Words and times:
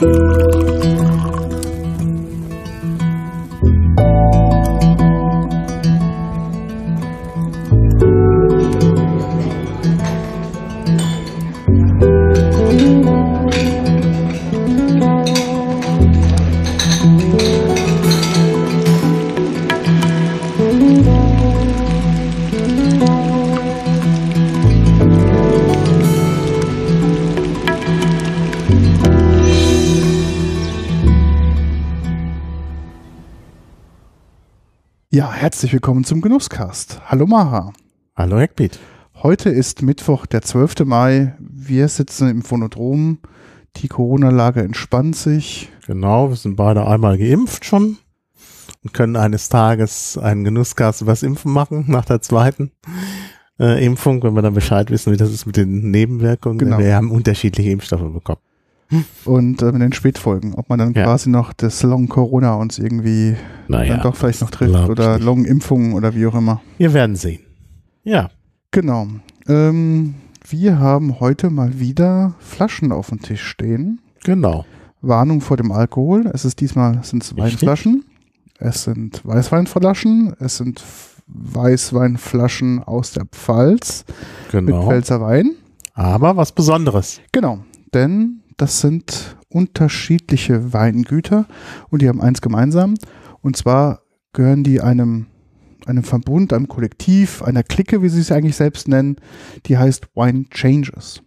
Ja, 0.00 0.27
herzlich 35.38 35.72
willkommen 35.72 36.02
zum 36.02 36.20
Genusscast. 36.20 37.00
Hallo 37.06 37.24
Maha. 37.24 37.72
Hallo 38.16 38.40
Heckbeat. 38.40 38.80
Heute 39.22 39.50
ist 39.50 39.82
Mittwoch, 39.82 40.26
der 40.26 40.42
12. 40.42 40.84
Mai. 40.84 41.36
Wir 41.38 41.86
sitzen 41.86 42.28
im 42.28 42.42
Phonodrom. 42.42 43.18
Die 43.76 43.86
Corona-Lage 43.86 44.62
entspannt 44.62 45.14
sich. 45.14 45.70
Genau, 45.86 46.30
wir 46.30 46.36
sind 46.36 46.56
beide 46.56 46.88
einmal 46.88 47.18
geimpft 47.18 47.64
schon 47.64 47.98
und 48.82 48.92
können 48.92 49.14
eines 49.14 49.48
Tages 49.48 50.18
einen 50.18 50.42
Genusscast 50.42 51.02
übers 51.02 51.22
Impfen 51.22 51.52
machen, 51.52 51.84
nach 51.86 52.04
der 52.04 52.20
zweiten 52.20 52.72
äh, 53.60 53.84
Impfung, 53.84 54.20
wenn 54.24 54.34
wir 54.34 54.42
dann 54.42 54.54
Bescheid 54.54 54.90
wissen, 54.90 55.12
wie 55.12 55.18
das 55.18 55.32
ist 55.32 55.46
mit 55.46 55.56
den 55.56 55.92
Nebenwirkungen. 55.92 56.58
Genau. 56.58 56.78
Wir 56.78 56.96
haben 56.96 57.12
unterschiedliche 57.12 57.70
Impfstoffe 57.70 58.12
bekommen. 58.12 58.40
Und 59.26 59.60
äh, 59.62 59.72
mit 59.72 59.82
den 59.82 59.92
Spätfolgen, 59.92 60.54
ob 60.54 60.68
man 60.70 60.78
dann 60.78 60.92
Ja. 60.94 61.04
quasi 61.04 61.28
noch 61.28 61.52
das 61.52 61.82
Long 61.82 62.08
Corona 62.08 62.54
uns 62.54 62.78
irgendwie 62.78 63.36
Naja, 63.68 63.94
dann 63.94 64.02
doch 64.02 64.16
vielleicht 64.16 64.40
noch 64.40 64.50
trifft 64.50 64.88
oder. 64.88 65.18
Long 65.18 65.44
Impfungen 65.44 65.92
oder 65.92 66.14
wie 66.14 66.26
auch 66.26 66.34
immer. 66.34 66.60
wir 66.78 66.92
werden 66.94 67.16
sehen. 67.16 67.40
Ja, 68.04 68.30
Genau. 68.70 69.06
Ähm, 69.46 70.14
wir 70.48 70.78
haben 70.78 71.20
heute 71.20 71.48
mal 71.50 71.78
wieder 71.80 72.34
Flaschen 72.38 72.92
auf 72.92 73.08
dem 73.08 73.20
Tisch 73.20 73.42
stehen. 73.42 74.00
genau. 74.24 74.64
Warnung 75.00 75.40
vor 75.40 75.56
dem 75.56 75.70
Alkohol. 75.70 76.28
Es 76.34 76.44
ist 76.44 76.60
diesmal 76.60 77.00
sind 77.04 77.22
es. 77.22 77.36
Weinflaschen. 77.36 78.04
Es 78.58 78.82
sind 78.84 79.24
Weißweinflaschen. 79.24 80.34
Es 80.40 80.56
sind 80.56 80.82
Weißweinflaschen 81.28 82.82
aus 82.82 83.12
der 83.12 83.24
Pfalz 83.26 84.04
mit 84.52 84.66
Genau. 84.66 84.86
Pfälzer 84.88 85.20
Wein. 85.20 85.52
Aber 85.94 86.36
was 86.36 86.52
Besonderes. 86.52 87.20
Genau, 87.32 87.60
denn 87.94 88.40
das 88.58 88.80
sind 88.80 89.36
unterschiedliche 89.48 90.74
Weingüter 90.74 91.46
und 91.88 92.02
die 92.02 92.08
haben 92.08 92.20
eins 92.20 92.42
gemeinsam. 92.42 92.94
Und 93.40 93.56
zwar 93.56 94.02
gehören 94.34 94.64
die 94.64 94.82
einem, 94.82 95.26
einem 95.86 96.04
Verbund, 96.04 96.52
einem 96.52 96.68
Kollektiv, 96.68 97.42
einer 97.42 97.62
Clique, 97.62 98.02
wie 98.02 98.08
sie 98.10 98.20
es 98.20 98.30
eigentlich 98.30 98.56
selbst 98.56 98.88
nennen, 98.88 99.16
die 99.66 99.78
heißt 99.78 100.08
Wine 100.14 100.44
Changes. 100.50 101.22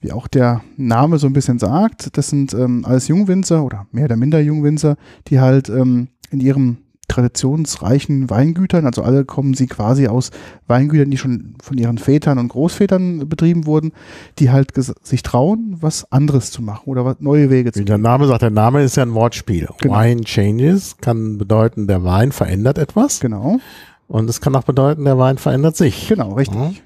Wie 0.00 0.12
auch 0.12 0.26
der 0.26 0.62
Name 0.76 1.18
so 1.18 1.26
ein 1.26 1.34
bisschen 1.34 1.58
sagt, 1.58 2.16
das 2.16 2.30
sind 2.30 2.54
ähm, 2.54 2.84
alles 2.86 3.06
Jungwinzer 3.06 3.62
oder 3.62 3.86
mehr 3.92 4.06
oder 4.06 4.16
minder 4.16 4.40
Jungwinzer, 4.40 4.96
die 5.28 5.40
halt 5.40 5.68
ähm, 5.68 6.08
in 6.30 6.40
ihrem 6.40 6.78
traditionsreichen 7.10 8.30
Weingütern, 8.30 8.86
also 8.86 9.02
alle 9.02 9.24
kommen 9.24 9.54
sie 9.54 9.66
quasi 9.66 10.06
aus 10.06 10.30
Weingütern, 10.66 11.10
die 11.10 11.18
schon 11.18 11.56
von 11.62 11.76
ihren 11.76 11.98
Vätern 11.98 12.38
und 12.38 12.48
Großvätern 12.48 13.28
betrieben 13.28 13.66
wurden, 13.66 13.92
die 14.38 14.50
halt 14.50 14.72
sich 15.02 15.22
trauen, 15.22 15.76
was 15.80 16.10
anderes 16.12 16.50
zu 16.50 16.62
machen 16.62 16.84
oder 16.86 17.04
was, 17.04 17.16
neue 17.20 17.50
Wege 17.50 17.72
zu 17.72 17.80
Wie 17.80 17.84
der 17.84 17.98
Name 17.98 18.26
sagt, 18.26 18.42
der 18.42 18.50
Name 18.50 18.82
ist 18.82 18.96
ja 18.96 19.02
ein 19.02 19.14
Wortspiel. 19.14 19.68
Genau. 19.78 20.00
Wine 20.00 20.22
changes 20.22 20.96
kann 20.98 21.38
bedeuten, 21.38 21.86
der 21.86 22.04
Wein 22.04 22.32
verändert 22.32 22.78
etwas. 22.78 23.20
Genau, 23.20 23.58
Und 24.06 24.30
es 24.30 24.40
kann 24.40 24.54
auch 24.54 24.64
bedeuten, 24.64 25.04
der 25.04 25.18
Wein 25.18 25.38
verändert 25.38 25.76
sich. 25.76 26.08
genau, 26.08 26.34
richtig. 26.34 26.58
Mhm. 26.58 26.76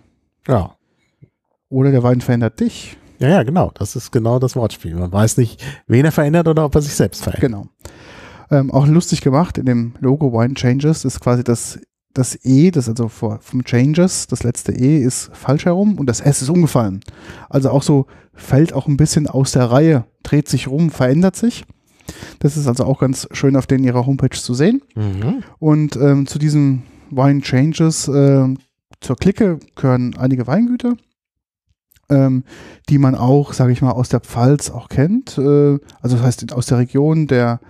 Ja. 0.48 0.76
Oder 1.68 1.90
der 1.90 2.02
Wein 2.02 2.20
verändert 2.20 2.60
dich. 2.60 2.96
Ja, 3.18 3.28
ja, 3.28 3.42
genau. 3.42 3.70
Das 3.74 3.96
ist 3.96 4.10
genau 4.10 4.38
das 4.38 4.56
Wortspiel. 4.56 4.94
Man 4.94 5.12
weiß 5.12 5.36
nicht, 5.38 5.64
wen 5.86 6.04
er 6.04 6.12
verändert 6.12 6.48
oder 6.48 6.64
ob 6.64 6.74
er 6.74 6.82
sich 6.82 6.94
selbst 6.94 7.22
verändert. 7.22 7.40
Genau. 7.40 7.66
Ähm, 8.50 8.70
auch 8.70 8.86
lustig 8.86 9.20
gemacht 9.20 9.58
in 9.58 9.66
dem 9.66 9.94
Logo 10.00 10.32
Wine 10.32 10.54
Changes 10.54 11.04
ist 11.04 11.20
quasi 11.20 11.44
das, 11.44 11.78
das 12.12 12.38
E, 12.44 12.70
das 12.70 12.88
also 12.88 13.08
vor, 13.08 13.38
vom 13.40 13.64
Changes, 13.64 14.26
das 14.26 14.42
letzte 14.42 14.72
E 14.72 14.98
ist 14.98 15.30
falsch 15.32 15.64
herum 15.64 15.98
und 15.98 16.06
das 16.06 16.20
S 16.20 16.42
ist 16.42 16.50
umgefallen. 16.50 17.00
Also 17.48 17.70
auch 17.70 17.82
so 17.82 18.06
fällt 18.34 18.72
auch 18.72 18.86
ein 18.86 18.96
bisschen 18.96 19.26
aus 19.26 19.52
der 19.52 19.70
Reihe, 19.70 20.04
dreht 20.22 20.48
sich 20.48 20.68
rum, 20.68 20.90
verändert 20.90 21.36
sich. 21.36 21.64
Das 22.38 22.56
ist 22.56 22.66
also 22.66 22.84
auch 22.84 23.00
ganz 23.00 23.28
schön 23.32 23.56
auf 23.56 23.66
denen 23.66 23.84
ihrer 23.84 24.06
Homepage 24.06 24.36
zu 24.36 24.54
sehen. 24.54 24.82
Mhm. 24.94 25.42
Und 25.58 25.96
ähm, 25.96 26.26
zu 26.26 26.38
diesen 26.38 26.82
Wine 27.10 27.40
Changes, 27.40 28.08
ähm, 28.08 28.58
zur 29.00 29.16
Clique 29.16 29.58
gehören 29.74 30.16
einige 30.16 30.46
Weingüter, 30.46 30.96
ähm, 32.08 32.44
die 32.88 32.98
man 32.98 33.14
auch, 33.14 33.52
sage 33.52 33.72
ich 33.72 33.82
mal, 33.82 33.92
aus 33.92 34.08
der 34.08 34.20
Pfalz 34.20 34.70
auch 34.70 34.88
kennt. 34.88 35.38
Äh, 35.38 35.78
also 36.00 36.16
das 36.16 36.22
heißt 36.22 36.52
aus 36.52 36.66
der 36.66 36.78
Region, 36.78 37.26
der, 37.26 37.60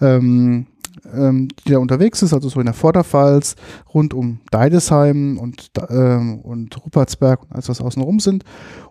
ähm, 0.00 0.66
ähm, 1.12 1.48
die 1.66 1.72
da 1.72 1.78
unterwegs 1.78 2.22
ist, 2.22 2.32
also 2.32 2.48
so 2.48 2.60
in 2.60 2.66
der 2.66 2.74
Vorderpfalz, 2.74 3.56
rund 3.92 4.14
um 4.14 4.40
Deidesheim 4.50 5.38
und, 5.38 5.70
ähm, 5.90 6.40
und 6.40 6.84
Ruppertsberg 6.84 7.42
und 7.42 7.52
alles, 7.52 7.68
was 7.68 7.80
außenrum 7.80 8.20
sind. 8.20 8.44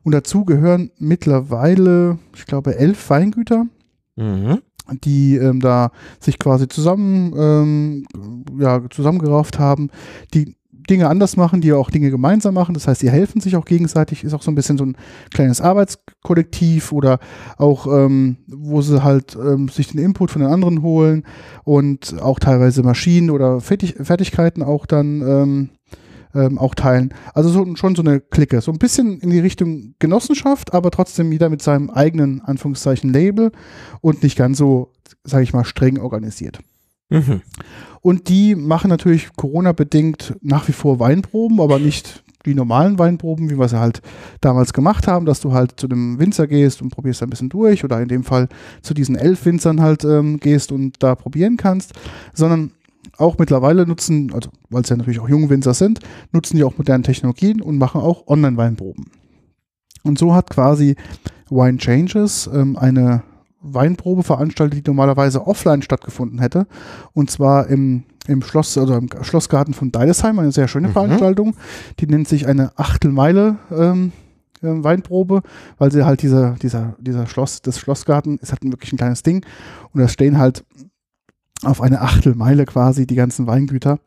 Und 0.03 0.11
dazu 0.13 0.45
gehören 0.45 0.91
mittlerweile, 0.97 2.19
ich 2.35 2.45
glaube, 2.45 2.77
elf 2.77 3.09
Weingüter 3.09 3.65
Mhm. 4.15 4.59
die 5.01 5.37
ähm, 5.37 5.59
da 5.59 5.91
sich 6.19 6.37
quasi 6.37 6.67
zusammen 6.67 7.33
ähm, 7.35 8.05
ja, 8.59 8.81
zusammengerauft 8.89 9.57
haben, 9.57 9.89
die 10.33 10.55
Dinge 10.89 11.07
anders 11.09 11.37
machen, 11.37 11.61
die 11.61 11.73
auch 11.73 11.89
Dinge 11.89 12.11
gemeinsam 12.11 12.53
machen. 12.53 12.73
Das 12.73 12.87
heißt, 12.87 13.01
sie 13.01 13.09
helfen 13.09 13.41
sich 13.41 13.55
auch 13.55 13.65
gegenseitig, 13.65 14.23
ist 14.23 14.33
auch 14.33 14.41
so 14.41 14.51
ein 14.51 14.55
bisschen 14.55 14.77
so 14.77 14.85
ein 14.85 14.97
kleines 15.33 15.61
Arbeitskollektiv 15.61 16.91
oder 16.91 17.19
auch, 17.57 17.87
ähm, 17.87 18.37
wo 18.47 18.81
sie 18.81 19.03
halt 19.03 19.35
ähm, 19.35 19.69
sich 19.69 19.87
den 19.89 19.99
Input 19.99 20.31
von 20.31 20.41
den 20.41 20.51
anderen 20.51 20.81
holen 20.81 21.23
und 21.63 22.21
auch 22.21 22.39
teilweise 22.39 22.83
Maschinen 22.83 23.29
oder 23.29 23.61
Fertig 23.61 23.95
Fertigkeiten 24.01 24.63
auch 24.63 24.85
dann 24.85 25.21
ähm, 25.21 25.69
ähm, 26.35 26.57
auch 26.57 26.75
teilen. 26.75 27.13
Also 27.33 27.49
so, 27.49 27.75
schon 27.75 27.95
so 27.95 28.01
eine 28.01 28.19
Clique. 28.19 28.61
So 28.61 28.71
ein 28.71 28.79
bisschen 28.79 29.19
in 29.19 29.29
die 29.29 29.39
Richtung 29.39 29.95
Genossenschaft, 29.99 30.73
aber 30.73 30.91
trotzdem 30.91 31.31
jeder 31.31 31.49
mit 31.49 31.61
seinem 31.61 31.89
eigenen, 31.89 32.41
Anführungszeichen, 32.41 33.11
Label 33.11 33.51
und 34.01 34.23
nicht 34.23 34.37
ganz 34.37 34.57
so, 34.57 34.91
sage 35.23 35.43
ich 35.43 35.53
mal, 35.53 35.65
streng 35.65 35.99
organisiert. 35.99 36.59
Mhm. 37.09 37.41
Und 38.01 38.27
die 38.29 38.55
machen 38.55 38.89
natürlich 38.89 39.29
Corona-bedingt 39.35 40.35
nach 40.41 40.67
wie 40.67 40.73
vor 40.73 40.99
Weinproben, 40.99 41.61
aber 41.61 41.79
nicht 41.79 42.23
die 42.45 42.55
normalen 42.55 42.99
Weinproben, 42.99 43.49
wie 43.49 43.57
wir 43.57 43.67
sie 43.69 43.79
halt 43.79 44.01
damals 44.41 44.73
gemacht 44.73 45.07
haben, 45.07 45.25
dass 45.25 45.39
du 45.39 45.53
halt 45.53 45.79
zu 45.79 45.87
einem 45.87 46.19
Winzer 46.19 46.47
gehst 46.47 46.81
und 46.81 46.89
probierst 46.89 47.23
ein 47.23 47.29
bisschen 47.29 47.49
durch 47.49 47.83
oder 47.83 48.01
in 48.01 48.09
dem 48.09 48.23
Fall 48.23 48.49
zu 48.81 48.93
diesen 48.93 49.15
elf 49.15 49.45
Winzern 49.45 49.81
halt 49.81 50.03
ähm, 50.03 50.39
gehst 50.39 50.71
und 50.71 51.01
da 51.01 51.15
probieren 51.15 51.57
kannst, 51.57 51.93
sondern 52.33 52.71
auch 53.17 53.37
mittlerweile 53.37 53.85
nutzen, 53.85 54.33
also 54.33 54.49
weil 54.69 54.81
es 54.81 54.89
ja 54.89 54.97
natürlich 54.97 55.19
auch 55.19 55.29
junge 55.29 55.49
Winzer 55.49 55.73
sind, 55.73 55.99
nutzen 56.31 56.57
die 56.57 56.63
auch 56.63 56.77
moderne 56.77 57.03
Technologien 57.03 57.61
und 57.61 57.77
machen 57.77 58.01
auch 58.01 58.27
Online-Weinproben. 58.27 59.05
Und 60.03 60.17
so 60.17 60.33
hat 60.33 60.49
quasi 60.49 60.95
Wine 61.49 61.77
Changes 61.77 62.49
ähm, 62.53 62.75
eine 62.75 63.23
Weinprobe 63.63 64.23
veranstaltet, 64.23 64.85
die 64.85 64.89
normalerweise 64.89 65.47
offline 65.47 65.81
stattgefunden 65.81 66.39
hätte. 66.39 66.67
Und 67.13 67.31
zwar 67.31 67.67
im, 67.67 68.03
im 68.27 68.41
Schloss, 68.41 68.77
also 68.77 68.95
im 68.95 69.09
Schlossgarten 69.21 69.73
von 69.73 69.91
Deidesheim, 69.91 70.37
eine 70.39 70.51
sehr 70.51 70.67
schöne 70.67 70.89
Mhm. 70.89 70.93
Veranstaltung. 70.93 71.55
Die 71.99 72.07
nennt 72.07 72.27
sich 72.27 72.47
eine 72.47 72.77
Achtelmeile 72.77 73.57
ähm, 73.71 74.11
ähm, 74.61 74.83
Weinprobe, 74.83 75.41
weil 75.77 75.91
sie 75.91 76.05
halt 76.05 76.21
dieser, 76.21 76.51
dieser, 76.61 76.95
dieser 76.99 77.25
Schloss, 77.27 77.61
das 77.61 77.79
Schlossgarten 77.79 78.37
ist 78.37 78.51
halt 78.51 78.63
wirklich 78.63 78.93
ein 78.93 78.97
kleines 78.97 79.23
Ding. 79.23 79.45
Und 79.91 80.01
da 80.01 80.07
stehen 80.07 80.37
halt 80.37 80.63
auf 81.63 81.81
eine 81.81 82.01
Achtelmeile 82.01 82.65
quasi 82.65 83.07
die 83.07 83.15
ganzen 83.15 83.47
Weingüter 83.47 83.99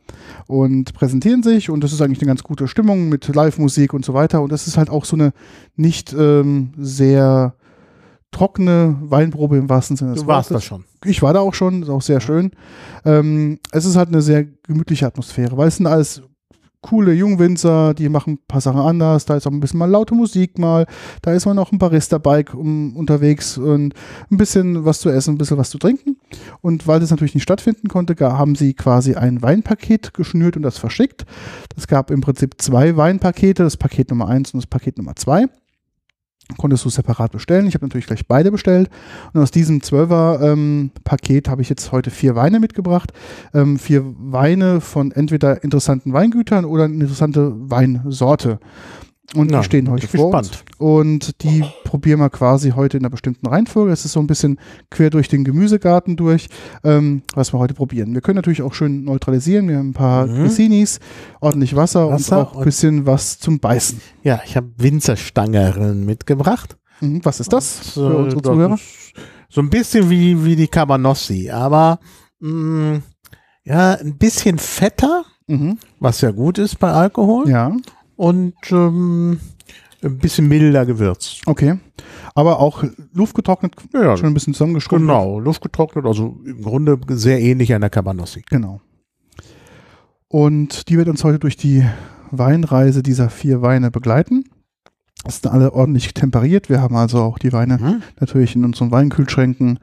und 0.47 0.93
präsentieren 0.93 1.43
sich 1.43 1.71
und 1.71 1.83
das 1.83 1.95
ist 1.95 2.03
eigentlich 2.03 2.21
eine 2.21 2.29
ganz 2.29 2.43
gute 2.43 2.69
Stimmung 2.69 3.09
mit 3.09 3.27
Live-Musik 3.35 3.95
und 3.95 4.05
so 4.05 4.13
weiter 4.13 4.43
und 4.43 4.53
das 4.53 4.67
ist 4.67 4.77
halt 4.77 4.91
auch 4.91 5.07
so 5.07 5.17
eine 5.17 5.33
nicht 5.75 6.13
ähm, 6.13 6.73
sehr 6.77 7.55
trockene 8.31 8.97
Weinprobe 9.01 9.57
im 9.57 9.69
wahrsten 9.69 9.97
Sinne 9.97 10.13
des 10.13 10.23
Du 10.23 10.27
warst 10.27 10.51
da 10.51 10.55
Wortes. 10.55 10.67
schon. 10.67 10.85
Ich 11.05 11.23
war 11.23 11.33
da 11.33 11.41
auch 11.41 11.55
schon, 11.55 11.83
ist 11.83 11.89
auch 11.89 12.03
sehr 12.03 12.21
schön. 12.21 12.51
Ähm, 13.05 13.59
es 13.73 13.85
ist 13.85 13.97
halt 13.97 14.09
eine 14.09 14.23
sehr 14.23 14.45
gemütliche 14.45 15.07
Atmosphäre, 15.07 15.57
weil 15.57 15.69
es 15.69 15.77
sind 15.77 15.87
alles 15.87 16.23
coole 16.83 17.13
Jungwinzer, 17.15 17.95
die 17.95 18.09
machen 18.09 18.35
ein 18.35 18.39
paar 18.47 18.61
Sachen 18.61 18.81
anders. 18.81 19.25
Da 19.25 19.37
ist 19.37 19.47
auch 19.47 19.51
ein 19.51 19.59
bisschen 19.59 19.79
mal 19.79 19.91
laute 19.91 20.15
Musik 20.15 20.59
mal. 20.59 20.87
Da 21.21 21.33
ist 21.33 21.45
man 21.45 21.59
auch 21.59 21.73
ein 21.73 21.79
Barista-Bike 21.79 22.55
um, 22.55 22.97
unterwegs 22.97 23.59
und 23.59 23.95
ein 24.31 24.37
bisschen 24.37 24.85
was 24.85 25.01
zu 25.01 25.09
essen, 25.11 25.35
ein 25.35 25.39
bisschen 25.39 25.59
was 25.59 25.71
zu 25.71 25.79
trinken. 25.79 26.17
Und 26.61 26.87
weil 26.87 27.01
das 27.01 27.11
natürlich 27.11 27.35
nicht 27.35 27.43
stattfinden 27.43 27.89
konnte, 27.89 28.15
haben 28.21 28.55
sie 28.55 28.75
quasi 28.75 29.15
ein 29.15 29.43
Weinpaket 29.43 30.15
geschnürt 30.15 30.57
und 30.57 30.63
das 30.63 30.79
verschickt. 30.79 31.27
Das 31.75 31.89
gab 31.89 32.11
im 32.13 32.21
Prinzip 32.21 32.55
zwei 32.59 32.97
Weinpakete, 32.97 33.65
das 33.65 33.77
Paket 33.77 34.11
Nummer 34.11 34.29
eins 34.29 34.55
und 34.55 34.59
das 34.63 34.67
Paket 34.69 34.97
Nummer 34.99 35.17
zwei. 35.17 35.47
Konntest 36.59 36.85
du 36.85 36.91
separat 36.91 37.33
bestellen. 37.33 37.67
Ich 37.67 37.75
habe 37.75 37.85
natürlich 37.85 38.07
gleich 38.07 38.27
beide 38.27 38.51
bestellt. 38.51 38.89
Und 39.33 39.43
aus 39.43 39.51
diesem 39.51 39.81
12er 39.81 40.53
ähm, 40.53 40.91
habe 41.09 41.63
ich 41.63 41.69
jetzt 41.69 41.93
heute 41.93 42.11
vier 42.11 42.37
Weine 42.37 42.61
mitgebracht. 42.61 43.13
Ähm, 43.53 43.79
vier 43.79 44.05
Weine 44.05 44.81
von 44.81 45.11
entweder 45.11 45.63
interessanten 45.65 46.13
Weingütern 46.13 46.65
oder 46.65 46.85
eine 46.85 46.95
interessante 46.95 47.53
Weinsorte. 47.71 48.61
Und 49.35 49.51
Na, 49.51 49.59
die 49.59 49.65
stehen 49.65 49.91
heute 49.91 50.07
vor 50.07 50.31
gespannt. 50.31 50.65
uns. 50.65 50.79
Und 50.79 51.43
die 51.43 51.65
probieren 51.85 52.21
wir 52.21 52.31
quasi 52.31 52.71
heute 52.71 52.97
in 52.97 53.03
einer 53.03 53.11
bestimmten 53.11 53.47
Reihenfolge. 53.47 53.93
Es 53.93 54.05
ist 54.05 54.13
so 54.13 54.21
ein 54.21 54.27
bisschen 54.29 54.59
quer 54.91 55.11
durch 55.11 55.29
den 55.29 55.43
Gemüsegarten 55.43 56.17
durch, 56.17 56.49
ähm, 56.85 57.23
was 57.35 57.53
wir 57.53 57.59
heute 57.59 57.75
probieren. 57.75 58.15
Wir 58.15 58.21
können 58.21 58.37
natürlich 58.37 58.63
auch 58.63 58.73
schön 58.73 59.05
neutralisieren. 59.05 59.69
Wir 59.69 59.79
haben 59.79 59.89
ein 59.91 59.95
paar 59.95 60.27
Mhm. 60.27 60.43
Grissinis, 60.45 61.01
ordentlich 61.41 61.75
Wasser, 61.75 62.09
Wasser 62.11 62.39
und 62.41 62.47
auch 62.47 62.57
ein 62.59 62.65
bisschen 62.65 63.05
was 63.07 63.39
zum 63.41 63.59
Beißen. 63.59 64.01
Ja, 64.23 64.41
ich 64.47 64.57
habe 64.57 64.69
Winzerstangerln 64.77 66.05
mitgebracht. 66.05 66.77
Mhm. 67.01 67.21
Was 67.25 67.41
ist 67.41 67.53
das 67.53 67.97
Und, 67.97 68.05
für 68.05 68.13
äh, 68.13 68.17
unsere 68.17 68.43
Zuhörer? 68.43 68.79
So 69.49 69.61
ein 69.61 69.71
bisschen 69.71 70.09
wie, 70.09 70.45
wie 70.45 70.57
die 70.57 70.69
Cabanossi, 70.69 71.51
aber 71.51 71.99
mh, 72.41 73.01
ja, 73.65 73.95
ein 73.95 74.17
bisschen 74.19 74.59
fetter, 74.59 75.25
Mhm. 75.49 75.79
was 76.01 76.21
ja 76.23 76.33
gut 76.33 76.59
ist 76.59 76.79
bei 76.81 76.91
Alkohol. 76.91 77.49
Ja, 77.49 77.71
Und 78.17 78.55
ähm, 78.71 79.39
ein 80.03 80.19
bisschen 80.19 80.49
milder 80.49 80.87
gewürzt. 80.87 81.43
okay. 81.47 81.79
Aber 82.35 82.61
auch 82.61 82.85
luftgetrocknet, 83.15 83.75
Ja, 83.95 84.17
schon 84.17 84.27
ein 84.27 84.35
bisschen 84.35 84.53
zusammengeschrumpft. 84.55 85.07
genau, 85.07 85.41
luftgetrocknet, 85.41 86.05
also 86.05 86.39
im 86.45 86.63
Grunde 86.63 86.99
sehr 87.09 87.41
ähnlich 87.41 87.73
einer 87.75 87.89
Cabanossi. 87.91 88.43
Genau. 88.51 88.81
Und 90.29 90.89
die 90.89 90.97
wird 90.99 91.09
uns 91.09 91.25
heute 91.25 91.39
durch 91.39 91.57
die 91.57 91.85
Weinreise 92.31 93.03
dieser 93.03 93.31
vier 93.31 93.63
Weine 93.63 93.91
begleiten. 93.91 94.45
Es 95.25 95.41
sind 95.41 95.51
alle 95.53 95.73
ordentlich 95.73 96.13
temperiert. 96.15 96.69
Wir 96.69 96.81
haben 96.81 96.97
also 96.97 97.21
auch 97.23 97.39
die 97.39 97.53
Weine 97.53 97.79
Mhm. 97.79 98.03
natürlich 98.21 98.55
in 98.55 98.65
unseren 98.65 98.91
Weinkühlschränken 98.91 99.79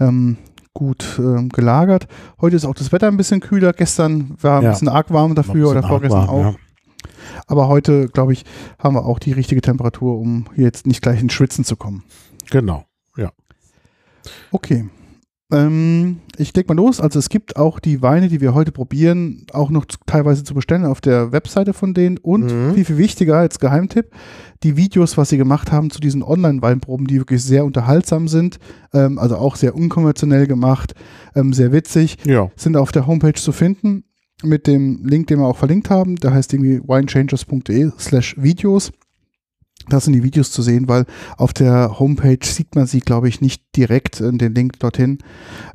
ähm, 0.00 0.38
gut 0.74 1.18
ähm, 1.18 1.48
gelagert. 1.50 2.06
Heute 2.40 2.56
ist 2.56 2.64
auch 2.64 2.74
das 2.74 2.92
Wetter 2.92 3.08
ein 3.08 3.16
bisschen 3.16 3.40
kühler. 3.40 3.72
Gestern 3.72 4.34
war 4.40 4.58
ein 4.58 4.64
Ja. 4.64 4.70
bisschen 4.70 4.88
arg 4.88 5.12
warm 5.12 5.34
dafür 5.34 5.70
oder 5.70 5.82
vorgestern 5.82 6.20
arg 6.20 6.28
auch. 6.30 6.44
warm, 6.44 6.56
Aber 7.46 7.68
heute, 7.68 8.08
glaube 8.08 8.32
ich, 8.32 8.44
haben 8.78 8.94
wir 8.94 9.04
auch 9.06 9.18
die 9.18 9.32
richtige 9.32 9.60
Temperatur, 9.60 10.18
um 10.18 10.46
jetzt 10.56 10.86
nicht 10.86 11.02
gleich 11.02 11.20
ins 11.20 11.32
Schwitzen 11.32 11.64
zu 11.64 11.76
kommen. 11.76 12.04
Ja, 12.52 12.60
genau. 12.60 12.84
Okay. 14.50 14.88
Ähm, 15.50 16.18
ich 16.36 16.54
leg 16.54 16.68
mal 16.68 16.74
los. 16.74 17.00
Also 17.00 17.18
es 17.18 17.30
gibt 17.30 17.56
auch 17.56 17.78
die 17.80 18.02
Weine, 18.02 18.28
die 18.28 18.42
wir 18.42 18.52
heute 18.52 18.70
probieren, 18.70 19.46
auch 19.54 19.70
noch 19.70 19.86
zu- 19.86 19.96
teilweise 20.04 20.44
zu 20.44 20.52
bestellen 20.52 20.84
auf 20.84 21.00
der 21.00 21.32
Webseite 21.32 21.72
von 21.72 21.94
denen. 21.94 22.18
Und 22.18 22.44
Mhm. 22.52 22.74
viel, 22.74 22.84
viel 22.84 22.98
wichtiger 22.98 23.38
als 23.38 23.58
Geheimtipp, 23.58 24.10
die 24.62 24.76
Videos, 24.76 25.16
was 25.16 25.30
sie 25.30 25.38
gemacht 25.38 25.72
haben 25.72 25.88
zu 25.90 26.00
diesen 26.00 26.22
Online-Weinproben, 26.22 27.06
die 27.06 27.16
wirklich 27.16 27.42
sehr 27.42 27.64
unterhaltsam 27.64 28.28
sind, 28.28 28.58
ähm, 28.92 29.18
also 29.18 29.36
auch 29.38 29.56
sehr 29.56 29.74
unkonventionell 29.74 30.46
gemacht, 30.46 30.94
ähm, 31.34 31.54
sehr 31.54 31.72
witzig, 31.72 32.18
Ja. 32.26 32.50
sind 32.56 32.76
auf 32.76 32.92
der 32.92 33.06
Homepage 33.06 33.32
zu 33.40 33.52
finden 33.52 34.04
mit 34.42 34.66
dem 34.66 35.04
Link, 35.04 35.26
den 35.28 35.40
wir 35.40 35.46
auch 35.46 35.56
verlinkt 35.56 35.90
haben. 35.90 36.16
Der 36.16 36.32
heißt 36.32 36.52
irgendwie 36.52 36.80
winechangers.de 36.80 37.90
slash 37.98 38.36
Videos. 38.38 38.92
Da 39.88 40.00
sind 40.00 40.12
die 40.12 40.22
Videos 40.22 40.50
zu 40.50 40.60
sehen, 40.60 40.86
weil 40.86 41.06
auf 41.38 41.54
der 41.54 41.98
Homepage 41.98 42.44
sieht 42.44 42.74
man 42.74 42.86
sie, 42.86 43.00
glaube 43.00 43.28
ich, 43.28 43.40
nicht 43.40 43.62
direkt 43.74 44.20
äh, 44.20 44.30
den 44.32 44.54
Link 44.54 44.78
dorthin. 44.80 45.18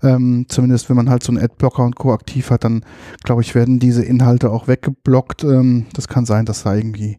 Ähm, 0.04 0.45
zumindest 0.50 0.88
wenn 0.89 0.95
man 0.95 1.10
halt 1.10 1.24
so 1.24 1.31
einen 1.31 1.42
Adblocker 1.42 1.83
und 1.83 1.95
Co. 1.95 2.13
aktiv 2.13 2.51
hat, 2.51 2.63
dann 2.63 2.86
glaube 3.24 3.42
ich, 3.42 3.56
werden 3.56 3.80
diese 3.80 4.04
Inhalte 4.04 4.51
auch 4.51 4.68
weggeblockt. 4.68 5.44
Ähm, 5.44 5.88
das 5.94 6.07
kann 6.07 6.25
sein, 6.25 6.45
dass 6.45 6.62
da 6.62 6.75
irgendwie 6.75 7.18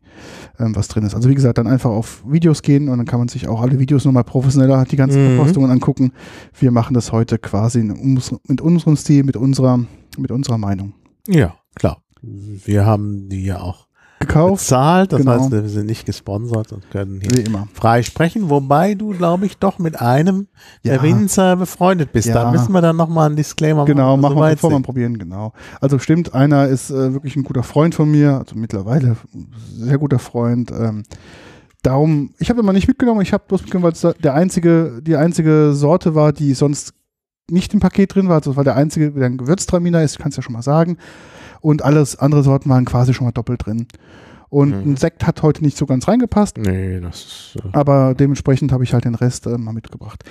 ähm, 0.60 0.76
was 0.76 0.86
drin 0.86 1.04
ist. 1.04 1.16
Also 1.16 1.28
wie 1.28 1.34
gesagt, 1.34 1.58
dann 1.58 1.66
einfach 1.66 1.90
auf 1.90 2.22
Videos 2.28 2.62
gehen 2.62 2.88
und 2.88 2.98
dann 2.98 3.06
kann 3.06 3.18
man 3.18 3.28
sich 3.28 3.48
auch 3.48 3.60
alle 3.60 3.80
Videos 3.80 4.04
nochmal 4.04 4.24
professioneller 4.24 4.84
die 4.84 4.96
ganzen 4.96 5.32
Mhm. 5.32 5.36
Verkostungen 5.36 5.72
angucken. 5.72 6.12
Wir 6.56 6.70
machen 6.70 6.94
das 6.94 7.10
heute 7.10 7.38
quasi 7.38 7.80
in 7.80 8.20
mit 8.46 8.60
unserem 8.60 8.96
Stil, 8.96 9.24
mit 9.24 9.36
unserer, 9.36 9.80
mit 10.16 10.30
unserer 10.30 10.58
Meinung. 10.58 10.92
Ja, 11.28 11.54
klar. 11.74 11.98
Wir 12.22 12.86
haben 12.86 13.28
die 13.28 13.44
ja 13.44 13.60
auch 13.60 13.86
Gekauft, 14.20 14.62
bezahlt, 14.62 15.12
das 15.12 15.18
genau. 15.20 15.32
heißt, 15.32 15.50
wir 15.50 15.68
sind 15.68 15.86
nicht 15.86 16.06
gesponsert 16.06 16.72
und 16.72 16.90
können 16.90 17.20
hier 17.20 17.32
wie 17.36 17.42
immer. 17.42 17.68
frei 17.74 18.02
sprechen, 18.02 18.48
wobei 18.48 18.94
du, 18.94 19.10
glaube 19.10 19.44
ich, 19.44 19.58
doch 19.58 19.78
mit 19.78 20.00
einem 20.00 20.46
der 20.84 20.96
Ja. 20.96 21.02
Winzer 21.02 21.56
befreundet 21.56 22.12
bist. 22.12 22.28
Da 22.28 22.44
Ja. 22.44 22.50
müssen 22.50 22.72
wir 22.72 22.80
dann 22.80 22.96
nochmal 22.96 23.26
einen 23.26 23.36
Disclaimer 23.36 23.84
Genau, 23.84 24.16
machen. 24.16 24.34
machen 24.34 24.36
wir, 24.42 24.50
bevor 24.54 24.70
wir 24.70 24.80
probieren, 24.80 25.18
genau. 25.18 25.52
Also 25.80 25.98
stimmt, 25.98 26.32
einer 26.34 26.68
ist 26.68 26.90
äh, 26.90 27.12
wirklich 27.12 27.36
ein 27.36 27.42
guter 27.44 27.62
Freund 27.62 27.94
von 27.94 28.10
mir, 28.10 28.38
also 28.38 28.56
mittlerweile 28.56 29.16
sehr 29.76 29.98
guter 29.98 30.18
Freund. 30.18 30.70
Ähm, 30.70 31.02
darum, 31.82 32.30
ich 32.38 32.48
habe 32.48 32.60
immer 32.60 32.72
nicht 32.72 32.88
mitgenommen, 32.88 33.20
ich 33.20 33.34
habe 33.34 33.44
bloß 33.46 33.62
mitgenommen, 33.62 33.84
weil 33.84 33.92
es 33.92 34.00
da 34.00 34.12
der 34.14 34.32
einzige, 34.32 35.02
die 35.02 35.16
einzige 35.16 35.72
Sorte 35.74 36.14
war, 36.14 36.32
die 36.32 36.54
sonst 36.54 36.94
nicht 37.50 37.74
im 37.74 37.80
Paket 37.80 38.14
drin 38.14 38.28
war. 38.28 38.36
Also 38.36 38.52
es 38.52 38.56
war 38.56 38.64
der 38.64 38.76
einzige, 38.76 39.10
der 39.12 39.26
ein 39.26 39.36
Gewürztraminer 39.36 40.02
ist, 40.02 40.18
kannst 40.18 40.36
ja 40.38 40.42
schon 40.42 40.52
mal 40.54 40.62
sagen. 40.62 40.96
Und 41.60 41.82
alles 41.84 42.16
andere 42.18 42.42
Sorten 42.42 42.68
waren 42.70 42.84
quasi 42.84 43.14
schon 43.14 43.26
mal 43.26 43.32
doppelt 43.32 43.66
drin. 43.66 43.86
Und 44.50 44.70
Mhm. 44.86 44.92
ein 44.92 44.96
Sekt 44.96 45.26
hat 45.26 45.42
heute 45.42 45.62
nicht 45.64 45.76
so 45.76 45.84
ganz 45.86 46.06
reingepasst, 46.06 46.58
Nee, 46.58 47.00
das 47.00 47.16
ist, 47.56 47.56
äh, 47.64 47.68
aber 47.72 48.14
dementsprechend 48.14 48.70
habe 48.72 48.84
ich 48.84 48.92
halt 48.92 49.04
den 49.04 49.14
Rest 49.16 49.46
äh, 49.46 49.58
mal 49.58 49.72
mitgebracht. 49.72 50.22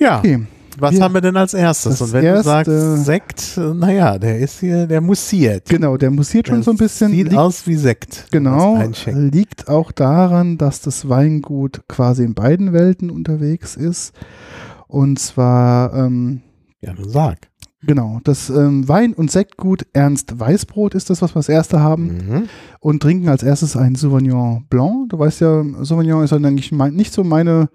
ja. 0.00 0.18
Okay, 0.20 0.46
Was 0.78 0.94
wir- 0.94 1.02
haben 1.02 1.12
wir 1.14 1.20
denn 1.20 1.36
als 1.36 1.52
erstes? 1.54 1.98
das 1.98 2.00
Und 2.08 2.12
wenn 2.14 2.24
erste- 2.24 2.62
du 2.64 2.70
sagst 2.70 3.04
Sekt, 3.04 3.58
äh, 3.58 3.74
naja, 3.74 4.16
der 4.18 4.38
ist 4.38 4.60
hier, 4.60 4.86
der 4.86 5.00
mussiert. 5.00 5.68
genau, 5.68 5.96
der 5.96 6.10
mussiert 6.10 6.46
schon 6.46 6.58
Das 6.58 6.64
so 6.66 6.70
ein 6.70 6.76
bisschen. 6.78 7.10
Sieht 7.10 7.24
liegt 7.28 7.36
aus 7.36 7.66
wie 7.66 7.74
Sekt. 7.74 8.26
Genau, 8.30 8.80
liegt 9.06 9.68
auch 9.68 9.92
daran, 9.92 10.56
dass 10.56 10.80
das 10.80 11.08
Weingut 11.08 11.82
quasi 11.88 12.22
in 12.24 12.34
beiden 12.34 12.72
Welten 12.72 13.10
unterwegs 13.10 13.76
ist. 13.76 14.14
Und 14.88 15.18
zwar, 15.18 15.94
ähm, 15.94 16.40
Ja, 16.80 16.92
dann 16.94 17.08
sag. 17.08 17.48
genau, 17.82 18.20
das 18.24 18.50
ähm, 18.50 18.88
Wein- 18.88 19.14
und 19.14 19.30
Sektgut 19.30 19.86
Ernst 19.92 20.38
Weißbrot 20.40 20.94
ist 20.94 21.10
das, 21.10 21.22
was 21.22 21.32
wir 21.32 21.36
als 21.36 21.48
erste 21.48 21.80
haben. 21.80 22.06
Mhm. 22.06 22.42
Und 22.80 23.02
trinken 23.02 23.28
als 23.28 23.42
erstes 23.42 23.76
ein 23.76 23.94
Sauvignon 23.94 24.66
Blanc. 24.68 25.10
Du 25.10 25.18
weißt 25.18 25.40
ja, 25.42 25.62
Sauvignon 25.82 26.24
ist 26.24 26.32
dann 26.32 26.44
eigentlich 26.44 26.72
mein, 26.72 26.94
nicht 26.94 27.12
so 27.12 27.22
meine 27.22 27.68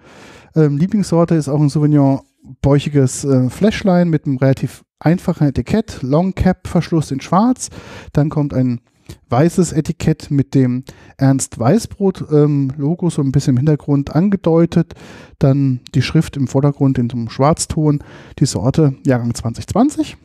ähm, 0.55 0.77
Lieblingssorte, 0.77 1.35
ist 1.35 1.49
auch 1.49 1.61
ein 1.61 1.69
Sauvignon 1.69 2.21
bäuchiges 2.61 3.23
äh, 3.23 3.49
Fläschlein 3.49 4.09
mit 4.09 4.25
einem 4.25 4.37
relativ 4.37 4.83
einfachen 4.99 5.47
Etikett, 5.47 5.99
Long 6.01 6.33
Cap 6.33 6.67
Verschluss 6.67 7.11
in 7.11 7.21
schwarz. 7.21 7.69
Dann 8.11 8.29
kommt 8.29 8.53
ein 8.53 8.81
weißes 9.29 9.73
Etikett 9.73 10.31
mit 10.31 10.55
dem 10.55 10.83
Ernst 11.17 11.59
Weißbrot 11.59 12.25
ähm, 12.31 12.71
so 12.77 13.21
ein 13.21 13.31
bisschen 13.31 13.51
im 13.51 13.57
Hintergrund 13.57 14.15
angedeutet. 14.15 14.93
Dann 15.39 15.81
die 15.95 16.01
Schrift 16.01 16.37
im 16.37 16.47
Vordergrund 16.47 16.97
in 16.97 17.09
so 17.09 17.17
einem 17.17 17.29
Schwarzton. 17.29 18.03
Die 18.39 18.45
Sorte 18.45 18.95
Jahrgang 19.05 19.33
2020. 19.33 20.17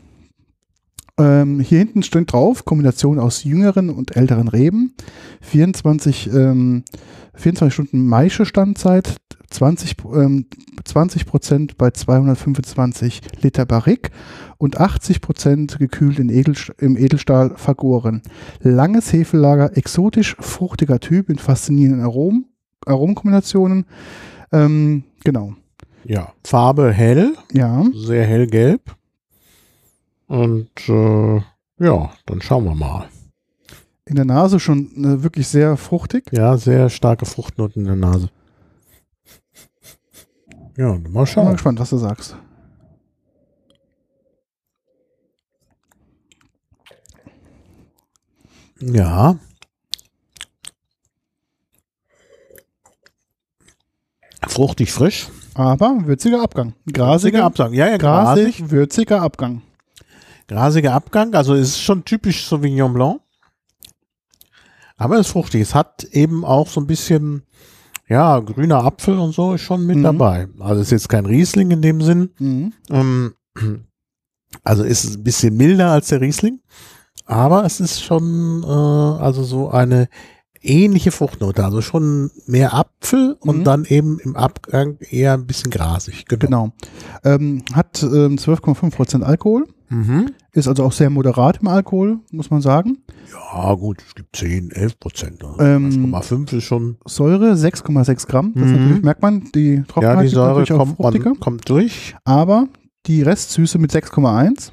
Ähm, 1.18 1.58
hier 1.58 1.78
hinten 1.78 2.02
steht 2.02 2.32
drauf, 2.32 2.64
Kombination 2.64 3.18
aus 3.18 3.42
jüngeren 3.42 3.90
und 3.90 4.14
älteren 4.14 4.46
Reben, 4.46 4.94
24, 5.40 6.32
ähm, 6.32 6.84
24 7.34 7.74
Stunden 7.74 8.06
Maische 8.06 8.46
Standzeit, 8.46 9.16
20, 9.50 9.96
ähm, 10.14 10.46
20 10.84 11.26
Prozent 11.26 11.78
bei 11.78 11.90
225 11.90 13.20
Liter 13.42 13.64
Barrique 13.66 14.10
und 14.58 14.78
80 14.78 15.20
Prozent 15.20 15.78
gekühlt 15.78 16.18
in 16.18 16.28
Edel, 16.28 16.54
im 16.78 16.96
Edelstahl 16.96 17.56
vergoren. 17.56 18.22
Langes 18.60 19.12
Hefelager, 19.12 19.76
exotisch 19.76 20.36
fruchtiger 20.40 21.00
Typ 21.00 21.30
in 21.30 21.38
faszinierenden 21.38 22.02
Aromen, 22.04 22.46
Aromenkombinationen. 22.86 23.86
Ähm, 24.52 25.04
genau, 25.24 25.54
Ja, 26.04 26.32
Farbe 26.44 26.92
hell, 26.92 27.34
ja. 27.52 27.84
sehr 27.94 28.26
hellgelb. 28.26 28.94
Und 30.26 30.70
äh, 30.88 31.36
ja, 31.80 32.10
dann 32.26 32.42
schauen 32.42 32.64
wir 32.64 32.74
mal. 32.74 33.06
In 34.04 34.16
der 34.16 34.24
Nase 34.24 34.58
schon 34.58 34.90
äh, 35.04 35.22
wirklich 35.22 35.48
sehr 35.48 35.76
fruchtig. 35.76 36.24
Ja, 36.32 36.56
sehr 36.56 36.88
starke 36.90 37.26
Fruchtnoten 37.26 37.82
in 37.82 37.86
der 37.86 37.96
Nase. 37.96 38.30
Ja, 40.78 40.86
mal 40.86 40.96
Ich 40.96 41.02
bin 41.02 41.12
mal 41.12 41.26
schauen. 41.26 41.52
gespannt, 41.52 41.80
was 41.80 41.90
du 41.90 41.98
sagst. 41.98 42.36
Ja. 48.80 49.36
Fruchtig 54.46 54.92
frisch. 54.92 55.28
Aber 55.54 56.06
würziger 56.06 56.42
Abgang. 56.42 56.74
Grasiger 56.86 57.40
Grasiger, 57.40 57.44
Abgang. 57.44 57.72
Ja, 57.74 57.88
ja, 57.88 57.96
grasig. 57.96 58.44
grasig, 58.58 58.70
würziger 58.70 59.22
Abgang. 59.22 59.62
Grasiger 60.46 60.94
Abgang. 60.94 61.34
Also 61.34 61.54
es 61.54 61.70
ist 61.70 61.80
schon 61.80 62.04
typisch 62.04 62.46
Sauvignon 62.46 62.92
Blanc. 62.94 63.20
Aber 64.96 65.16
es 65.16 65.26
ist 65.26 65.32
fruchtig. 65.32 65.60
Es 65.62 65.74
hat 65.74 66.04
eben 66.04 66.44
auch 66.44 66.68
so 66.68 66.80
ein 66.80 66.86
bisschen, 66.86 67.42
ja, 68.08 68.38
grüner 68.40 68.84
Apfel 68.84 69.18
und 69.18 69.32
so 69.34 69.54
ist 69.54 69.62
schon 69.62 69.86
mit 69.86 69.96
Mhm. 69.98 70.02
dabei. 70.02 70.48
Also 70.60 70.80
ist 70.82 70.90
jetzt 70.92 71.08
kein 71.08 71.26
Riesling 71.26 71.70
in 71.70 71.82
dem 71.82 72.00
Sinn. 72.02 72.30
Mhm. 72.38 72.72
Ähm, 72.90 73.34
also 74.64 74.82
ist 74.84 75.04
es 75.04 75.16
ein 75.16 75.24
bisschen 75.24 75.56
milder 75.56 75.90
als 75.90 76.08
der 76.08 76.20
Riesling. 76.20 76.60
Aber 77.26 77.64
es 77.64 77.80
ist 77.80 78.02
schon, 78.02 78.62
äh, 78.64 78.66
also 78.66 79.42
so 79.42 79.68
eine 79.70 80.08
ähnliche 80.60 81.12
Fruchtnote, 81.12 81.64
also 81.64 81.82
schon 81.82 82.30
mehr 82.46 82.74
Apfel 82.74 83.36
und 83.40 83.58
Mhm. 83.58 83.64
dann 83.64 83.84
eben 83.84 84.18
im 84.20 84.34
Abgang 84.36 84.96
eher 85.00 85.34
ein 85.34 85.46
bisschen 85.46 85.70
grasig. 85.70 86.24
Genau. 86.26 86.72
Ähm, 87.24 87.62
hat 87.74 88.02
ähm, 88.02 88.38
12,5% 88.38 89.22
Alkohol. 89.22 89.66
Mhm. 89.90 90.32
Ist 90.52 90.68
also 90.68 90.84
auch 90.84 90.92
sehr 90.92 91.10
moderat 91.10 91.58
im 91.60 91.68
Alkohol, 91.68 92.20
muss 92.30 92.50
man 92.50 92.60
sagen. 92.60 92.98
Ja, 93.32 93.74
gut, 93.74 94.02
es 94.06 94.14
gibt 94.14 94.36
10, 94.36 94.70
11 94.70 94.98
Prozent. 95.00 95.42
Also 95.44 95.60
Ähm, 95.60 95.90
1,5 96.14 96.52
ist 96.56 96.64
schon. 96.64 96.98
Säure 97.06 97.56
6,6 97.56 98.26
Gramm. 98.26 98.52
Das 98.54 98.64
Mhm. 98.66 98.72
natürlich 98.72 99.02
merkt 99.02 99.22
man, 99.22 99.44
die 99.54 99.82
Trockenheit 99.88 100.16
Ja, 100.16 100.22
die 100.22 100.28
Säure 100.28 100.64
kommt, 100.66 100.98
man, 100.98 101.40
kommt 101.40 101.68
durch. 101.68 102.14
Aber 102.24 102.68
die 103.06 103.22
Restsüße 103.22 103.78
mit 103.78 103.90
6,1, 103.92 104.72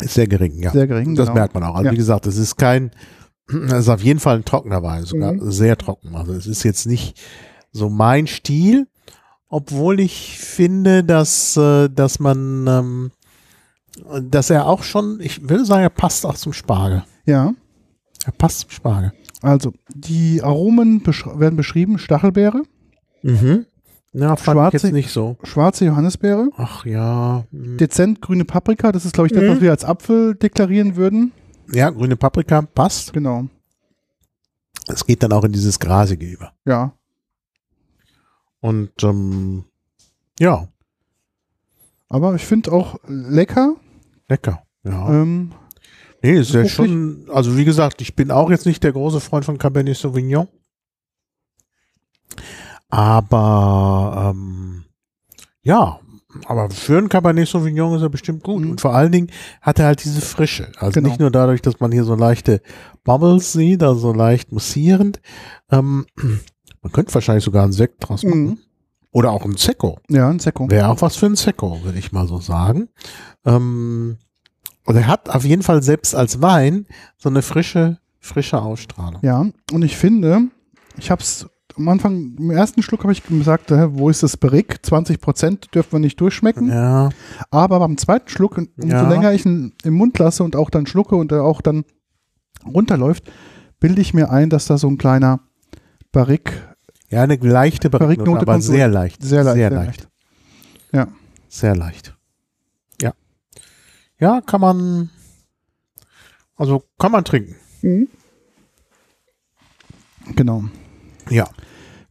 Ist 0.00 0.14
sehr 0.14 0.26
gering, 0.26 0.58
ja. 0.62 0.70
sehr 0.70 0.86
gering. 0.86 1.14
Das 1.14 1.26
genau. 1.26 1.38
merkt 1.38 1.54
man 1.54 1.62
auch. 1.64 1.74
Also 1.74 1.86
Ja. 1.86 1.92
wie 1.92 1.96
gesagt, 1.96 2.26
es 2.26 2.36
ist 2.36 2.56
kein, 2.56 2.90
es 3.48 3.72
ist 3.72 3.88
auf 3.88 4.02
jeden 4.02 4.18
Fall 4.20 4.36
ein 4.36 4.44
trockener 4.44 4.82
Wein, 4.82 5.04
sogar 5.04 5.34
Mhm. 5.34 5.50
sehr 5.50 5.76
trocken. 5.76 6.14
Also 6.16 6.32
es 6.32 6.46
ist 6.46 6.62
jetzt 6.62 6.86
nicht 6.86 7.20
so 7.72 7.88
mein 7.90 8.26
Stil, 8.26 8.86
obwohl 9.48 10.00
ich 10.00 10.38
finde, 10.38 11.04
dass, 11.04 11.56
äh, 11.56 11.88
dass 11.88 12.18
man, 12.20 12.66
ähm, 12.66 13.10
dass 14.22 14.50
er 14.50 14.66
auch 14.66 14.82
schon, 14.82 15.18
ich 15.20 15.48
würde 15.48 15.64
sagen, 15.64 15.82
er 15.82 15.90
passt 15.90 16.24
auch 16.26 16.34
zum 16.34 16.52
Spargel. 16.52 17.04
Ja, 17.26 17.54
Er 18.26 18.32
passt 18.32 18.60
zum 18.60 18.70
Spargel. 18.70 19.12
also 19.42 19.72
die 19.94 20.42
Aromen 20.42 21.02
besch 21.02 21.24
werden 21.26 21.56
beschrieben: 21.56 21.98
Stachelbeere, 21.98 22.62
Mhm. 23.22 23.66
Ja, 24.12 24.34
fand 24.34 24.56
Schwarze- 24.56 24.76
ich 24.78 24.82
jetzt 24.82 24.92
nicht 24.92 25.10
so. 25.10 25.36
schwarze 25.44 25.84
Johannisbeere, 25.84 26.48
Ach 26.56 26.84
ja. 26.84 27.44
hm. 27.52 27.76
dezent 27.76 28.20
grüne 28.20 28.44
Paprika. 28.44 28.90
Das 28.90 29.04
ist, 29.04 29.12
glaube 29.14 29.28
ich, 29.28 29.32
das, 29.32 29.42
Mhm. 29.44 29.48
was 29.50 29.60
wir 29.60 29.70
als 29.70 29.84
Apfel 29.84 30.34
deklarieren 30.34 30.96
würden. 30.96 31.30
Ja, 31.72 31.90
grüne 31.90 32.16
Paprika 32.16 32.62
passt. 32.62 33.12
Genau. 33.12 33.44
Es 34.88 35.06
geht 35.06 35.22
dann 35.22 35.32
auch 35.32 35.44
in 35.44 35.52
dieses 35.52 35.78
Grasige 35.78 36.26
über. 36.26 36.52
Ja, 36.64 36.92
Und 38.60 38.90
ähm, 39.04 39.64
ja, 40.40 40.66
aber 42.08 42.34
ich 42.34 42.44
finde 42.44 42.72
auch 42.72 42.96
lecker. 43.06 43.76
Lecker. 44.30 44.62
Ja. 44.84 45.22
Ähm, 45.22 45.52
Nee, 46.22 46.38
ist 46.38 46.52
ja 46.52 46.68
schon, 46.68 47.24
also 47.32 47.56
wie 47.56 47.64
gesagt, 47.64 48.02
ich 48.02 48.14
bin 48.14 48.30
auch 48.30 48.50
jetzt 48.50 48.66
nicht 48.66 48.82
der 48.84 48.92
große 48.92 49.20
Freund 49.20 49.44
von 49.46 49.56
Cabernet 49.56 49.96
Sauvignon. 49.96 50.48
Aber 52.88 54.32
ähm, 54.34 54.84
ja, 55.62 55.98
aber 56.46 56.70
für 56.70 56.98
ein 56.98 57.08
Cabernet 57.08 57.48
Sauvignon 57.48 57.96
ist 57.96 58.02
er 58.02 58.10
bestimmt 58.10 58.42
gut. 58.42 58.62
Mhm. 58.64 58.70
Und 58.72 58.80
vor 58.80 58.94
allen 58.94 59.12
Dingen 59.12 59.30
hat 59.62 59.78
er 59.78 59.86
halt 59.86 60.04
diese 60.04 60.20
Frische. 60.20 60.70
Also 60.76 60.92
Genau. 60.92 61.08
nicht 61.08 61.20
nur 61.20 61.30
dadurch, 61.30 61.62
dass 61.62 61.80
man 61.80 61.90
hier 61.92 62.04
so 62.04 62.14
leichte 62.14 62.60
Bubbles 63.04 63.52
sieht, 63.52 63.82
also 63.82 63.98
so 64.00 64.12
leicht 64.12 64.52
mussierend. 64.52 65.20
Ähm, 65.70 66.06
man 66.82 66.92
könnte 66.92 67.14
wahrscheinlich 67.14 67.44
sogar 67.44 67.64
einen 67.64 67.72
Sekt 67.72 68.08
draus 68.08 68.22
machen. 68.24 68.44
Mhm. 68.44 68.58
Oder 69.12 69.32
auch 69.32 69.44
ein 69.44 69.56
Secco. 69.56 69.98
ja, 70.08 70.28
ein 70.28 70.38
Sekko. 70.38 70.70
Wäre 70.70 70.88
auch 70.88 71.02
was 71.02 71.16
für 71.16 71.26
ein 71.26 71.36
Secco, 71.36 71.82
würde 71.82 71.98
ich 71.98 72.12
mal 72.12 72.28
so 72.28 72.38
sagen. 72.38 72.88
Ähm, 73.44 74.18
und 74.86 74.96
er 74.96 75.06
hat 75.06 75.28
auf 75.30 75.44
jeden 75.44 75.62
Fall 75.62 75.82
selbst 75.82 76.14
als 76.14 76.40
Wein 76.42 76.86
so 77.18 77.28
eine 77.28 77.42
frische, 77.42 77.98
frische 78.20 78.60
Ausstrahlung. 78.62 79.20
Ja, 79.22 79.46
und 79.72 79.82
ich 79.84 79.96
finde, 79.96 80.48
ich 80.96 81.10
habe 81.10 81.22
es 81.22 81.48
am 81.76 81.88
Anfang, 81.88 82.34
im 82.38 82.50
ersten 82.50 82.82
Schluck 82.82 83.02
habe 83.04 83.12
ich 83.12 83.22
gesagt, 83.24 83.70
wo 83.70 84.10
ist 84.10 84.22
das 84.22 84.36
Barrique? 84.36 84.82
20 84.82 85.20
Prozent 85.20 85.74
dürfen 85.74 85.92
wir 85.92 85.98
nicht 86.00 86.20
durchschmecken. 86.20 86.68
Ja, 86.68 87.08
Aber 87.50 87.78
beim 87.78 87.96
zweiten 87.96 88.28
Schluck, 88.28 88.58
umso 88.58 88.94
Ja. 88.96 89.08
länger 89.08 89.32
ich 89.32 89.46
ihn 89.46 89.72
im 89.84 89.94
Mund 89.94 90.18
lasse 90.18 90.42
und 90.44 90.56
auch 90.56 90.68
dann 90.70 90.86
schlucke 90.86 91.16
und 91.16 91.32
er 91.32 91.44
auch 91.44 91.62
dann 91.62 91.84
runterläuft, 92.66 93.30
bilde 93.78 94.00
ich 94.02 94.12
mir 94.14 94.30
ein, 94.30 94.50
dass 94.50 94.66
da 94.66 94.76
so 94.78 94.88
ein 94.88 94.98
kleiner 94.98 95.40
Barrique, 96.12 96.52
ja 97.10 97.22
eine 97.22 97.36
leichte 97.36 97.90
Barriknote, 97.90 98.42
aber 98.42 98.60
sehr 98.60 98.88
leicht. 98.88 99.22
sehr 99.22 99.44
leicht, 99.44 99.56
Sehr 99.56 99.68
sehr 99.68 99.70
leicht. 99.70 99.86
leicht. 99.86 100.08
Ja. 100.92 101.08
Sehr 101.48 101.76
leicht. 101.76 102.16
Ja. 103.00 103.12
Ja, 104.18 104.40
kann 104.40 104.60
man, 104.60 105.10
also 106.56 106.82
kann 106.98 107.12
man 107.12 107.24
trinken. 107.24 107.56
Genau. 110.36 110.64
Ja. 111.28 111.48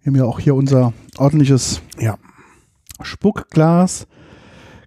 Wir 0.01 0.11
haben 0.11 0.15
ja 0.15 0.25
auch 0.25 0.39
hier 0.39 0.55
unser 0.55 0.93
ordentliches 1.17 1.81
Ja. 1.99 2.17
Spuckglas. 3.01 4.07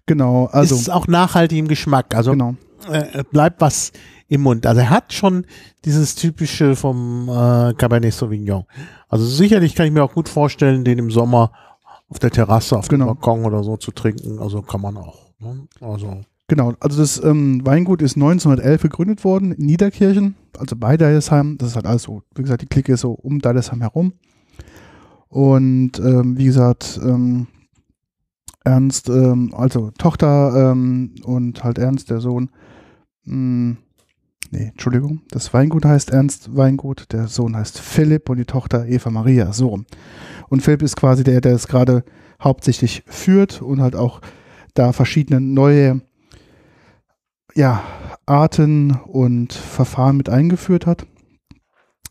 Genau, 0.05 0.45
also 0.47 0.75
ist 0.75 0.89
auch 0.89 1.07
nachhaltig 1.07 1.57
im 1.57 1.67
Geschmack. 1.67 2.13
Also 2.13 2.31
genau. 2.31 2.55
äh, 2.89 3.23
bleibt 3.31 3.61
was 3.61 3.91
im 4.33 4.41
Mund. 4.41 4.65
Also 4.65 4.81
er 4.81 4.89
hat 4.89 5.13
schon 5.13 5.45
dieses 5.85 6.15
typische 6.15 6.75
vom 6.75 7.29
äh, 7.29 7.73
Cabernet 7.73 8.13
Sauvignon. 8.13 8.65
Also 9.09 9.25
sicherlich 9.25 9.75
kann 9.75 9.85
ich 9.85 9.91
mir 9.93 10.03
auch 10.03 10.13
gut 10.13 10.27
vorstellen, 10.29 10.83
den 10.83 10.97
im 10.99 11.11
Sommer 11.11 11.51
auf 12.09 12.19
der 12.19 12.31
Terrasse, 12.31 12.77
auf 12.77 12.87
Genau. 12.87 13.05
dem 13.05 13.15
Balkon 13.15 13.45
oder 13.45 13.63
so 13.63 13.77
zu 13.77 13.91
trinken. 13.91 14.39
Also 14.39 14.61
kann 14.61 14.81
man 14.81 14.97
auch. 14.97 15.31
Ne? 15.39 15.67
Also 15.81 16.21
Genau, 16.47 16.73
also 16.81 16.99
das 16.99 17.23
ähm, 17.23 17.65
Weingut 17.65 18.01
ist 18.01 18.15
1911 18.17 18.81
gegründet 18.81 19.23
worden 19.23 19.53
in 19.53 19.65
Niederkirchen, 19.65 20.35
also 20.59 20.75
bei 20.75 20.97
Deidesheim. 20.97 21.57
Das 21.57 21.69
ist 21.69 21.75
halt 21.75 21.85
alles 21.85 22.03
so, 22.03 22.21
wie 22.35 22.41
gesagt, 22.41 22.61
die 22.61 22.67
Clique 22.67 22.93
ist 22.93 23.01
so 23.01 23.11
um 23.13 23.39
Deidesheim 23.39 23.79
herum. 23.81 24.13
Und 25.29 25.97
ähm, 25.99 26.37
wie 26.37 26.45
gesagt, 26.45 26.99
ähm, 27.03 27.47
Ernst, 28.65 29.09
ähm, 29.09 29.53
also 29.55 29.91
Tochter 29.97 30.71
ähm, 30.71 31.15
und 31.23 31.63
halt 31.63 31.77
Ernst, 31.77 32.09
der 32.09 32.19
Sohn. 32.19 32.49
Mh, 33.25 33.77
nee, 34.53 34.67
Entschuldigung, 34.67 35.21
das 35.29 35.53
Weingut 35.53 35.83
heißt 35.83 36.11
Ernst 36.11 36.55
Weingut, 36.55 37.11
der 37.11 37.27
Sohn 37.27 37.55
heißt 37.55 37.79
Philipp 37.79 38.29
und 38.29 38.37
die 38.37 38.45
Tochter 38.45 38.85
Eva 38.87 39.09
Maria. 39.09 39.51
So. 39.51 39.83
Und 40.49 40.61
Philipp 40.61 40.83
ist 40.83 40.95
quasi 40.95 41.23
der, 41.23 41.41
der 41.41 41.53
es 41.53 41.67
gerade 41.67 42.03
hauptsächlich 42.41 43.03
führt 43.07 43.61
und 43.61 43.81
halt 43.81 43.95
auch 43.95 44.21
da 44.73 44.93
verschiedene 44.93 45.41
neue 45.41 46.01
ja, 47.55 47.83
Arten 48.25 48.91
und 49.07 49.53
Verfahren 49.53 50.17
mit 50.17 50.29
eingeführt 50.29 50.85
hat. 50.85 51.05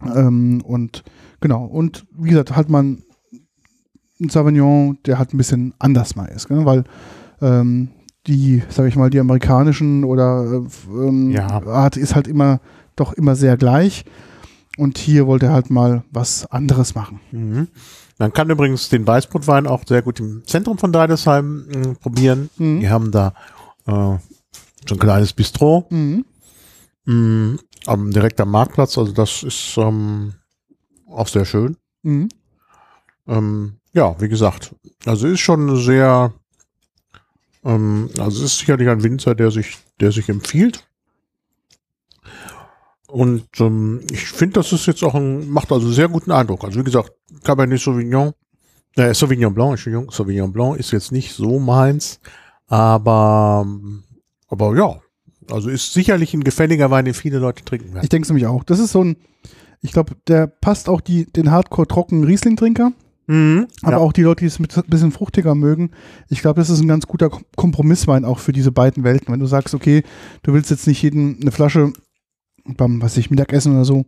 Ähm, 0.04 0.62
und 0.64 1.04
genau, 1.40 1.64
und 1.64 2.06
wie 2.12 2.30
gesagt, 2.30 2.56
hat 2.56 2.68
man 2.68 3.02
einen 4.20 4.30
Sauvignon, 4.30 4.98
der 5.06 5.18
halt 5.18 5.32
ein 5.32 5.38
bisschen 5.38 5.74
anders 5.78 6.16
mal 6.16 6.26
ist, 6.26 6.48
gell? 6.48 6.64
weil 6.64 6.84
ähm, 7.40 7.90
die, 8.26 8.62
sage 8.68 8.88
ich 8.88 8.96
mal, 8.96 9.10
die 9.10 9.20
amerikanischen 9.20 10.04
oder 10.04 10.44
äh, 10.44 10.88
ähm, 11.08 11.30
Ja. 11.30 11.62
Art 11.66 11.96
ist 11.96 12.14
halt 12.14 12.28
immer 12.28 12.60
doch 12.96 13.12
immer 13.14 13.34
sehr 13.36 13.56
gleich. 13.56 14.04
Und 14.78 14.96
hier 14.98 15.26
wollte 15.26 15.46
er 15.46 15.52
halt 15.52 15.70
mal 15.70 16.02
was 16.10 16.50
anderes 16.50 16.94
machen. 16.94 17.20
mhm. 17.30 17.68
man 18.18 18.32
kann 18.32 18.48
übrigens 18.50 18.88
den 18.88 19.06
Weißbrotwein 19.06 19.66
auch 19.66 19.82
sehr 19.86 20.00
gut 20.02 20.20
im 20.20 20.42
Zentrum 20.46 20.78
von 20.78 20.92
Deidesheim 20.92 21.66
mh, 21.66 21.94
probieren. 22.00 22.48
Mhm. 22.56 22.80
Die 22.80 22.88
haben 22.88 23.10
da 23.10 23.34
äh, 23.86 23.92
so 24.88 24.94
ein 24.94 24.98
kleines 24.98 25.32
Bistro 25.32 25.86
Mhm. 25.90 26.24
mh, 27.04 27.58
am, 27.86 28.10
direkt 28.12 28.40
am 28.40 28.50
Marktplatz. 28.50 28.96
Also 28.96 29.12
das 29.12 29.42
ist 29.42 29.74
ähm, 29.76 30.34
auch 31.10 31.28
sehr 31.28 31.44
schön. 31.44 31.76
Mhm. 32.02 32.28
Ähm, 33.26 33.74
ja, 33.92 34.18
wie 34.20 34.28
gesagt, 34.28 34.74
also 35.04 35.26
ist 35.26 35.40
schon 35.40 35.76
sehr, 35.76 36.32
ähm, 37.64 38.10
also 38.18 38.44
ist 38.44 38.58
sicherlich 38.58 38.88
ein 38.88 39.02
Winzer, 39.02 39.34
der 39.34 39.50
sich, 39.50 39.78
der 40.00 40.12
sich 40.12 40.28
empfiehlt. 40.28 40.86
Und 43.08 43.44
ähm, 43.60 44.00
ich 44.10 44.24
finde, 44.26 44.54
das 44.54 44.72
ist 44.72 44.86
jetzt 44.86 45.04
auch 45.04 45.14
ein, 45.14 45.50
macht 45.50 45.70
also 45.70 45.90
sehr 45.90 46.08
guten 46.08 46.32
Eindruck. 46.32 46.64
Also 46.64 46.80
wie 46.80 46.84
gesagt, 46.84 47.12
Cabernet 47.44 47.78
Sauvignon, 47.78 48.32
äh, 48.96 49.12
Sauvignon 49.12 49.52
Blanc, 49.52 49.72
Entschuldigung, 49.72 50.10
Sauvignon 50.10 50.50
Blanc 50.50 50.78
ist 50.78 50.92
jetzt 50.92 51.12
nicht 51.12 51.32
so 51.32 51.58
meins, 51.58 52.20
aber, 52.68 53.66
aber 54.48 54.76
ja, 54.76 55.00
also 55.50 55.68
ist 55.68 55.92
sicherlich 55.92 56.32
ein 56.32 56.44
gefälliger 56.44 56.90
Wein, 56.90 57.04
den 57.04 57.14
viele 57.14 57.38
Leute 57.38 57.64
trinken 57.64 57.92
werden. 57.92 58.04
Ich 58.04 58.08
denke 58.08 58.24
es 58.24 58.30
nämlich 58.30 58.46
auch. 58.46 58.64
Das 58.64 58.78
ist 58.78 58.92
so 58.92 59.04
ein, 59.04 59.16
ich 59.82 59.92
glaube, 59.92 60.14
der 60.26 60.46
passt 60.46 60.88
auch 60.88 61.02
die, 61.02 61.26
den 61.26 61.50
hardcore 61.50 61.88
trockenen 61.88 62.24
Riesling-Trinker. 62.24 62.92
Mhm, 63.32 63.66
Aber 63.82 63.92
ja. 63.92 63.98
auch 63.98 64.12
die 64.12 64.22
Leute, 64.22 64.40
die 64.40 64.46
es 64.46 64.58
ein 64.58 64.66
bisschen 64.88 65.10
fruchtiger 65.12 65.54
mögen, 65.54 65.90
ich 66.28 66.40
glaube, 66.42 66.60
das 66.60 66.68
ist 66.70 66.80
ein 66.80 66.88
ganz 66.88 67.06
guter 67.06 67.28
Kom- 67.28 67.44
Kompromisswein 67.56 68.24
auch 68.26 68.38
für 68.38 68.52
diese 68.52 68.72
beiden 68.72 69.04
Welten. 69.04 69.32
Wenn 69.32 69.40
du 69.40 69.46
sagst, 69.46 69.74
okay, 69.74 70.02
du 70.42 70.52
willst 70.52 70.70
jetzt 70.70 70.86
nicht 70.86 71.00
jeden 71.02 71.40
eine 71.40 71.50
Flasche 71.50 71.92
beim, 72.64 73.00
was 73.00 73.16
ich, 73.16 73.30
Mittagessen 73.30 73.72
oder 73.72 73.84
so 73.86 74.04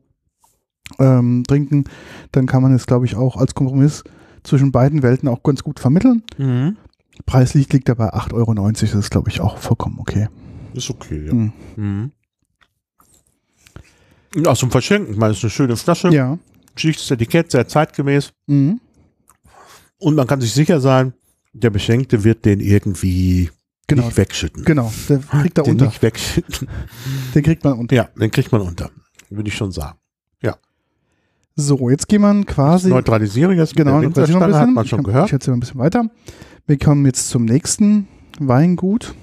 ähm, 0.99 1.45
trinken, 1.49 1.85
dann 2.33 2.47
kann 2.47 2.63
man 2.63 2.75
es, 2.75 2.87
glaube 2.87 3.07
ich, 3.07 3.17
auch 3.17 3.37
als 3.37 3.55
Kompromiss 3.55 4.05
zwischen 4.43 4.73
beiden 4.73 5.03
Welten 5.03 5.29
auch 5.29 5.43
ganz 5.43 5.63
gut 5.63 5.81
vermitteln. 5.81 6.23
Mhm. 6.37 6.77
Preislich 7.25 7.73
liegt 7.73 7.89
er 7.89 7.95
bei 7.95 8.13
8,90 8.13 8.33
Euro. 8.35 8.55
Das 8.73 8.83
ist, 8.95 9.11
glaube 9.11 9.31
ich, 9.31 9.41
auch 9.41 9.57
vollkommen 9.57 9.99
okay. 10.01 10.29
Ist 10.75 10.91
okay, 10.91 11.27
ja. 11.27 11.33
Mhm. 11.33 11.53
Mhm. 11.77 12.13
Auch 14.47 14.57
zum 14.57 14.71
Verschenken. 14.71 15.13
Ich 15.15 15.19
meine, 15.19 15.33
es 15.33 15.39
ist 15.39 15.45
eine 15.45 15.51
schöne 15.51 15.77
Flasche. 15.77 16.09
Ja. 16.11 16.39
Schlichtes 16.77 17.11
Etikett, 17.11 17.53
sehr 17.53 17.67
zeitgemäß. 17.69 18.33
Mhm. 18.49 18.81
Und 19.99 20.15
man 20.17 20.27
kann 20.27 20.41
sich 20.41 20.53
sicher 20.53 20.81
sein, 20.81 21.15
der 21.53 21.71
Beschenkte 21.71 22.25
wird 22.25 22.45
den 22.45 22.61
irgendwie 22.61 23.51
Genau. 23.87 24.07
nicht 24.07 24.17
wegschütten. 24.17 24.65
Genau. 24.65 24.93
Der 25.09 25.19
kriegt 25.19 25.59
er 25.59 25.65
den 25.65 25.73
unter. 25.73 25.87
nicht 25.87 26.03
wegschütten. 26.03 26.69
Den 27.35 27.43
kriegt 27.43 27.65
man 27.65 27.75
unter. 27.79 27.95
Ja, 27.95 28.09
den 28.19 28.31
kriegt 28.31 28.51
man 28.51 28.63
unter. 28.63 28.91
Würde 29.31 29.49
ich 29.49 29.55
schon 29.57 29.73
sagen. 29.73 29.99
So, 31.57 31.89
jetzt 31.89 32.09
gehen 32.09 32.23
wir 32.23 32.45
quasi. 32.47 32.89
Neutralisieren 32.89 33.57
jetzt 33.57 33.77
genau, 33.77 34.01
neutralisieren 34.01 34.41
wir 34.41 34.47
ein 34.47 34.51
bisschen. 34.51 34.61
hat 34.69 34.75
man 34.75 34.85
Ich 34.85 34.91
schon 34.91 35.03
komm- 35.05 35.13
gehört. 35.13 35.27
Ich 35.29 35.33
erzähle 35.35 35.57
ein 35.57 35.61
bisschen 35.61 35.79
weiter. 35.79 36.11
Wir 36.67 36.79
kommen 36.79 37.07
jetzt 37.07 37.29
zum 37.29 37.45
nächsten 37.45 38.09
Weingut. 38.41 39.15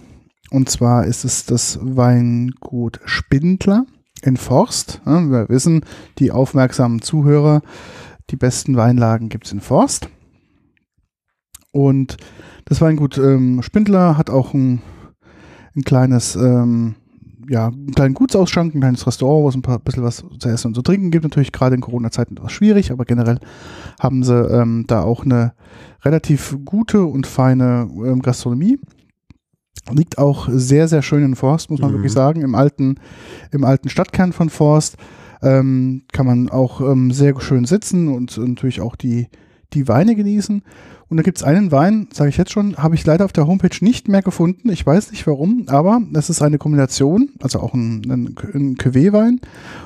Und 0.50 0.70
zwar 0.70 1.06
ist 1.06 1.26
es 1.26 1.46
das 1.46 1.78
Weingut 1.82 3.02
Spindler 3.04 3.86
in 4.22 4.38
Forst. 4.38 5.02
Ja, 5.06 5.20
wir 5.30 5.50
wissen, 5.50 5.84
die 6.20 6.32
aufmerksamen 6.32 7.02
Zuhörer, 7.02 7.64
die 8.30 8.38
besten 8.38 8.78
Weinlagen 8.78 9.28
gibt 9.28 9.48
es 9.48 9.52
in 9.52 9.60
Forst. 9.60 10.08
Und 11.72 12.18
das 12.66 12.82
Weingut 12.82 13.18
ähm, 13.18 13.62
Spindler 13.62 14.18
hat 14.18 14.30
auch 14.30 14.54
ein, 14.54 14.82
ein 15.76 15.84
kleines, 15.84 16.36
ähm, 16.36 16.96
ja, 17.50 17.68
einen 17.68 17.92
kleinen 17.92 18.14
Gutsausschank, 18.14 18.76
ein 18.76 18.82
kleines 18.82 19.08
Restaurant, 19.08 19.44
wo 19.44 19.50
es 19.50 19.56
ein 19.56 19.62
paar 19.62 19.80
bisschen 19.80 20.04
was 20.04 20.24
zu 20.40 20.50
essen 20.50 20.68
und 20.68 20.76
zu 20.76 20.82
trinken 20.82 21.12
gibt. 21.12 21.24
Natürlich 21.24 21.52
gerade 21.52 21.76
in 21.76 21.82
Corona-Zeiten 21.82 22.38
etwas 22.38 22.52
schwierig, 22.52 22.92
aber 22.92 23.06
generell 23.06 23.40
haben 24.00 24.24
sie 24.24 24.36
ähm, 24.36 24.86
da 24.88 25.02
auch 25.04 25.24
eine 25.26 25.54
relativ 26.04 26.58
gute 26.66 27.04
und 27.06 27.26
feine 27.28 27.90
ähm, 28.06 28.22
Gastronomie. 28.22 28.80
Liegt 29.92 30.18
auch 30.18 30.48
sehr, 30.52 30.88
sehr 30.88 31.02
schön 31.02 31.24
in 31.24 31.36
Forst, 31.36 31.72
muss 31.72 31.80
man 31.82 31.92
Mhm. 31.92 31.96
wirklich 31.96 32.12
sagen, 32.14 32.42
im 32.42 32.54
alten, 32.54 32.96
im 33.52 33.64
alten 33.64 33.90
Stadtkern 33.90 34.32
von 34.34 34.50
Forst. 34.50 34.98
Ähm, 35.42 36.04
kann 36.14 36.28
man 36.28 36.50
auch 36.50 36.82
ähm, 36.82 37.12
sehr 37.12 37.40
schön 37.42 37.66
sitzen 37.66 38.08
und 38.08 38.38
natürlich 38.38 38.80
auch 38.80 38.96
die, 38.96 39.28
die 39.74 39.88
Weine 39.88 40.16
genießen. 40.16 40.64
Und 41.10 41.18
da 41.18 41.24
gibt 41.24 41.38
es 41.38 41.44
einen 41.44 41.72
Wein, 41.74 42.08
sage 42.14 42.30
ich 42.30 42.38
jetzt 42.38 42.52
schon, 42.52 42.78
habe 42.78 42.96
ich 42.96 43.06
leider 43.06 43.26
auf 43.26 43.34
der 43.34 43.46
Homepage 43.46 43.76
nicht 43.82 44.08
mehr 44.08 44.22
gefunden. 44.22 44.70
Ich 44.70 44.86
weiß 44.86 45.12
nicht 45.12 45.28
warum, 45.28 45.66
aber 45.68 46.02
das 46.12 46.30
ist 46.30 46.42
eine 46.42 46.58
Kombination, 46.58 47.32
also 47.42 47.60
auch 47.60 47.74
ein, 47.74 48.02
ein, 48.10 48.36
ein 48.54 48.78
Cuvée-Wein. 48.78 49.42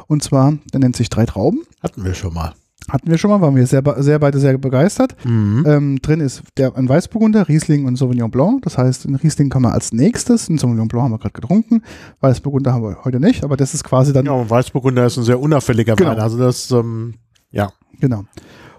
Und 0.06 0.22
zwar, 0.24 0.54
der 0.72 0.82
nennt 0.82 0.96
sich 0.96 1.10
Drei 1.10 1.26
Trauben. 1.26 1.62
Hatten 1.82 2.04
wir 2.04 2.14
schon 2.14 2.34
mal. 2.34 2.54
Hatten 2.88 3.10
wir 3.10 3.18
schon 3.18 3.32
mal, 3.32 3.42
waren 3.42 3.56
wir 3.56 3.66
sehr, 3.66 3.82
sehr 3.98 4.20
beide 4.20 4.38
sehr 4.38 4.56
begeistert. 4.60 5.16
Mhm. 5.26 5.64
Ähm, 5.66 6.02
drin 6.04 6.20
ist 6.20 6.44
der, 6.58 6.76
ein 6.78 6.88
Weißburgunder, 6.88 7.48
Riesling 7.48 7.86
und 7.86 7.96
Sauvignon 7.96 8.30
Blanc. 8.30 8.62
Das 8.62 8.78
heißt, 8.78 9.06
den 9.06 9.16
Riesling 9.16 9.50
kann 9.50 9.64
man 9.64 9.72
als 9.72 9.92
nächstes, 9.92 10.46
den 10.46 10.60
Sauvignon 10.60 10.88
Blanc 10.88 11.06
haben 11.06 11.12
wir 11.14 11.18
gerade 11.18 11.34
getrunken, 11.34 11.82
Weißburgunder 12.20 12.74
haben 12.74 12.84
wir 12.84 13.04
heute 13.04 13.20
nicht, 13.20 13.44
aber 13.44 13.58
das 13.58 13.74
ist 13.74 13.84
quasi 13.84 14.14
dann, 14.14 14.28
Ja, 14.28 14.34
und 14.34 14.52
Weißburgunder 14.52 15.08
ist 15.08 15.18
ein 15.18 15.24
sehr 15.24 15.40
unauffälliger 15.40 15.96
Genau. 15.96 16.12
Wein. 16.12 16.20
Also 16.20 16.38
das, 16.38 16.70
ähm, 16.70 17.16
ja. 17.50 17.72
genau. 18.00 18.26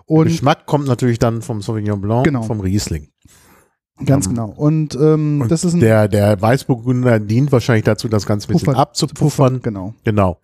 Der 0.09 0.17
Und 0.17 0.27
Geschmack 0.29 0.67
kommt 0.67 0.87
natürlich 0.87 1.19
dann 1.19 1.43
vom 1.43 1.63
Sauvignon 1.63 2.01
Blanc, 2.01 2.25
Genau. 2.25 2.43
vom 2.43 2.61
Riesling. 2.61 3.09
ganz 4.05 4.27
ähm, 4.27 4.35
genau. 4.35 4.49
Und, 4.57 4.95
ähm, 4.95 5.41
Und 5.43 5.51
das 5.51 5.65
ist 5.65 5.75
ein 5.75 5.81
der, 5.81 6.07
der 6.09 6.41
Weißburgunder 6.41 7.19
dient 7.19 7.51
wahrscheinlich 7.51 7.85
dazu, 7.85 8.09
das 8.09 8.27
Ganze 8.27 8.49
ein 8.49 8.53
bisschen 8.53 8.67
Puffer- 8.75 8.79
abzupuffern. 8.79 9.61
genau. 9.63 9.95
Genau. 10.05 10.39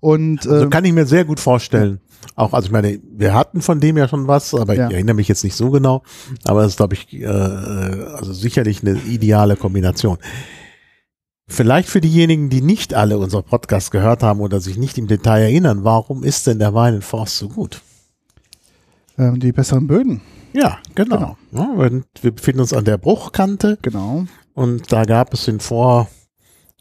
Und 0.00 0.46
Also 0.46 0.64
ähm, 0.64 0.70
kann 0.70 0.84
ich 0.84 0.92
mir 0.92 1.06
sehr 1.06 1.24
gut 1.24 1.40
vorstellen. 1.40 2.00
Auch, 2.36 2.52
also 2.52 2.66
ich 2.66 2.72
meine, 2.72 3.00
wir 3.16 3.34
hatten 3.34 3.62
von 3.62 3.80
dem 3.80 3.96
ja 3.96 4.06
schon 4.08 4.26
was, 4.28 4.54
aber 4.54 4.74
Ja. 4.74 4.86
ich 4.88 4.94
erinnere 4.94 5.14
mich 5.16 5.28
jetzt 5.28 5.42
nicht 5.44 5.56
so 5.56 5.70
genau. 5.70 6.02
Aber 6.44 6.62
das 6.62 6.72
ist, 6.72 6.76
glaube 6.76 6.94
ich, 6.94 7.12
äh, 7.12 7.26
also 7.26 8.32
sicherlich 8.32 8.82
eine 8.82 8.92
ideale 9.08 9.56
Kombination. 9.56 10.18
Vielleicht 11.48 11.88
für 11.88 12.00
diejenigen, 12.00 12.48
die 12.48 12.62
nicht 12.62 12.94
alle 12.94 13.18
unsere 13.18 13.42
Podcasts 13.42 13.90
gehört 13.90 14.22
haben 14.22 14.40
oder 14.40 14.60
sich 14.60 14.76
nicht 14.78 14.98
im 14.98 15.06
Detail 15.08 15.42
erinnern, 15.42 15.84
warum 15.84 16.22
ist 16.22 16.46
denn 16.46 16.58
der 16.58 16.72
Wein 16.74 16.94
in 16.94 17.02
Forst 17.02 17.38
so 17.38 17.48
gut? 17.48 17.82
Ähm, 19.18 19.40
die 19.40 19.52
besseren 19.52 19.86
Böden. 19.86 20.20
Ja, 20.52 20.78
genau. 20.94 21.36
Ja, 21.52 21.68
wir, 21.76 22.32
befinden 22.32 22.60
uns 22.60 22.72
an 22.72 22.84
der 22.84 22.98
Bruchkante 22.98 23.78
Genau. 23.82 24.26
und 24.54 24.92
da 24.92 25.04
gab 25.04 25.32
es 25.32 25.48
in 25.48 25.60
vor 25.60 26.08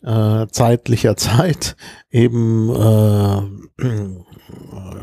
äh, 0.04 0.48
zeitlicher 0.48 1.16
Zeit 1.16 1.76
eben 2.10 2.70
äh, 2.70 3.42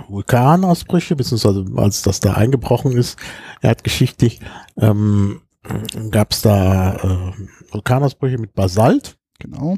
Vulkanausbrüche, 0.09 1.17
beziehungsweise 1.17 1.65
als 1.77 2.03
das 2.03 2.21
da 2.21 2.35
eingebrochen 2.35 2.93
ist, 2.93 3.19
erdgeschichtlich, 3.63 4.41
ähm, 4.77 5.41
gab 6.11 6.33
es 6.33 6.43
da 6.43 6.97
äh, 6.97 7.33
Vulkanausbrüche 7.73 8.39
mit 8.39 8.55
Basalt. 8.55 9.17
Genau. 9.39 9.77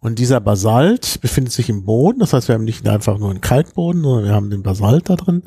Und 0.00 0.18
dieser 0.18 0.40
Basalt 0.40 1.20
befindet 1.20 1.52
sich 1.52 1.68
im 1.68 1.84
Boden. 1.84 2.20
Das 2.20 2.32
heißt, 2.32 2.48
wir 2.48 2.54
haben 2.54 2.64
nicht 2.64 2.88
einfach 2.88 3.18
nur 3.18 3.30
einen 3.30 3.42
Kalkboden, 3.42 4.02
sondern 4.02 4.24
wir 4.24 4.32
haben 4.32 4.50
den 4.50 4.62
Basalt 4.62 5.10
da 5.10 5.16
drin. 5.16 5.42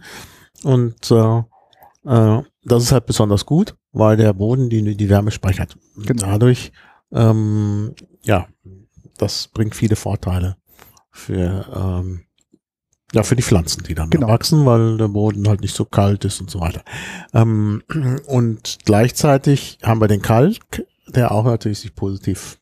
Und 0.64 1.12
äh, 1.12 1.40
äh, 2.06 2.42
das 2.64 2.84
ist 2.84 2.92
halt 2.92 3.06
besonders 3.06 3.46
gut, 3.46 3.76
weil 3.92 4.18
der 4.18 4.34
Boden 4.34 4.70
die, 4.70 4.96
die 4.96 5.10
Wärme 5.10 5.32
speichert. 5.32 5.78
Genau. 5.98 6.26
Dadurch, 6.26 6.72
ähm, 7.12 7.94
ja, 8.24 8.48
das 9.18 9.48
bringt 9.50 9.76
viele 9.76 9.96
Vorteile 9.96 10.58
für, 11.12 11.66
ähm, 11.76 12.22
ja, 13.14 13.24
für 13.24 13.36
die 13.36 13.44
Pflanzen, 13.44 13.84
die 13.84 13.94
dann 13.94 14.10
da 14.10 14.18
Genau. 14.18 14.28
wachsen, 14.30 14.66
weil 14.66 14.98
der 14.98 15.10
Boden 15.10 15.48
halt 15.48 15.62
nicht 15.62 15.76
so 15.76 15.86
kalt 15.86 16.26
ist 16.26 16.42
und 16.42 16.50
so 16.50 16.60
weiter. 16.60 16.84
Ähm, 17.34 17.84
und 18.26 18.80
gleichzeitig 18.86 19.78
haben 19.84 20.02
wir 20.02 20.08
den 20.08 20.22
Kalk, 20.22 20.86
der 21.08 21.32
auch 21.32 21.46
natürlich 21.46 21.80
sich 21.80 21.94
positiv 21.94 22.60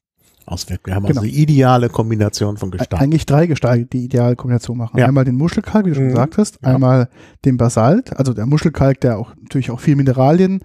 auswirkt. 0.51 0.85
Wir 0.87 0.95
haben 0.95 1.05
Genau. 1.05 1.21
also 1.21 1.31
die 1.31 1.41
ideale 1.41 1.89
Kombination 1.89 2.57
von 2.57 2.71
Gestein. 2.71 2.99
Eigentlich 2.99 3.25
drei 3.25 3.47
Gesteine, 3.47 3.85
die 3.85 4.05
ideale 4.05 4.35
Kombination 4.35 4.77
machen. 4.77 4.97
Ja. 4.99 5.07
Einmal 5.07 5.25
den 5.25 5.35
Muschelkalk, 5.35 5.85
wie 5.85 5.89
du 5.89 5.95
schon 5.95 6.05
Mhm. 6.05 6.09
gesagt 6.09 6.37
hast, 6.37 6.59
Ja. 6.63 6.75
einmal 6.75 7.09
den 7.45 7.57
Basalt, 7.57 8.15
also 8.17 8.33
der 8.33 8.45
Muschelkalk, 8.45 8.99
der 9.01 9.17
auch 9.17 9.33
natürlich 9.41 9.71
auch 9.71 9.79
viel 9.79 9.95
Mineralien 9.95 10.61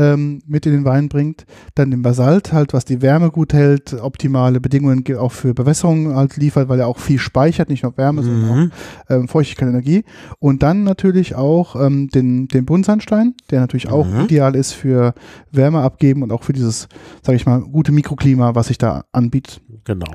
ähm, 0.00 0.40
mit 0.46 0.64
in 0.66 0.72
den 0.72 0.84
Wein 0.84 1.08
bringt. 1.08 1.44
Dann 1.74 1.90
den 1.90 2.02
Basalt 2.02 2.52
halt, 2.52 2.72
was 2.72 2.84
die 2.84 3.02
Wärme 3.02 3.30
gut 3.30 3.52
hält, 3.52 3.92
optimale 4.00 4.60
Bedingungen 4.60 5.04
ge- 5.04 5.16
auch 5.16 5.32
für 5.32 5.52
Bewässerung 5.54 6.14
halt 6.14 6.36
liefert, 6.36 6.68
weil 6.68 6.80
er 6.80 6.86
auch 6.88 6.98
viel 6.98 7.18
speichert, 7.18 7.68
nicht 7.68 7.82
nur 7.82 7.96
Wärme, 7.96 8.22
sondern 8.22 8.50
auch 8.50 8.54
Mhm. 8.56 8.70
ähm, 9.08 9.28
Feuchtigkeit, 9.28 9.68
Energie. 9.68 10.04
Und 10.38 10.62
dann 10.62 10.84
natürlich 10.84 11.34
auch 11.34 11.76
ähm, 11.76 12.08
den, 12.08 12.48
den 12.48 12.64
Buntsandstein, 12.64 13.34
der 13.50 13.60
natürlich 13.60 13.88
auch 13.88 14.06
Mhm. 14.06 14.20
ideal 14.24 14.56
ist 14.56 14.72
für 14.72 15.14
Wärme 15.52 15.80
abgeben 15.80 16.22
und 16.22 16.32
auch 16.32 16.42
für 16.44 16.52
dieses, 16.52 16.88
sage 17.22 17.36
ich 17.36 17.46
mal, 17.46 17.60
gute 17.60 17.92
Mikroklima, 17.92 18.54
was 18.54 18.68
sich 18.68 18.78
da 18.78 19.04
anbietet. 19.12 19.60
Genau. 19.84 20.06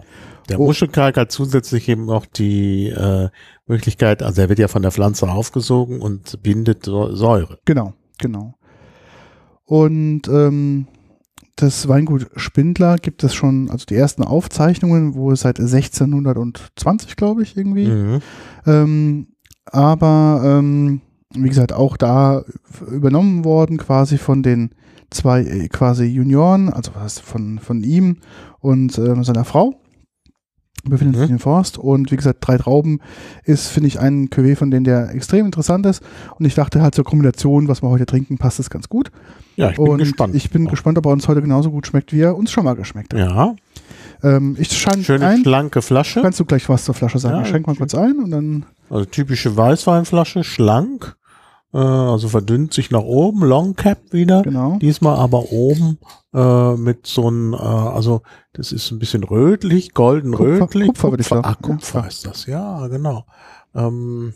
Der 0.50 0.60
Oh. 0.60 0.66
Muschelkalk 0.68 1.18
hat 1.18 1.32
zusätzlich 1.32 1.90
eben 1.90 2.06
noch 2.06 2.26
die 2.28 2.88
äh, 2.90 3.30
Möglichkeit, 3.68 4.22
also 4.22 4.42
er 4.42 4.50
wird 4.50 4.60
ja 4.60 4.68
von 4.68 4.84
der 4.84 4.92
Pflanze 4.92 5.28
aufgesogen 5.28 6.02
und 6.02 6.42
bindet 6.44 6.86
Säu- 6.86 7.16
Säure. 7.16 7.58
Genau, 7.66 7.94
genau. 8.20 8.54
Und 9.66 10.28
ähm, 10.28 10.88
das 11.56 11.88
Weingut 11.88 12.28
Spindler 12.36 12.98
gibt 12.98 13.24
es 13.24 13.34
schon, 13.34 13.70
also 13.70 13.86
die 13.86 13.96
ersten 13.96 14.24
Aufzeichnungen, 14.24 15.16
wo 15.16 15.32
es 15.32 15.42
seit 15.42 15.60
1620, 15.60 17.16
glaube 17.16 17.44
ich, 17.44 17.56
irgendwie. 17.56 17.88
Mhm. 17.88 18.22
Ähm, 18.66 19.28
aber 19.66 20.42
ähm, 20.44 21.02
wie 21.34 21.50
gesagt, 21.50 21.74
auch 21.74 21.98
da 21.98 22.44
übernommen 22.90 23.46
worden 23.46 23.78
quasi 23.78 24.18
von 24.18 24.44
den 24.44 24.72
zwei 25.10 25.42
äh, 25.44 25.68
quasi 25.68 26.06
Junioren, 26.06 26.70
also 26.70 26.92
was 26.96 27.20
von, 27.20 27.60
von 27.60 27.84
ihm 27.84 28.18
und 28.60 28.98
ähm, 28.98 29.24
seiner 29.24 29.46
Frau. 29.46 29.80
Befindet 30.88 31.16
Mhm. 31.18 31.22
sich 31.22 31.30
im 31.32 31.40
Forst 31.40 31.78
und 31.80 32.12
wie 32.12 32.16
gesagt, 32.16 32.38
drei 32.42 32.58
Trauben 32.58 33.00
ist, 33.44 33.68
finde 33.68 33.88
ich, 33.88 34.00
ein 34.00 34.30
Cuvée, 34.30 34.56
von 34.56 34.70
denen 34.70 34.84
der 34.84 35.10
extrem 35.16 35.46
interessant 35.46 35.86
ist. 35.86 36.04
Und 36.38 36.46
ich 36.46 36.54
dachte 36.56 36.82
halt 36.82 36.94
zur 36.94 37.04
Kombination, 37.04 37.68
was 37.68 37.82
wir 37.82 37.90
heute 37.90 38.06
trinken, 38.06 38.38
passt 38.38 38.60
es 38.60 38.70
ganz 38.70 38.88
gut. 38.88 39.10
Ja, 39.56 39.72
ich 39.72 39.78
bin 39.78 39.88
und 39.88 39.98
gespannt. 39.98 40.36
ich 40.36 40.50
bin 40.52 40.66
gespannt, 40.68 40.98
ob 41.00 41.06
er 41.08 41.12
uns 41.12 41.28
heute 41.28 41.42
genauso 41.42 41.72
gut 41.72 41.88
schmeckt, 41.88 42.14
wie 42.14 42.22
er 42.22 42.36
uns 42.38 42.52
schon 42.52 42.66
mal 42.66 42.76
geschmeckt 42.76 43.14
hat. 43.14 43.20
Ja, 43.20 43.56
Ähm, 44.24 44.56
ich 44.60 44.72
scheine 44.78 45.04
schöne 45.04 45.26
ein. 45.28 45.42
schlanke 45.42 45.82
Flasche. 45.82 46.22
Kannst 46.22 46.40
du 46.40 46.46
gleich 46.46 46.68
was 46.70 46.86
zur 46.86 46.94
Flasche 46.96 47.20
sagen? 47.20 47.38
Ja, 47.38 47.42
ich 47.44 47.48
schenke 47.50 47.70
mal 47.70 47.76
kurz 47.76 47.94
ein 47.96 48.18
und 48.20 48.32
dann. 48.32 48.66
Also 48.90 49.06
typische 49.06 49.58
Weißweinflasche, 49.58 50.44
schlank. 50.44 51.16
Äh, 51.76 51.78
also 51.78 52.30
verdünnt 52.30 52.74
sich 52.74 52.90
nach 52.90 53.02
oben, 53.04 53.42
Long 53.44 53.76
Cap 53.76 53.98
wieder. 54.12 54.44
Genau. 54.44 54.78
Diesmal 54.80 55.18
aber 55.18 55.52
oben 55.52 55.98
äh, 56.34 56.76
mit 56.78 57.06
so 57.06 57.28
einem, 57.28 57.54
äh, 57.54 57.58
also 57.58 58.22
das 58.54 58.72
ist 58.72 58.90
ein 58.92 59.00
bisschen 59.00 59.26
rötlich, 59.26 59.94
golden 59.94 60.34
Kupfer- 60.34 60.62
rötlich. 60.62 60.88
Kupfer 60.88 61.10
würde 61.12 61.22
ich 61.22 61.28
sagen. 61.28 61.44
Ah, 61.46 61.50
Ja, 61.50 61.56
Kupfer 61.76 62.00
ja. 62.00 62.06
ist 62.08 62.26
das, 62.26 62.46
ja, 62.46 62.88
genau. 62.88 63.26
Ähm, 63.76 64.34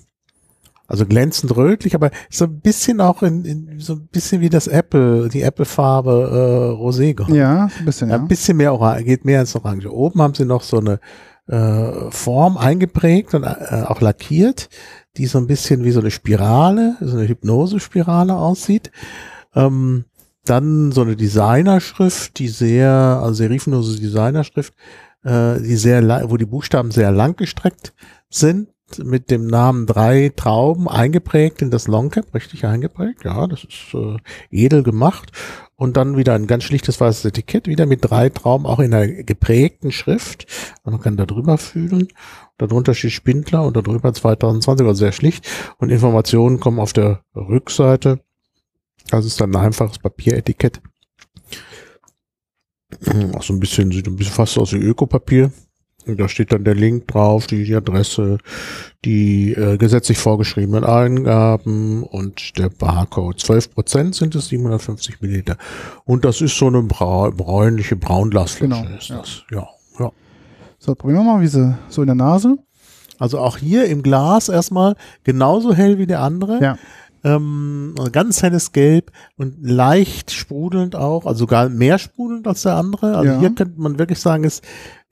also 0.87 1.05
glänzend 1.05 1.55
rötlich, 1.55 1.95
aber 1.95 2.09
so 2.29 2.45
ein 2.45 2.59
bisschen 2.61 2.99
auch 2.99 3.21
in, 3.21 3.45
in 3.45 3.79
so 3.79 3.93
ein 3.93 4.07
bisschen 4.11 4.41
wie 4.41 4.49
das 4.49 4.67
Apple, 4.67 5.29
die 5.29 5.43
Apple-Farbe 5.43 6.75
äh, 6.75 6.83
Rosé. 6.83 7.15
Ja, 7.33 7.69
ein 7.79 7.85
bisschen, 7.85 8.09
ja. 8.09 8.15
ein 8.15 8.27
bisschen 8.27 8.57
mehr 8.57 8.73
Orange, 8.73 9.03
geht 9.05 9.23
mehr 9.23 9.39
ins 9.39 9.55
Orange. 9.55 9.87
Oben 9.93 10.21
haben 10.21 10.33
sie 10.33 10.45
noch 10.45 10.63
so 10.63 10.79
eine 10.79 10.99
äh, 11.49 12.11
Form 12.11 12.57
eingeprägt 12.57 13.33
und 13.33 13.43
äh, 13.43 13.83
auch 13.85 14.01
lackiert, 14.01 14.69
die 15.17 15.25
so 15.25 15.39
ein 15.39 15.47
bisschen 15.47 15.83
wie 15.83 15.91
so 15.91 15.99
eine 15.99 16.11
Spirale, 16.11 16.95
so 17.01 17.17
eine 17.17 17.27
Hypnosespirale 17.27 18.35
aussieht. 18.35 18.91
Ähm, 19.55 20.05
dann 20.45 20.91
so 20.91 21.01
eine 21.01 21.15
Designerschrift, 21.15 22.39
die 22.39 22.47
sehr, 22.47 22.89
also 22.89 23.33
serifenlose 23.33 23.99
Designerschrift, 23.99 24.73
äh, 25.23 25.59
die 25.59 25.75
sehr, 25.75 26.29
wo 26.29 26.37
die 26.37 26.45
Buchstaben 26.45 26.91
sehr 26.91 27.11
lang 27.11 27.35
gestreckt 27.35 27.93
sind, 28.29 28.69
mit 28.97 29.29
dem 29.29 29.45
Namen 29.45 29.85
drei 29.85 30.31
Trauben 30.35 30.89
eingeprägt 30.89 31.61
in 31.61 31.69
das 31.69 31.87
Longcap, 31.87 32.33
richtig 32.33 32.65
eingeprägt, 32.65 33.23
ja, 33.23 33.45
das 33.45 33.63
ist 33.63 33.93
äh, 33.93 34.17
edel 34.49 34.83
gemacht. 34.83 35.31
Und 35.75 35.95
dann 35.95 36.17
wieder 36.17 36.33
ein 36.33 36.47
ganz 36.47 36.65
schlichtes 36.65 36.99
weißes 36.99 37.23
Etikett, 37.25 37.67
wieder 37.67 37.85
mit 37.85 37.99
drei 38.01 38.29
Trauben, 38.29 38.65
auch 38.65 38.79
in 38.79 38.93
einer 38.93 39.07
geprägten 39.23 39.93
Schrift. 39.93 40.45
Man 40.83 40.99
kann 40.99 41.15
da 41.15 41.25
drüber 41.25 41.57
fühlen. 41.57 42.09
Darunter 42.57 42.93
steht 42.93 43.13
Spindler 43.13 43.63
und 43.65 43.77
darüber 43.77 44.13
2020, 44.13 44.85
also 44.85 44.99
sehr 44.99 45.13
schlicht. 45.13 45.47
Und 45.77 45.89
Informationen 45.89 46.59
kommen 46.59 46.79
auf 46.79 46.91
der 46.91 47.23
Rückseite. 47.33 48.19
Das 49.09 49.25
ist 49.25 49.39
dann 49.39 49.55
ein 49.55 49.67
einfaches 49.67 49.99
Papieretikett. 49.99 50.81
Auch 53.33 53.43
so 53.43 53.53
ein 53.53 53.59
bisschen, 53.59 53.91
sieht 53.91 54.07
ein 54.07 54.17
bisschen 54.17 54.33
fast 54.33 54.57
aus 54.57 54.73
wie 54.73 54.77
Ökopapier. 54.77 55.51
Da 56.17 56.27
steht 56.29 56.51
dann 56.51 56.63
der 56.63 56.75
Link 56.75 57.07
drauf, 57.07 57.47
die, 57.47 57.75
Adresse, 57.75 58.37
die 59.05 59.53
äh, 59.53 59.77
gesetzlich 59.77 60.17
vorgeschriebenen 60.17 60.83
Eingaben 60.83 62.03
und 62.03 62.57
der 62.57 62.69
Barcode. 62.69 63.39
12 63.39 63.73
Prozent 63.73 64.15
sind 64.15 64.35
es, 64.35 64.47
750 64.47 65.21
Milliliter. 65.21 65.57
Und 66.05 66.25
das 66.25 66.41
ist 66.41 66.57
so 66.57 66.67
eine 66.67 66.83
brau 66.83 67.31
bräunliche 67.31 67.95
Braunglasflasche. 67.95 68.83
Genau, 68.83 68.97
ist 68.97 69.09
ja. 69.09 69.17
das. 69.17 69.43
Ja, 69.51 69.67
ja. 69.99 70.11
So, 70.77 70.95
probieren 70.95 71.23
wir 71.25 71.33
mal, 71.33 71.41
wie 71.41 71.47
sie 71.47 71.77
so 71.89 72.01
in 72.01 72.07
der 72.07 72.15
Nase. 72.15 72.57
Also 73.19 73.39
auch 73.39 73.57
hier 73.57 73.85
im 73.85 74.01
Glas 74.01 74.47
erstmal 74.49 74.95
genauso 75.23 75.73
hell 75.73 75.97
wie 75.97 76.07
der 76.07 76.21
andere. 76.21 76.61
Ja. 76.61 76.77
Ähm, 77.21 77.95
ein 77.99 78.13
ganz 78.13 78.41
helles 78.43 78.71
Gelb 78.71 79.11
und 79.35 79.57
leicht 79.59 80.31
sprudelnd 80.31 80.95
auch, 80.95 81.25
also 81.25 81.39
sogar 81.39 81.67
mehr 81.67 81.97
sprudelnd 81.99 82.47
als 82.47 82.61
der 82.61 82.75
andere. 82.75 83.17
Also 83.17 83.33
Ja. 83.33 83.39
hier 83.39 83.49
könnte 83.55 83.73
man 83.75 83.99
wirklich 83.99 84.19
sagen, 84.19 84.45
es 84.45 84.61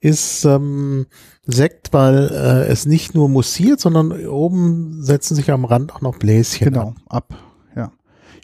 ist 0.00 0.44
ähm, 0.44 1.06
Sekt, 1.46 1.92
weil 1.92 2.28
äh, 2.30 2.70
es 2.70 2.86
nicht 2.86 3.14
nur 3.14 3.28
mussiert, 3.28 3.80
sondern 3.80 4.12
oben 4.26 5.02
setzen 5.02 5.34
sich 5.34 5.50
am 5.50 5.64
Rand 5.64 5.94
auch 5.94 6.00
noch 6.02 6.16
Bläschen. 6.18 6.66
Genau, 6.72 6.94
ab. 7.08 7.32
ab. 7.32 7.38
Ja. 7.74 7.82
Ja, 7.82 7.92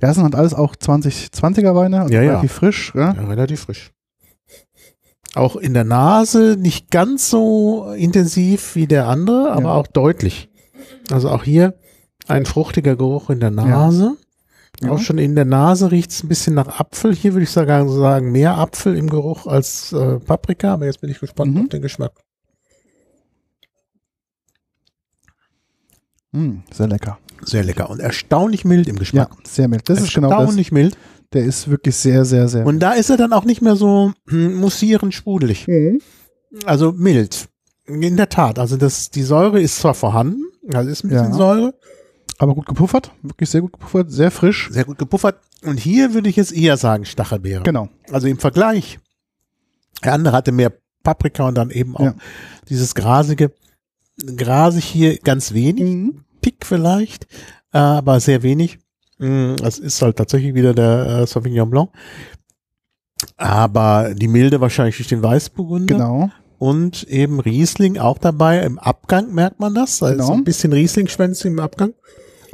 das 0.08 0.14
sind 0.16 0.24
halt 0.24 0.34
alles 0.34 0.54
auch 0.54 0.74
2020er 0.74 1.74
Weine, 1.74 2.00
also 2.02 2.14
Ja, 2.14 2.22
ja. 2.22 2.30
relativ 2.32 2.52
frisch. 2.52 2.92
Ja? 2.94 3.14
Ja, 3.14 3.24
relativ 3.26 3.60
frisch. 3.60 3.92
Auch 5.34 5.56
in 5.56 5.74
der 5.74 5.84
Nase 5.84 6.56
nicht 6.58 6.90
ganz 6.90 7.28
so 7.28 7.92
intensiv 7.96 8.74
wie 8.76 8.86
der 8.86 9.08
andere, 9.08 9.52
aber 9.52 9.62
Ja. 9.70 9.74
auch 9.74 9.86
deutlich. 9.88 10.48
Also 11.10 11.28
auch 11.28 11.42
hier 11.44 11.74
ein 12.28 12.46
fruchtiger 12.46 12.96
Geruch 12.96 13.30
in 13.30 13.40
der 13.40 13.50
Nase. 13.50 14.16
Ja. 14.82 14.90
Auch 14.90 14.98
schon 14.98 15.18
in 15.18 15.34
der 15.34 15.44
Nase 15.44 15.90
riecht 15.90 16.10
es 16.10 16.22
ein 16.24 16.28
bisschen 16.28 16.54
nach 16.54 16.80
Apfel. 16.80 17.14
Hier 17.14 17.32
würde 17.32 17.44
ich 17.44 17.50
sagen, 17.50 17.88
sagen 17.90 18.32
mehr 18.32 18.58
Apfel 18.58 18.96
im 18.96 19.08
Geruch 19.08 19.46
als 19.46 19.92
äh, 19.92 20.18
Paprika, 20.18 20.74
aber 20.74 20.86
jetzt 20.86 21.00
bin 21.00 21.10
ich 21.10 21.20
gespannt 21.20 21.54
Mhm. 21.54 21.62
auf 21.62 21.68
den 21.68 21.82
Geschmack. 21.82 22.12
Mm, 26.32 26.58
sehr 26.72 26.88
lecker. 26.88 27.18
Sehr 27.42 27.62
lecker 27.62 27.90
und 27.90 28.00
erstaunlich 28.00 28.64
mild 28.64 28.88
im 28.88 28.94
Ja, 28.96 29.00
Geschmack. 29.00 29.30
sehr 29.44 29.68
mild. 29.68 29.88
Das 29.88 30.00
ist 30.00 30.14
genau 30.14 30.30
das. 30.30 30.38
erstaunlich 30.40 30.72
mild. 30.72 30.96
Der 31.32 31.44
ist 31.44 31.68
wirklich 31.68 31.96
sehr, 31.96 32.24
sehr, 32.24 32.48
sehr 32.48 32.64
Und 32.66 32.80
da 32.80 32.92
ist 32.92 33.10
er 33.10 33.16
dann 33.16 33.32
auch 33.32 33.44
nicht 33.44 33.60
mehr 33.60 33.76
so 33.76 34.12
hm, 34.28 34.54
mussierend 34.56 35.14
sprudelig. 35.14 35.66
Mhm. 35.68 36.00
Also 36.64 36.92
mild. 36.92 37.48
In 37.86 38.16
der 38.16 38.28
Tat. 38.28 38.58
Also 38.58 38.76
das, 38.76 39.10
die 39.10 39.22
Säure 39.22 39.60
ist 39.60 39.76
zwar 39.78 39.94
vorhanden, 39.94 40.42
also 40.72 40.88
ist 40.90 41.04
ein 41.04 41.10
bisschen 41.10 41.30
Ja. 41.30 41.34
Säure, 41.34 41.74
Aber 42.38 42.54
gut 42.54 42.66
gepuffert, 42.66 43.12
wirklich 43.22 43.48
sehr 43.48 43.60
gut 43.60 43.72
gepuffert, 43.72 44.10
sehr 44.10 44.30
frisch. 44.30 44.68
sehr 44.72 44.84
gut 44.84 44.98
gepuffert. 44.98 45.36
Und 45.62 45.78
hier 45.78 46.14
würde 46.14 46.28
ich 46.28 46.36
jetzt 46.36 46.52
eher 46.52 46.76
sagen 46.76 47.04
Stachelbeere. 47.04 47.62
Genau. 47.62 47.88
Also 48.10 48.26
im 48.26 48.38
Vergleich. 48.38 48.98
Der 50.04 50.12
andere 50.14 50.36
hatte 50.36 50.52
mehr 50.52 50.72
Paprika 51.02 51.46
und 51.48 51.54
dann 51.54 51.70
eben 51.70 51.96
auch 51.96 52.00
Ja. 52.04 52.14
dieses 52.68 52.94
grasige. 52.94 53.52
Grasig 54.36 54.84
hier 54.84 55.18
ganz 55.18 55.52
wenig, 55.54 55.84
Mhm. 55.84 56.20
Tick 56.42 56.64
vielleicht, 56.66 57.26
aber 57.70 58.20
sehr 58.20 58.42
wenig. 58.42 58.78
Mm, 59.18 59.54
Das 59.56 59.78
ist 59.78 60.02
halt 60.02 60.16
tatsächlich 60.16 60.54
wieder 60.54 60.74
der 60.74 61.20
äh, 61.22 61.26
Sauvignon 61.26 61.70
Blanc. 61.70 61.90
Aber 63.36 64.14
die 64.14 64.28
Milde 64.28 64.60
wahrscheinlich 64.60 64.96
durch 64.96 65.08
den 65.08 65.22
Weißburgunder. 65.22 65.94
Genau. 65.94 66.30
Und 66.58 67.04
eben 67.04 67.40
Riesling 67.40 67.98
auch 67.98 68.18
dabei. 68.18 68.60
Im 68.60 68.78
Abgang 68.78 69.32
merkt 69.34 69.60
man 69.60 69.74
das. 69.74 69.98
Da 69.98 70.10
Genau. 70.12 70.32
ein 70.32 70.44
bisschen 70.44 70.72
Riesling-Schwänze 70.72 71.48
im 71.48 71.58
Abgang. 71.58 71.94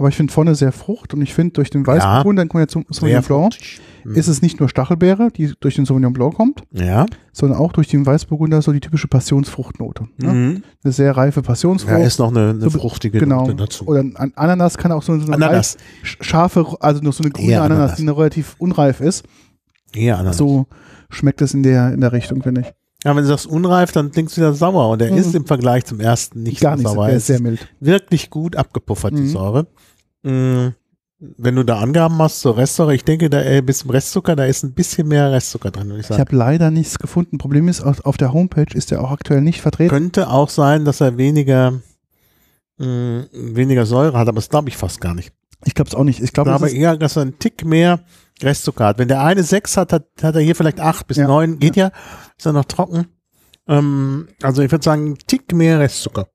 Aber 0.00 0.08
ich 0.08 0.16
finde 0.16 0.32
vorne 0.32 0.54
sehr 0.54 0.72
Frucht 0.72 1.14
und 1.14 1.20
ich 1.22 1.34
finde 1.34 1.52
durch 1.52 1.70
den 1.70 1.86
Weißburgunder, 1.86 2.40
dann 2.42 2.48
kommen 2.48 2.62
wir 2.62 2.68
zum 2.68 2.86
Sauvignon 2.88 3.22
Blanc, 3.22 3.52
fruchtig. 3.54 3.80
ist 4.16 4.28
es 4.28 4.40
nicht 4.42 4.58
nur 4.58 4.68
Stachelbeere, 4.68 5.28
die 5.30 5.52
durch 5.60 5.76
den 5.76 5.84
Sauvignon 5.84 6.12
Blanc 6.12 6.34
kommt, 6.34 6.62
Ja. 6.72 7.06
sondern 7.32 7.58
auch 7.58 7.72
durch 7.72 7.86
den 7.88 8.04
Weißburgunder 8.06 8.62
so 8.62 8.72
die 8.72 8.80
typische 8.80 9.08
Passionsfruchtnote. 9.08 10.08
Ne? 10.16 10.32
Mhm. 10.32 10.62
Eine 10.82 10.92
sehr 10.92 11.16
reife 11.16 11.42
Passionsfrucht. 11.42 11.98
Ja, 11.98 12.04
ist 12.04 12.18
noch 12.18 12.30
eine, 12.30 12.50
eine 12.50 12.60
So- 12.70 12.70
fruchtige 12.70 13.18
genau. 13.20 13.42
Note 13.42 13.54
dazu. 13.56 13.86
Oder 13.86 14.00
ein 14.00 14.32
Ananas 14.36 14.78
kann 14.78 14.90
auch 14.90 15.02
so, 15.02 15.18
so 15.20 15.30
eine 15.32 15.46
reif- 15.50 15.76
sch- 16.02 16.22
scharfe, 16.24 16.66
also 16.80 17.02
noch 17.02 17.12
so 17.12 17.22
eine 17.22 17.30
grüne 17.30 17.52
Ja, 17.52 17.58
Ananas, 17.60 17.76
Ananas. 17.78 17.96
die 17.98 18.04
noch 18.04 18.18
relativ 18.18 18.56
unreif 18.58 19.00
ist. 19.00 19.24
Ja, 19.94 20.14
Ananas. 20.14 20.38
So 20.38 20.66
schmeckt 21.10 21.42
es 21.42 21.52
in 21.54 21.62
der, 21.62 21.92
in 21.92 22.00
der 22.00 22.12
Richtung, 22.12 22.42
finde 22.42 22.62
ich. 22.62 22.72
Ja, 23.04 23.16
wenn 23.16 23.22
du 23.22 23.28
sagst 23.28 23.46
unreif, 23.46 23.92
dann 23.92 24.10
klingt 24.10 24.30
es 24.30 24.36
wieder 24.36 24.52
sauer. 24.52 24.90
Und 24.90 25.00
er 25.02 25.10
Mhm. 25.12 25.18
ist 25.18 25.34
im 25.34 25.46
Vergleich 25.46 25.84
zum 25.86 26.00
ersten 26.00 26.42
nicht 26.42 26.60
Gar 26.60 26.76
so 26.76 26.82
nicht, 26.82 26.92
sauer. 26.92 27.08
Er 27.08 27.16
ist 27.16 27.26
sehr 27.26 27.40
mild. 27.40 27.66
wirklich 27.80 28.28
gut 28.30 28.56
abgepuffert, 28.56 29.12
die 29.16 29.22
Mhm. 29.22 29.28
Säure. 29.30 29.66
Mhm. 30.22 30.74
Wenn 31.18 31.54
du 31.56 31.64
da 31.64 31.78
Angaben 31.80 32.16
machst 32.16 32.40
zur 32.40 32.56
Restsäure, 32.56 32.94
ich 32.94 33.04
denke, 33.04 33.28
da 33.28 33.42
äh, 33.42 33.60
bis 33.60 33.78
zum 33.80 33.90
Restzucker, 33.90 34.36
da 34.36 34.44
ist 34.46 34.62
ein 34.62 34.72
bisschen 34.72 35.06
mehr 35.08 35.30
Restzucker 35.32 35.70
drin, 35.70 35.86
würde 35.88 35.96
ich 35.96 36.04
Ich 36.04 36.06
sagen. 36.08 36.20
habe 36.20 36.34
leider 36.36 36.70
nichts 36.70 36.98
gefunden. 36.98 37.36
Problem 37.36 37.68
ist, 37.68 37.82
auf, 37.82 38.04
auf 38.06 38.16
der 38.16 38.32
Homepage 38.32 38.74
ist 38.74 38.90
er 38.90 39.02
auch 39.04 39.10
aktuell 39.10 39.42
nicht 39.42 39.60
vertreten. 39.60 39.90
Könnte 39.90 40.30
auch 40.30 40.48
sein, 40.48 40.84
dass 40.86 41.00
er 41.02 41.18
weniger, 41.18 41.74
mh, 42.78 43.24
weniger 43.32 43.86
Säure 43.86 44.18
hat, 44.18 44.28
aber 44.28 44.36
das 44.36 44.48
glaube 44.48 44.68
ich 44.70 44.76
fast 44.76 45.00
gar 45.00 45.14
nicht. 45.14 45.32
Ich 45.64 45.74
glaube 45.74 45.88
es 45.88 45.94
auch 45.94 46.04
nicht. 46.04 46.18
Ich 46.20 46.24
Ich 46.26 46.32
glaube, 46.32 46.50
ist, 46.66 46.72
eher, 46.72 46.96
dass 46.96 47.16
er 47.16 47.22
einen 47.22 47.38
Tick 47.38 47.66
mehr 47.66 48.00
Restzucker 48.42 48.86
hat. 48.86 48.98
Wenn 48.98 49.08
der 49.08 49.22
eine 49.22 49.42
sechs 49.42 49.76
hat, 49.76 49.92
hat, 49.92 50.06
hat 50.22 50.34
er 50.34 50.40
hier 50.40 50.56
vielleicht 50.56 50.80
acht 50.80 51.06
bis 51.06 51.18
Ja. 51.18 51.26
neun. 51.26 51.58
Geht 51.58 51.76
ja. 51.76 51.90
Ist 52.40 52.46
er 52.46 52.54
noch 52.54 52.64
trocken. 52.64 53.04
Ähm, 53.68 54.28
also 54.40 54.62
ich 54.62 54.70
würde 54.72 54.82
sagen, 54.82 55.18
Tick 55.26 55.52
mehr 55.52 55.78
Restzucker. 55.78 56.28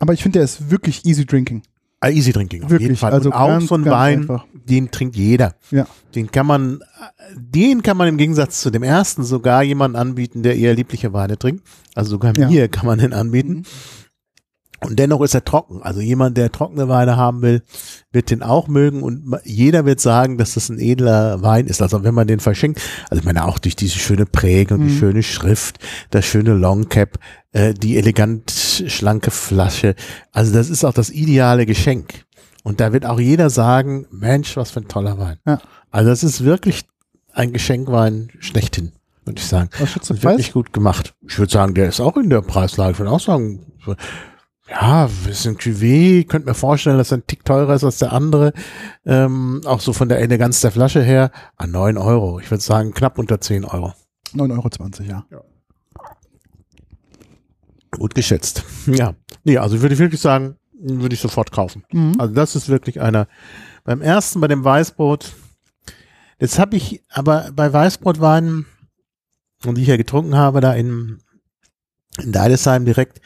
aber 0.00 0.14
ich 0.14 0.22
finde, 0.22 0.38
der 0.38 0.44
ist 0.44 0.70
wirklich 0.70 1.04
easy 1.04 1.26
drinking. 1.26 1.62
Ah, 2.00 2.08
easy 2.08 2.32
Drinking. 2.32 2.64
auf 2.64 2.70
jeden 2.70 2.82
Wirklich. 2.82 2.98
Fall. 3.00 3.12
Also 3.12 3.28
Und 3.30 3.34
auch 3.34 3.48
ganz, 3.48 3.68
so 3.68 3.74
ein 3.76 3.84
Wein, 3.84 4.20
einfach. 4.22 4.46
den 4.52 4.90
trinkt 4.90 5.14
jeder. 5.16 5.54
Ja. 5.70 5.86
Den 6.14 6.30
kann 6.30 6.46
man, 6.46 6.80
den 7.34 7.82
kann 7.82 7.96
man 7.98 8.08
im 8.08 8.16
Gegensatz 8.18 8.60
zu 8.62 8.70
dem 8.70 8.82
ersten 8.82 9.24
sogar 9.24 9.62
jemanden 9.62 9.96
anbieten, 9.96 10.42
der 10.42 10.56
eher 10.56 10.74
liebliche 10.74 11.12
Weine 11.12 11.38
trinkt. 11.38 11.66
Also 11.94 12.12
sogar 12.12 12.34
Ja. 12.36 12.48
mir 12.48 12.68
kann 12.68 12.86
man 12.86 12.98
den 12.98 13.12
anbieten. 13.12 13.64
Und 14.84 14.98
dennoch 14.98 15.20
ist 15.22 15.34
er 15.34 15.44
trocken. 15.44 15.82
Also 15.82 16.00
jemand, 16.00 16.36
der 16.36 16.52
trockene 16.52 16.88
Weine 16.88 17.16
haben 17.16 17.42
will, 17.42 17.62
wird 18.12 18.30
den 18.30 18.42
auch 18.42 18.68
mögen 18.68 19.02
und 19.02 19.34
jeder 19.44 19.84
wird 19.86 20.00
sagen, 20.00 20.38
dass 20.38 20.54
das 20.54 20.68
ein 20.68 20.78
edler 20.78 21.42
Wein 21.42 21.66
ist. 21.66 21.82
Also 21.82 22.04
wenn 22.04 22.14
man 22.14 22.26
den 22.26 22.40
verschenkt, 22.40 22.80
also 23.10 23.20
ich 23.20 23.24
meine 23.24 23.44
auch 23.46 23.58
durch 23.58 23.76
diese 23.76 23.98
schöne 23.98 24.26
Präge 24.26 24.74
und 24.74 24.80
die 24.86 24.92
Mhm. 24.92 24.98
schöne 24.98 25.22
Schrift, 25.22 25.78
das 26.10 26.24
schöne 26.26 26.54
Longcap, 26.54 27.18
äh, 27.52 27.74
die 27.74 27.96
elegant 27.96 28.50
schlanke 28.50 29.30
Flasche. 29.30 29.94
Also 30.32 30.52
das 30.52 30.68
ist 30.70 30.84
auch 30.84 30.94
das 30.94 31.10
ideale 31.10 31.66
Geschenk. 31.66 32.24
Und 32.62 32.80
da 32.80 32.92
wird 32.92 33.04
auch 33.06 33.20
jeder 33.20 33.50
sagen, 33.50 34.06
Mensch, 34.10 34.56
was 34.56 34.70
für 34.70 34.80
ein 34.80 34.88
toller 34.88 35.18
Wein. 35.18 35.38
Ja. 35.46 35.60
Also 35.90 36.10
das 36.10 36.24
ist 36.24 36.44
wirklich 36.44 36.84
ein 37.32 37.52
Geschenkwein 37.52 38.30
schlechthin, 38.38 38.92
würde 39.24 39.38
ich 39.40 39.46
sagen. 39.46 39.70
Was 39.78 39.90
schätzt 39.90 40.08
du 40.10 40.22
wirklich 40.22 40.52
gut 40.52 40.72
gemacht. 40.72 41.14
Ich 41.28 41.38
würde 41.38 41.52
sagen, 41.52 41.74
der 41.74 41.88
ist 41.88 42.00
auch 42.00 42.16
in 42.16 42.30
der 42.30 42.42
Preislage. 42.42 42.92
Ich 42.92 42.98
würde 42.98 43.10
auch 43.10 43.20
sagen, 43.20 43.66
ja, 44.80 45.08
wir 45.24 45.34
sind 45.34 45.60
Cuvée. 45.60 46.20
Ich 46.20 46.28
könnte 46.28 46.48
mir 46.48 46.54
vorstellen, 46.54 46.98
dass 46.98 47.12
er 47.12 47.18
ein 47.18 47.26
Tick 47.26 47.44
teurer 47.44 47.74
ist 47.74 47.84
als 47.84 47.98
der 47.98 48.12
andere. 48.12 48.52
Ähm, 49.04 49.60
auch 49.64 49.80
so 49.80 49.92
von 49.92 50.08
der 50.08 50.18
Eleganz 50.18 50.60
der 50.60 50.72
Flasche 50.72 51.02
her. 51.02 51.30
An 51.56 51.70
9 51.70 51.96
Euro. 51.96 52.40
Ich 52.40 52.50
würde 52.50 52.62
sagen, 52.62 52.92
knapp 52.92 53.18
unter 53.18 53.40
10 53.40 53.64
Euro. 53.64 53.92
9,20 54.34 55.00
Euro, 55.00 55.08
ja. 55.08 55.26
Gut 57.92 58.14
geschätzt. 58.14 58.64
Ja. 58.86 59.14
Nee, 59.44 59.58
also 59.58 59.80
würde 59.80 59.94
ich 59.94 60.00
wirklich 60.00 60.20
sagen, 60.20 60.56
würde 60.72 61.14
ich 61.14 61.20
sofort 61.20 61.52
kaufen. 61.52 61.84
Mhm. 61.92 62.14
Also 62.18 62.34
das 62.34 62.56
ist 62.56 62.68
wirklich 62.68 63.00
einer. 63.00 63.28
Beim 63.84 64.02
ersten, 64.02 64.40
bei 64.40 64.48
dem 64.48 64.64
Weißbrot, 64.64 65.32
jetzt 66.40 66.58
habe 66.58 66.76
ich 66.76 67.02
aber 67.10 67.50
bei 67.52 67.72
Weißbrotweinen, 67.72 68.66
und 69.64 69.76
die 69.76 69.82
ich 69.82 69.88
ja 69.88 69.96
getrunken 69.96 70.36
habe, 70.36 70.60
da 70.60 70.72
in, 70.72 71.18
in 72.18 72.32
Deidesheim 72.32 72.84
direkt 72.84 73.20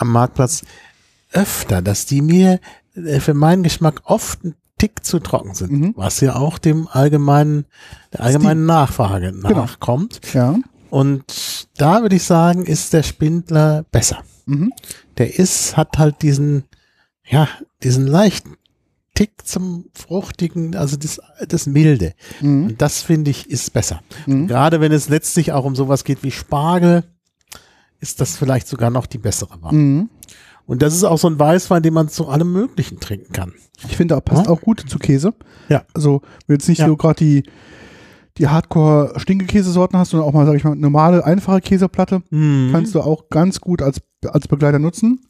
am 0.00 0.10
Marktplatz, 0.12 0.62
öfter, 1.32 1.82
dass 1.82 2.06
die 2.06 2.22
mir 2.22 2.60
äh, 2.94 3.20
für 3.20 3.34
meinen 3.34 3.62
Geschmack 3.62 4.02
oft 4.04 4.44
ein 4.44 4.54
Tick 4.78 5.04
zu 5.04 5.18
trocken 5.18 5.54
sind, 5.54 5.72
Mhm. 5.72 5.92
was 5.96 6.20
ja 6.20 6.36
auch 6.36 6.58
dem 6.58 6.86
allgemeinen, 6.88 7.66
der 8.12 8.20
allgemeinen 8.22 8.64
Nachfrage 8.64 9.32
Genau. 9.32 9.50
nachkommt. 9.50 10.20
Ja. 10.32 10.56
Und 10.88 11.24
da 11.76 12.00
würde 12.02 12.16
ich 12.16 12.22
sagen, 12.22 12.64
ist 12.64 12.92
der 12.92 13.02
Spindler 13.02 13.84
besser 13.90 14.18
Mhm. 14.46 14.72
der 15.18 15.38
ist, 15.38 15.76
hat 15.76 15.98
halt 15.98 16.22
diesen, 16.22 16.64
ja, 17.28 17.48
diesen 17.82 18.06
leichten 18.06 18.54
Tick 19.14 19.32
zum 19.44 19.86
Fruchtigen, 19.94 20.76
also 20.76 20.96
das, 20.96 21.20
das 21.48 21.66
Milde. 21.66 22.14
Mhm. 22.40 22.66
Und 22.68 22.80
das 22.80 23.02
finde 23.02 23.32
ich 23.32 23.50
ist 23.50 23.72
besser. 23.72 24.00
Mhm. 24.26 24.46
Gerade 24.46 24.80
wenn 24.80 24.92
es 24.92 25.08
letztlich 25.08 25.50
auch 25.52 25.64
um 25.64 25.74
sowas 25.74 26.04
geht 26.04 26.22
wie 26.22 26.30
Spargel, 26.30 27.02
ist 28.00 28.20
das 28.20 28.36
vielleicht 28.36 28.68
sogar 28.68 28.90
noch 28.90 29.06
die 29.06 29.18
bessere 29.18 29.60
Wahl. 29.62 29.72
Mhm. 29.72 30.10
Und 30.66 30.82
das 30.82 30.94
ist 30.94 31.04
auch 31.04 31.18
so 31.18 31.28
ein 31.28 31.38
Weißwein, 31.38 31.82
den 31.82 31.94
man 31.94 32.08
zu 32.08 32.28
allem 32.28 32.52
Möglichen 32.52 33.00
trinken 33.00 33.32
kann. 33.32 33.54
Ich 33.88 33.96
finde, 33.96 34.14
er 34.14 34.20
passt 34.20 34.46
Ja. 34.46 34.52
auch 34.52 34.60
gut 34.60 34.84
zu 34.88 34.98
Käse. 34.98 35.32
Ja. 35.68 35.84
Also, 35.94 36.20
wenn 36.46 36.56
jetzt 36.56 36.68
nicht 36.68 36.78
Ja. 36.80 36.86
so 36.86 36.96
gerade 36.96 37.18
die, 37.24 37.42
die 38.36 38.48
Hardcore-Stinkekäsesorten 38.48 39.98
hast, 39.98 40.10
sondern 40.10 40.28
auch 40.28 40.32
mal, 40.34 40.46
sag 40.46 40.56
ich 40.56 40.64
mal, 40.64 40.76
normale, 40.76 41.24
einfache 41.24 41.60
Käseplatte. 41.60 42.22
Mhm. 42.30 42.68
Kannst 42.72 42.94
du 42.94 43.00
auch 43.00 43.28
ganz 43.30 43.60
gut 43.60 43.80
als, 43.82 44.00
als 44.26 44.46
Begleiter 44.48 44.78
nutzen. 44.78 45.20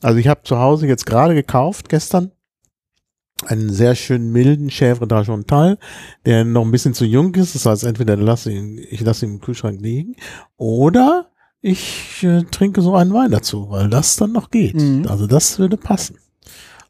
Also 0.00 0.18
ich 0.18 0.28
habe 0.28 0.42
zu 0.44 0.58
Hause 0.58 0.86
jetzt 0.86 1.04
gerade 1.04 1.34
gekauft, 1.34 1.88
gestern, 1.90 2.32
einen 3.46 3.70
sehr 3.70 3.94
schön 3.94 4.32
milden 4.32 4.68
Chèvre 4.68 5.04
d'Argental, 5.06 5.78
der 6.26 6.44
noch 6.44 6.62
ein 6.64 6.70
bisschen 6.70 6.92
zu 6.94 7.04
jung 7.06 7.34
ist. 7.34 7.54
Das 7.54 7.64
heißt, 7.66 7.84
entweder 7.84 8.16
lasse 8.16 8.52
ihn, 8.52 8.78
ich 8.90 9.00
lasse 9.00 9.24
ihn 9.26 9.34
im 9.34 9.40
Kühlschrank 9.40 9.80
liegen 9.80 10.16
oder 10.56 11.29
ich 11.62 12.22
äh, 12.22 12.42
trinke 12.44 12.80
so 12.82 12.94
einen 12.94 13.12
Wein 13.12 13.30
dazu, 13.30 13.68
weil 13.70 13.88
das 13.90 14.16
dann 14.16 14.32
noch 14.32 14.50
geht. 14.50 14.74
Mhm. 14.76 15.06
Also 15.08 15.26
das 15.26 15.58
würde 15.58 15.76
passen. 15.76 16.16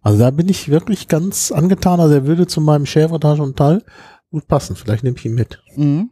Also 0.02 0.18
da 0.18 0.30
bin 0.30 0.48
ich 0.48 0.68
wirklich 0.68 1.08
ganz 1.08 1.52
angetan. 1.52 2.00
Also 2.00 2.14
er 2.14 2.26
würde 2.26 2.46
zu 2.46 2.60
meinem 2.60 2.84
Chèvre 2.84 3.18
d'Argental 3.20 3.82
gut 4.30 4.46
passen. 4.46 4.76
Vielleicht 4.76 5.04
nehme 5.04 5.16
ich 5.18 5.24
ihn 5.26 5.34
mit. 5.34 5.62
Mhm. 5.76 6.10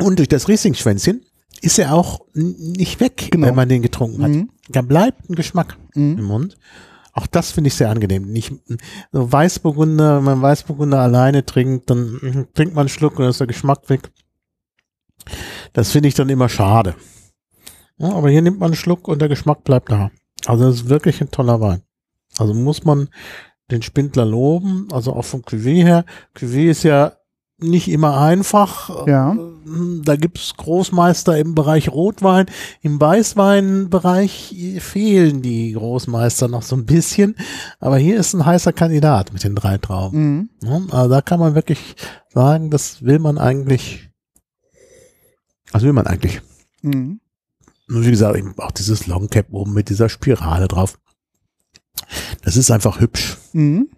Und 0.00 0.18
durch 0.18 0.28
das 0.28 0.48
Riesling-Schwänzchen 0.48 1.24
ist 1.60 1.78
er 1.78 1.92
auch 1.94 2.20
nicht 2.32 3.00
weg, 3.00 3.28
Genau. 3.30 3.48
wenn 3.48 3.54
man 3.54 3.68
den 3.68 3.82
getrunken 3.82 4.22
hat. 4.22 4.30
Mhm. 4.30 4.50
Da 4.70 4.82
bleibt 4.82 5.28
ein 5.28 5.34
Geschmack 5.34 5.76
im 5.94 6.14
Mhm. 6.14 6.24
Mund. 6.24 6.56
Auch 7.12 7.26
das 7.26 7.50
finde 7.50 7.68
ich 7.68 7.74
sehr 7.74 7.90
angenehm. 7.90 8.30
Nicht 8.32 8.52
so 9.12 9.30
Weißburgunder, 9.30 10.18
wenn 10.18 10.24
man 10.24 10.42
Weißburgunder 10.42 11.00
alleine 11.00 11.44
trinkt, 11.44 11.90
dann 11.90 12.18
mhm, 12.22 12.46
trinkt 12.54 12.74
man 12.74 12.82
einen 12.82 12.88
Schluck 12.88 13.14
und 13.14 13.20
dann 13.24 13.30
ist 13.30 13.40
der 13.40 13.46
Geschmack 13.48 13.90
weg. 13.90 14.10
Das 15.72 15.90
finde 15.90 16.08
ich 16.08 16.14
dann 16.14 16.28
immer 16.28 16.48
schade. 16.48 16.94
Ja, 17.98 18.12
aber 18.12 18.30
hier 18.30 18.42
nimmt 18.42 18.58
man 18.58 18.68
einen 18.68 18.76
Schluck 18.76 19.08
und 19.08 19.20
der 19.20 19.28
Geschmack 19.28 19.64
bleibt 19.64 19.92
da. 19.92 20.10
Also 20.46 20.64
das 20.64 20.76
ist 20.76 20.88
wirklich 20.88 21.20
ein 21.20 21.30
toller 21.30 21.60
Wein. 21.60 21.82
Also 22.38 22.54
muss 22.54 22.84
man 22.84 23.08
den 23.70 23.82
Spindler 23.82 24.24
loben, 24.24 24.88
also 24.90 25.12
auch 25.12 25.24
vom 25.24 25.42
Cuvée 25.42 25.84
her. 25.84 26.04
Cuvée 26.36 26.70
ist 26.70 26.82
ja 26.82 27.12
nicht 27.58 27.88
immer 27.88 28.18
einfach. 28.18 29.06
Ja. 29.06 29.36
Da 30.02 30.16
gibt's 30.16 30.54
Großmeister 30.56 31.38
im 31.38 31.54
Bereich 31.54 31.90
Rotwein. 31.90 32.46
Im 32.80 33.00
Weißweinbereich 33.00 34.78
fehlen 34.80 35.42
die 35.42 35.72
Großmeister 35.72 36.48
noch 36.48 36.62
so 36.62 36.74
ein 36.74 36.86
bisschen. 36.86 37.36
Aber 37.78 37.98
hier 37.98 38.16
ist 38.18 38.32
ein 38.32 38.46
heißer 38.46 38.72
Kandidat 38.72 39.32
mit 39.32 39.44
den 39.44 39.54
drei 39.54 39.76
Trauben. 39.78 40.50
Mhm. 40.62 40.88
Also 40.90 41.10
da 41.10 41.20
kann 41.20 41.38
man 41.38 41.54
wirklich 41.54 41.96
sagen, 42.32 42.70
das 42.70 43.04
will 43.04 43.18
man 43.18 43.38
eigentlich. 43.38 44.09
Das 45.72 45.82
will 45.82 45.92
man 45.92 46.06
eigentlich. 46.06 46.40
Mhm. 46.82 47.20
Und 47.88 48.06
wie 48.06 48.10
gesagt, 48.10 48.36
eben 48.36 48.54
auch 48.58 48.70
dieses 48.70 49.06
Longcap 49.06 49.46
oben 49.52 49.72
mit 49.74 49.88
dieser 49.88 50.08
Spirale 50.08 50.68
drauf. 50.68 50.98
Das 52.44 52.56
ist 52.56 52.70
einfach 52.70 53.00
hübsch. 53.00 53.36
Mhm. 53.52 53.88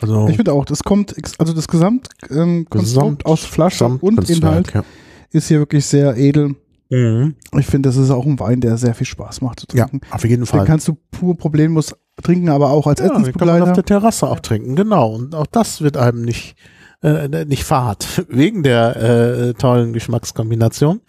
Also 0.00 0.28
Ich 0.28 0.36
finde 0.36 0.52
auch, 0.52 0.64
das 0.64 0.82
kommt, 0.82 1.14
also 1.38 1.52
das 1.54 1.68
Gesamtkonstrukt 1.68 2.70
Gesamt- 2.70 3.26
aus 3.26 3.44
Flasche 3.44 3.84
und 3.86 4.00
Gesamtkunstwerk, 4.00 4.38
Inhalt 4.42 4.74
ja. 4.74 4.84
ist 5.30 5.48
hier 5.48 5.58
wirklich 5.60 5.86
sehr 5.86 6.16
edel. 6.16 6.56
Mhm. 6.90 7.34
Ich 7.58 7.66
finde, 7.66 7.88
das 7.88 7.96
ist 7.96 8.10
auch 8.10 8.26
ein 8.26 8.38
Wein, 8.38 8.60
der 8.60 8.76
sehr 8.76 8.94
viel 8.94 9.06
Spaß 9.06 9.40
macht 9.40 9.60
zu 9.60 9.66
Ja, 9.76 9.86
trinken. 9.86 10.06
auf 10.10 10.22
jeden 10.24 10.42
Den 10.42 10.46
Fall. 10.46 10.66
kannst 10.66 10.86
du 10.88 10.96
pur 11.10 11.36
problemlos 11.36 11.94
trinken, 12.22 12.50
aber 12.50 12.70
auch 12.70 12.86
als 12.86 13.00
Ja, 13.00 13.06
den 13.06 13.12
kann 13.14 13.22
man 13.22 13.22
auf 13.22 13.28
Essensbegleiter. 13.38 13.72
der 13.72 13.84
Terrasse 13.84 14.28
auch 14.28 14.40
trinken, 14.40 14.76
genau. 14.76 15.14
Und 15.14 15.34
auch 15.34 15.46
das 15.46 15.80
wird 15.80 15.96
einem 15.96 16.22
nicht, 16.22 16.56
äh, 17.04 17.44
nicht 17.44 17.64
fad, 17.64 18.24
wegen 18.28 18.62
der 18.62 18.96
äh, 18.96 19.54
tollen 19.54 19.92
Geschmackskombination. 19.92 21.00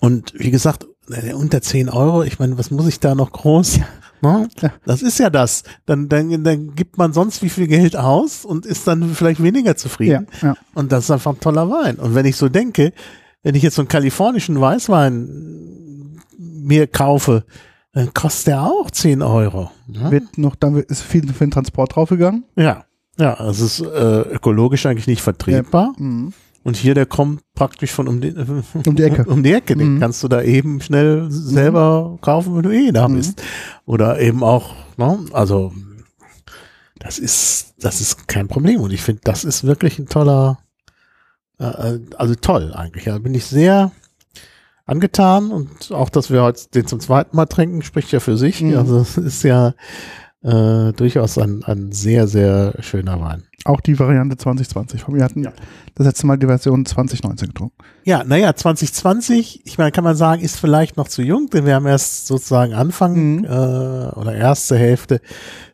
Und 0.00 0.32
wie 0.36 0.50
gesagt, 0.50 0.86
äh, 1.10 1.32
unter 1.34 1.60
10 1.62 1.88
Euro, 1.88 2.22
ich 2.22 2.38
meine, 2.38 2.56
was 2.58 2.70
muss 2.70 2.86
ich 2.86 3.00
da 3.00 3.14
noch 3.14 3.32
groß? 3.32 3.80
Ne? 4.22 4.48
Ja. 4.60 4.72
Das 4.84 5.00
ist 5.02 5.18
ja 5.18 5.30
das. 5.30 5.62
Dann, 5.86 6.08
dann, 6.08 6.44
dann 6.44 6.74
gibt 6.74 6.98
man 6.98 7.12
sonst 7.14 7.42
wie 7.42 7.48
viel 7.48 7.66
Geld 7.66 7.96
aus 7.96 8.44
und 8.44 8.66
ist 8.66 8.86
dann 8.86 9.14
vielleicht 9.14 9.42
weniger 9.42 9.70
ja, 9.70 9.76
zufrieden. 9.76 10.26
ja. 10.42 10.54
Und 10.74 10.92
das 10.92 11.04
ist 11.04 11.10
einfach 11.10 11.32
ein 11.32 11.40
toller 11.40 11.70
Wein. 11.70 11.96
Und 11.96 12.14
wenn 12.14 12.26
ich 12.26 12.36
so 12.36 12.48
denke, 12.50 12.92
wenn 13.42 13.54
ich 13.54 13.62
jetzt 13.62 13.76
so 13.76 13.82
einen 13.82 13.88
kalifornischen 13.88 14.60
Weißwein 14.60 16.18
mir 16.38 16.86
kaufe, 16.86 17.44
dann 17.92 18.12
kostet 18.12 18.48
der 18.48 18.62
auch 18.62 18.90
10 18.90 19.22
Euro. 19.22 19.70
Ne? 19.86 20.10
Wird 20.10 20.36
noch, 20.38 20.54
dann 20.54 20.74
wird- 20.74 20.90
ist 20.90 21.02
viel 21.02 21.26
für 21.32 21.44
den 21.46 21.50
Transport 21.50 21.96
draufgegangen. 21.96 22.44
Ja, 22.56 22.84
ja, 23.18 23.38
es 23.48 23.60
ist 23.60 23.80
äh, 23.80 24.20
ökologisch 24.22 24.86
eigentlich 24.86 25.06
nicht 25.06 25.22
vertretbar. 25.22 25.92
Mhm. 25.98 26.32
Und 26.62 26.76
hier, 26.76 26.94
der 26.94 27.06
kommt 27.06 27.40
praktisch 27.54 27.90
von 27.90 28.06
um 28.06 28.20
die, 28.20 28.34
Um 28.86 28.94
die 28.96 29.02
Ecke. 29.02 29.24
Um 29.24 29.42
die 29.42 29.52
Ecke. 29.52 29.76
Den 29.76 29.94
Mhm. 29.94 30.00
kannst 30.00 30.22
du 30.22 30.28
da 30.28 30.42
eben 30.42 30.80
schnell 30.82 31.26
selber 31.30 32.18
kaufen, 32.20 32.54
wenn 32.56 32.62
du 32.62 32.70
eh 32.70 32.92
da 32.92 33.08
Mhm. 33.08 33.14
bist. 33.16 33.42
Oder 33.86 34.20
eben 34.20 34.42
auch, 34.44 34.74
ne? 34.98 35.18
also 35.32 35.72
das 36.98 37.18
ist, 37.18 37.74
das 37.80 38.00
ist 38.02 38.28
kein 38.28 38.46
Problem. 38.48 38.80
Und 38.82 38.92
ich 38.92 39.00
finde, 39.02 39.22
das 39.24 39.44
ist 39.44 39.64
wirklich 39.64 39.98
ein 39.98 40.06
toller, 40.06 40.58
äh, 41.58 41.98
also 42.16 42.34
toll 42.34 42.74
eigentlich. 42.74 43.04
Da 43.04 43.16
bin 43.18 43.34
ich 43.34 43.46
sehr 43.46 43.90
angetan 44.84 45.50
und 45.52 45.92
auch, 45.92 46.10
dass 46.10 46.30
wir 46.30 46.42
heute 46.42 46.68
den 46.74 46.86
zum 46.86 47.00
zweiten 47.00 47.36
Mal 47.36 47.46
trinken, 47.46 47.80
spricht 47.82 48.12
ja 48.12 48.20
für 48.20 48.36
sich. 48.36 48.60
Mhm. 48.60 48.76
Also 48.76 48.98
es 49.00 49.16
ist 49.16 49.42
ja 49.44 49.72
äh, 50.42 50.92
durchaus 50.92 51.38
ein, 51.38 51.62
ein 51.64 51.92
sehr, 51.92 52.26
sehr 52.26 52.74
schöner 52.80 53.20
Wein. 53.20 53.49
Auch 53.64 53.80
die 53.80 53.98
Variante 53.98 54.36
2020. 54.38 55.04
Wir 55.08 55.22
hatten 55.22 55.44
Ja. 55.44 55.52
das 55.94 56.06
letzte 56.06 56.26
Mal 56.26 56.38
die 56.38 56.46
Version 56.46 56.86
2019 56.86 57.48
getrunken. 57.48 57.74
Ja, 58.04 58.24
naja, 58.24 58.54
2020, 58.56 59.62
ich 59.66 59.76
meine, 59.76 59.92
kann 59.92 60.02
man 60.04 60.16
sagen, 60.16 60.40
ist 60.40 60.56
vielleicht 60.58 60.96
noch 60.96 61.08
zu 61.08 61.20
jung, 61.22 61.50
denn 61.50 61.66
wir 61.66 61.74
haben 61.74 61.86
erst 61.86 62.26
sozusagen 62.26 62.72
Anfang 62.72 63.36
Mhm. 63.40 63.44
äh, 63.44 63.48
oder 63.48 64.34
erste 64.34 64.78
Hälfte 64.78 65.20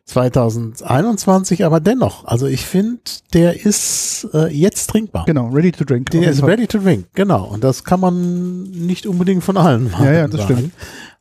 2021, 0.05 1.65
aber 1.65 1.79
dennoch, 1.79 2.25
also 2.25 2.45
ich 2.47 2.65
finde, 2.65 2.99
der 3.33 3.65
ist 3.65 4.27
äh, 4.33 4.47
jetzt 4.47 4.89
trinkbar. 4.89 5.25
Genau, 5.25 5.47
ready 5.47 5.71
to 5.71 5.83
drink. 5.85 6.09
Der 6.11 6.29
ist 6.31 6.39
Fall. 6.41 6.49
ready 6.51 6.67
to 6.67 6.79
drink, 6.79 7.07
genau. 7.13 7.45
Und 7.45 7.63
das 7.63 7.83
kann 7.83 7.99
man 7.99 8.63
nicht 8.63 9.05
unbedingt 9.07 9.43
von 9.43 9.57
allen 9.57 9.91
Ja, 9.99 10.11
ja, 10.13 10.27
das 10.27 10.41
sagen. 10.41 10.55
stimmt. 10.57 10.73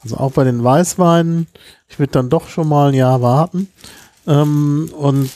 Also 0.02 0.16
auch 0.18 0.32
bei 0.32 0.44
den 0.44 0.62
Weißweinen, 0.62 1.46
ich 1.88 1.98
würde 1.98 2.12
dann 2.12 2.28
doch 2.28 2.48
schon 2.48 2.68
mal 2.68 2.88
ein 2.88 2.94
Jahr 2.94 3.22
warten. 3.22 3.68
Ähm, 4.26 4.90
und 4.96 5.30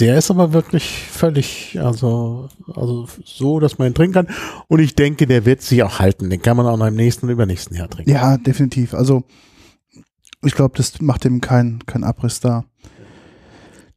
der 0.00 0.18
ist 0.18 0.30
aber 0.30 0.52
wirklich 0.52 0.84
völlig, 1.10 1.78
also, 1.80 2.48
also 2.74 3.08
so, 3.24 3.58
dass 3.60 3.78
man 3.78 3.88
ihn 3.88 3.94
trinken 3.94 4.12
kann. 4.14 4.26
Und 4.68 4.80
ich 4.80 4.94
denke, 4.94 5.26
der 5.26 5.46
wird 5.46 5.62
sich 5.62 5.82
auch 5.82 5.98
halten. 5.98 6.28
Den 6.30 6.42
kann 6.42 6.56
man 6.56 6.66
auch 6.66 6.76
noch 6.76 6.86
im 6.86 6.94
nächsten 6.96 7.26
und 7.26 7.32
übernächsten 7.32 7.76
Jahr 7.76 7.88
trinken. 7.88 8.10
Ja, 8.10 8.36
definitiv. 8.36 8.92
Also 8.94 9.24
ich 10.42 10.54
glaube, 10.54 10.76
das 10.76 11.00
macht 11.00 11.24
dem 11.24 11.40
keinen 11.40 11.86
kein 11.86 12.04
Abriss 12.04 12.40
da, 12.40 12.64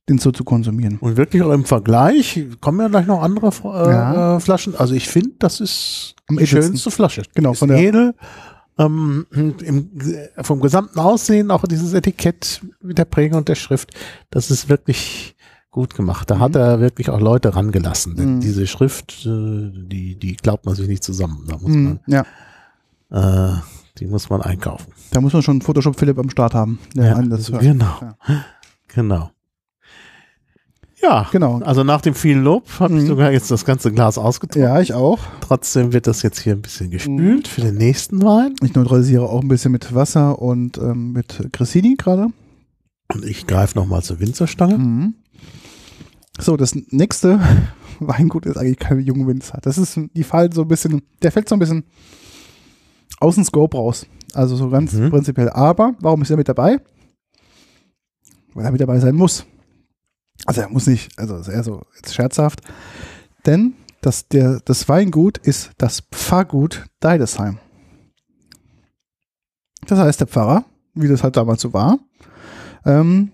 den 0.08 0.18
so 0.18 0.32
zu 0.32 0.46
konsumieren. 0.46 0.98
Und 1.00 1.18
wirklich 1.18 1.44
auch 1.44 1.52
im 1.52 1.66
Vergleich, 1.66 2.46
kommen 2.62 2.80
ja 2.80 2.88
gleich 2.88 3.06
noch 3.06 3.22
andere 3.22 3.48
äh, 3.48 3.92
Ja. 3.92 4.38
äh, 4.38 4.40
Flaschen. 4.40 4.76
Also 4.76 4.94
ich 4.96 5.10
finde, 5.10 5.32
das 5.40 5.60
ist 5.60 6.16
Am 6.30 6.38
die 6.38 6.48
schönste 6.48 6.90
Flasche. 6.90 7.24
Genau, 7.36 7.52
ist 7.52 7.60
von 7.60 7.68
der- 7.68 7.80
edel. 7.80 8.16
Ähm, 8.80 9.26
im, 9.32 9.90
vom 10.42 10.60
gesamten 10.60 11.00
Aussehen, 11.00 11.50
auch 11.52 11.64
dieses 11.68 11.94
Etikett 11.94 12.62
mit 12.82 12.98
der 12.98 13.06
Prägung 13.06 13.40
und 13.40 13.48
der 13.50 13.56
Schrift, 13.56 13.92
das 14.30 14.52
ist 14.52 14.70
wirklich 14.70 15.36
gut 15.72 15.96
gemacht. 15.96 16.30
Da 16.30 16.36
Mhm. 16.36 16.40
hat 16.42 16.56
er 16.56 16.80
wirklich 16.80 17.10
auch 17.10 17.20
Leute 17.20 17.56
rangelassen. 17.56 18.16
Denn 18.16 18.36
Mhm. 18.36 18.40
diese 18.42 18.68
Schrift, 18.68 19.26
äh, 19.26 19.72
die, 19.74 20.16
die 20.20 20.36
glaubt 20.38 20.66
man 20.66 20.76
sich 20.76 20.88
nicht 20.88 21.04
zusammen. 21.04 21.46
Da 21.48 21.58
muss 21.58 21.70
Mhm, 21.72 22.00
ja, 22.08 22.26
man, 23.10 23.54
äh, 23.56 23.62
die 23.98 24.06
muss 24.08 24.30
man 24.30 24.42
einkaufen. 24.42 24.92
da 25.12 25.22
muss 25.22 25.34
man 25.34 25.42
schon 25.42 25.62
Photoshop 25.62 25.98
Philipp 26.00 26.20
am 26.20 26.30
Start 26.30 26.54
haben. 26.54 26.80
einen 26.98 27.30
das 27.30 27.52
genau. 27.52 27.96
Ja. 28.02 28.16
Genau. 28.90 29.32
Ja, 31.02 31.28
Genau. 31.32 31.60
also 31.60 31.84
nach 31.84 32.02
dem 32.02 32.16
vielen 32.16 32.44
Lob 32.44 32.68
habe 32.80 32.96
ich 32.98 33.04
Mhm. 33.04 33.08
sogar 33.08 33.32
jetzt 33.32 33.52
das 33.52 33.66
ganze 33.66 33.92
Glas 33.92 34.18
ausgetrunken. 34.18 34.64
Ja, 34.70 34.82
ich 34.82 34.94
auch. 34.94 35.20
Trotzdem 35.42 35.94
wird 35.94 36.08
das 36.08 36.24
jetzt 36.24 36.40
hier 36.40 36.54
ein 36.54 36.62
bisschen 36.62 36.88
Mhm. 36.88 36.92
gespült 36.92 37.48
für 37.48 37.62
den 37.62 37.76
nächsten 37.76 38.22
Wein. 38.24 38.56
Ich 38.64 38.74
neutralisiere 38.74 39.30
auch 39.30 39.42
ein 39.42 39.48
bisschen 39.48 39.72
mit 39.72 39.94
Wasser 39.94 40.42
und 40.42 40.78
ähm, 40.80 41.12
mit 41.12 41.50
Grissini 41.54 41.96
gerade. 41.98 42.28
Und 43.14 43.24
ich 43.26 43.46
greife 43.48 43.78
nochmal 43.78 44.02
zur 44.02 44.20
Winzerstange. 44.20 44.78
Mhm. 44.78 45.14
So, 46.40 46.58
das 46.58 46.76
nächste 46.90 47.40
Weingut 48.00 48.46
ist 48.48 48.58
eigentlich 48.58 48.80
keine 48.80 49.02
junge 49.02 49.28
Winzer. 49.28 49.60
Das 49.62 49.78
ist, 49.78 50.00
die 50.16 50.24
fallen 50.24 50.52
so 50.52 50.64
ein 50.64 50.68
bisschen, 50.68 51.02
der 51.22 51.32
fällt 51.32 51.48
so 51.48 51.56
ein 51.56 51.60
bisschen 51.60 51.84
aus 53.20 53.36
dem 53.36 53.44
Scope 53.44 53.78
raus. 53.78 54.06
Also 54.34 54.56
so 54.56 54.70
ganz 54.70 54.94
Mhm. 54.94 55.10
prinzipiell. 55.12 55.50
Aber 55.52 55.94
warum 56.00 56.22
ist 56.24 56.30
er 56.32 56.38
mit 56.38 56.50
dabei? 56.50 56.80
Weil 58.54 58.66
er 58.66 58.72
mit 58.72 58.82
dabei 58.82 59.00
sein 59.00 59.16
muss. 59.16 59.46
Also 60.46 60.62
er 60.62 60.70
muss 60.70 60.88
nicht, 60.88 61.18
also 61.20 61.36
ist 61.38 61.48
eher 61.48 61.64
so 61.64 61.84
jetzt 61.96 62.14
scherzhaft. 62.14 62.62
Denn 63.46 63.74
das, 64.02 64.28
der, 64.28 64.62
das 64.66 64.88
Weingut 64.88 65.38
ist 65.40 65.72
das 65.78 66.02
Pfarrgut 66.12 66.86
Deidesheim. 67.00 67.60
Das 69.88 70.00
heißt, 70.00 70.20
der 70.20 70.28
Pfarrer, 70.28 70.66
wie 70.94 71.08
das 71.08 71.24
halt 71.24 71.38
damals 71.38 71.62
so 71.62 71.74
war, 71.74 72.00
ähm, 72.86 73.32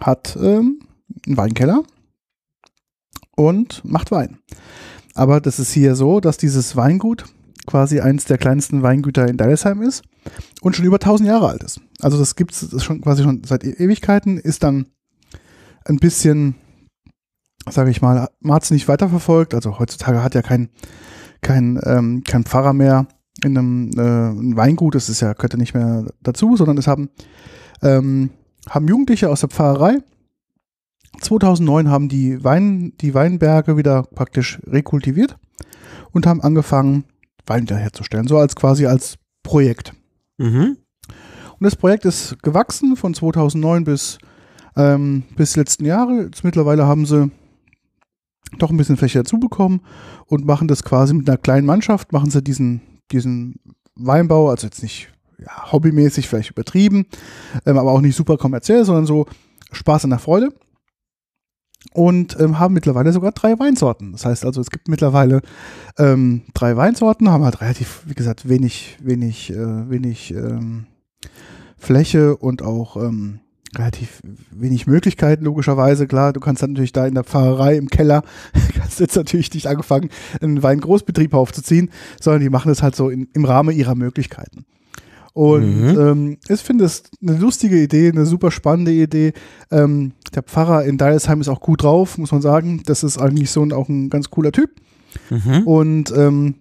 hat 0.00 0.36
ähm, 0.40 0.80
einen 1.26 1.36
Weinkeller 1.36 1.82
und 3.36 3.84
macht 3.84 4.10
Wein. 4.10 4.38
Aber 5.14 5.40
das 5.40 5.58
ist 5.58 5.72
hier 5.72 5.94
so, 5.94 6.20
dass 6.20 6.36
dieses 6.36 6.76
Weingut 6.76 7.24
quasi 7.66 8.00
eins 8.00 8.24
der 8.26 8.38
kleinsten 8.38 8.82
Weingüter 8.82 9.26
in 9.26 9.36
Deidesheim 9.36 9.82
ist 9.82 10.02
und 10.60 10.76
schon 10.76 10.84
über 10.84 10.96
1000 10.96 11.28
Jahre 11.28 11.48
alt 11.48 11.62
ist. 11.64 11.80
Also 12.00 12.18
das 12.18 12.36
gibt 12.36 12.52
es 12.52 12.84
schon 12.84 13.00
quasi 13.00 13.22
schon 13.22 13.42
seit 13.44 13.64
E- 13.64 13.70
Ewigkeiten, 13.70 14.38
ist 14.38 14.62
dann 14.62 14.86
ein 15.86 15.98
bisschen 15.98 16.56
sage 17.68 17.90
ich 17.90 18.02
mal, 18.02 18.28
man 18.40 18.54
hat 18.54 18.64
es 18.64 18.70
nicht 18.70 18.88
weiterverfolgt. 18.88 19.54
Also 19.54 19.78
heutzutage 19.78 20.22
hat 20.22 20.34
ja 20.34 20.42
kein, 20.42 20.68
kein, 21.40 21.80
ähm, 21.84 22.22
kein 22.24 22.44
Pfarrer 22.44 22.72
mehr 22.72 23.06
in 23.44 23.58
einem 23.58 23.90
äh, 23.96 24.30
ein 24.30 24.56
Weingut, 24.56 24.94
das 24.94 25.08
ist 25.08 25.20
ja, 25.20 25.34
gehört 25.34 25.52
ja 25.52 25.58
nicht 25.58 25.74
mehr 25.74 26.06
dazu, 26.22 26.56
sondern 26.56 26.78
es 26.78 26.86
haben, 26.86 27.10
ähm, 27.82 28.30
haben 28.68 28.88
Jugendliche 28.88 29.28
aus 29.28 29.40
der 29.40 29.50
Pfarrerei 29.50 29.98
2009 31.20 31.88
haben 31.88 32.08
die, 32.08 32.42
Wein, 32.44 32.92
die 33.00 33.14
Weinberge 33.14 33.76
wieder 33.76 34.02
praktisch 34.02 34.58
rekultiviert 34.66 35.36
und 36.12 36.26
haben 36.26 36.40
angefangen, 36.40 37.04
Wein 37.46 37.62
wieder 37.62 37.76
herzustellen, 37.76 38.26
so 38.26 38.38
als 38.38 38.56
quasi 38.56 38.86
als 38.86 39.16
Projekt. 39.42 39.92
Mhm. 40.38 40.78
Und 41.58 41.64
das 41.64 41.76
Projekt 41.76 42.04
ist 42.04 42.42
gewachsen 42.42 42.96
von 42.96 43.14
2009 43.14 43.84
bis, 43.84 44.18
ähm, 44.76 45.24
bis 45.36 45.56
letzten 45.56 45.84
Jahre. 45.84 46.24
Jetzt 46.24 46.44
mittlerweile 46.44 46.86
haben 46.86 47.06
sie 47.06 47.30
doch 48.58 48.70
ein 48.70 48.76
bisschen 48.76 48.96
Fläche 48.96 49.18
dazu 49.18 49.38
bekommen 49.38 49.80
und 50.26 50.46
machen 50.46 50.68
das 50.68 50.82
quasi 50.82 51.14
mit 51.14 51.28
einer 51.28 51.38
kleinen 51.38 51.66
Mannschaft, 51.66 52.12
machen 52.12 52.30
sie 52.30 52.42
diesen, 52.42 52.80
diesen 53.10 53.56
Weinbau, 53.94 54.50
also 54.50 54.66
jetzt 54.66 54.82
nicht 54.82 55.08
ja, 55.38 55.72
hobbymäßig, 55.72 56.28
vielleicht 56.28 56.50
übertrieben, 56.50 57.06
ähm, 57.64 57.78
aber 57.78 57.92
auch 57.92 58.00
nicht 58.00 58.16
super 58.16 58.36
kommerziell, 58.36 58.84
sondern 58.84 59.06
so 59.06 59.26
Spaß 59.72 60.04
an 60.04 60.10
der 60.10 60.18
Freude. 60.18 60.52
Und 61.92 62.38
ähm, 62.40 62.58
haben 62.58 62.74
mittlerweile 62.74 63.12
sogar 63.12 63.32
drei 63.32 63.58
Weinsorten. 63.58 64.12
Das 64.12 64.26
heißt 64.26 64.44
also, 64.44 64.60
es 64.60 64.70
gibt 64.70 64.88
mittlerweile 64.88 65.40
ähm, 65.98 66.42
drei 66.52 66.76
Weinsorten, 66.76 67.30
haben 67.30 67.44
halt 67.44 67.60
relativ, 67.60 68.02
wie 68.06 68.14
gesagt, 68.14 68.48
wenig, 68.48 68.98
wenig, 69.00 69.50
äh, 69.50 69.88
wenig 69.88 70.34
ähm, 70.34 70.86
Fläche 71.78 72.36
und 72.36 72.62
auch 72.62 72.96
ähm, 72.96 73.40
relativ 73.78 74.20
wenig 74.50 74.86
Möglichkeiten, 74.86 75.44
logischerweise. 75.44 76.06
Klar, 76.06 76.32
du 76.32 76.40
kannst 76.40 76.62
dann 76.62 76.72
natürlich 76.72 76.92
da 76.92 77.06
in 77.06 77.14
der 77.14 77.24
Pfarrerei 77.24 77.76
im 77.76 77.88
Keller, 77.88 78.22
kannst 78.78 79.00
jetzt 79.00 79.16
natürlich 79.16 79.52
nicht 79.54 79.66
angefangen, 79.66 80.10
einen 80.40 80.62
Weingroßbetrieb 80.62 81.34
aufzuziehen, 81.34 81.90
sondern 82.20 82.42
die 82.42 82.50
machen 82.50 82.68
das 82.68 82.82
halt 82.82 82.96
so 82.96 83.08
in, 83.08 83.28
im 83.34 83.44
Rahmen 83.44 83.74
ihrer 83.76 83.94
Möglichkeiten. 83.94 84.64
Und 85.32 85.92
Mhm. 85.92 86.00
ähm, 86.00 86.36
ich 86.48 86.60
finde 86.62 86.86
es 86.86 87.02
eine 87.20 87.36
lustige 87.36 87.76
Idee, 87.82 88.08
eine 88.10 88.24
super 88.24 88.50
spannende 88.50 88.92
Idee. 88.92 89.34
Ähm, 89.70 90.12
der 90.34 90.42
Pfarrer 90.42 90.84
in 90.84 90.96
Deilesheim 90.96 91.42
ist 91.42 91.48
auch 91.48 91.60
gut 91.60 91.82
drauf, 91.82 92.16
muss 92.16 92.32
man 92.32 92.40
sagen. 92.40 92.82
Das 92.86 93.04
ist 93.04 93.18
eigentlich 93.18 93.50
so 93.50 93.62
ein, 93.62 93.72
auch 93.74 93.90
ein 93.90 94.08
ganz 94.08 94.30
cooler 94.30 94.50
Typ. 94.50 94.70
Mhm. 95.28 95.62
Und 95.66 96.10
ähm, 96.16 96.54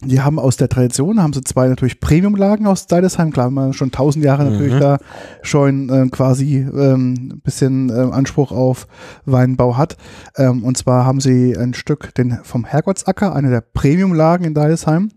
die 0.00 0.20
haben 0.20 0.38
aus 0.38 0.56
der 0.56 0.68
Tradition, 0.68 1.20
haben 1.20 1.32
sie 1.32 1.42
zwei 1.42 1.66
natürlich 1.66 1.98
Premiumlagen 1.98 2.66
aus 2.66 2.86
Deidesheim, 2.86 3.32
klar, 3.32 3.46
wenn 3.46 3.54
man 3.54 3.72
schon 3.72 3.90
tausend 3.90 4.24
Jahre 4.24 4.44
natürlich 4.44 4.74
Mhm. 4.74 4.80
da 4.80 4.98
schon 5.42 5.88
äh, 5.88 6.08
quasi 6.08 6.58
ähm, 6.58 7.14
ein 7.32 7.40
bisschen 7.42 7.90
ähm, 7.90 8.12
Anspruch 8.12 8.52
auf 8.52 8.86
Weinbau 9.24 9.76
hat. 9.76 9.96
Ähm, 10.36 10.62
und 10.62 10.78
zwar 10.78 11.04
haben 11.04 11.20
sie 11.20 11.56
ein 11.56 11.74
Stück 11.74 12.14
den 12.14 12.38
vom 12.44 12.64
Herrgottsacker, 12.64 13.34
eine 13.34 13.50
der 13.50 13.60
Premiumlagen 13.60 14.46
in 14.46 14.54
Deidesheim. 14.54 15.10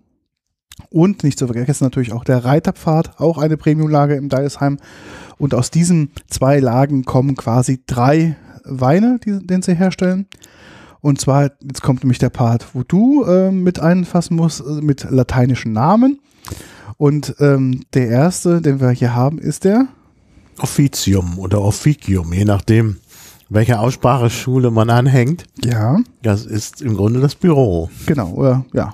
Und 0.90 1.24
nicht 1.24 1.38
zu 1.38 1.46
vergessen 1.48 1.84
natürlich 1.84 2.12
auch 2.12 2.24
der 2.24 2.44
Reiterpfad, 2.44 3.20
auch 3.20 3.38
eine 3.38 3.58
Premiumlage 3.58 4.16
im 4.16 4.30
Deidesheim. 4.30 4.78
Und 5.38 5.54
aus 5.54 5.70
diesen 5.70 6.12
zwei 6.28 6.60
Lagen 6.60 7.06
kommen 7.06 7.36
quasi 7.36 7.84
drei 7.86 8.36
Weine, 8.64 9.20
die, 9.24 9.46
den 9.46 9.62
sie 9.62 9.76
herstellen. 9.76 10.26
Und 11.02 11.20
zwar, 11.20 11.52
jetzt 11.62 11.82
kommt 11.82 12.04
nämlich 12.04 12.20
der 12.20 12.30
Part, 12.30 12.68
wo 12.74 12.84
du 12.84 13.26
ähm, 13.26 13.64
mit 13.64 13.80
einfassen 13.80 14.36
musst, 14.38 14.62
äh, 14.62 14.82
mit 14.82 15.06
lateinischen 15.10 15.74
Namen. 15.74 16.20
Und 16.98 17.36
ähm, 17.40 17.82
der 17.94 18.08
erste, 18.10 18.62
den 18.62 18.80
wir 18.80 18.92
hier 18.92 19.16
haben, 19.16 19.40
ist 19.40 19.64
der. 19.64 19.88
Officium 20.60 21.40
oder 21.40 21.62
Officium, 21.62 22.32
je 22.34 22.46
nachdem, 22.46 22.98
welcher 23.50 23.80
Ausspracheschule 23.82 24.70
man 24.70 24.90
anhängt. 24.92 25.46
Ja, 25.64 26.00
Das 26.22 26.46
ist 26.46 26.82
im 26.82 26.96
Grunde 26.96 27.20
das 27.20 27.34
Büro. 27.34 27.90
genau, 28.06 28.32
oder 28.34 28.66
ja, 28.74 28.94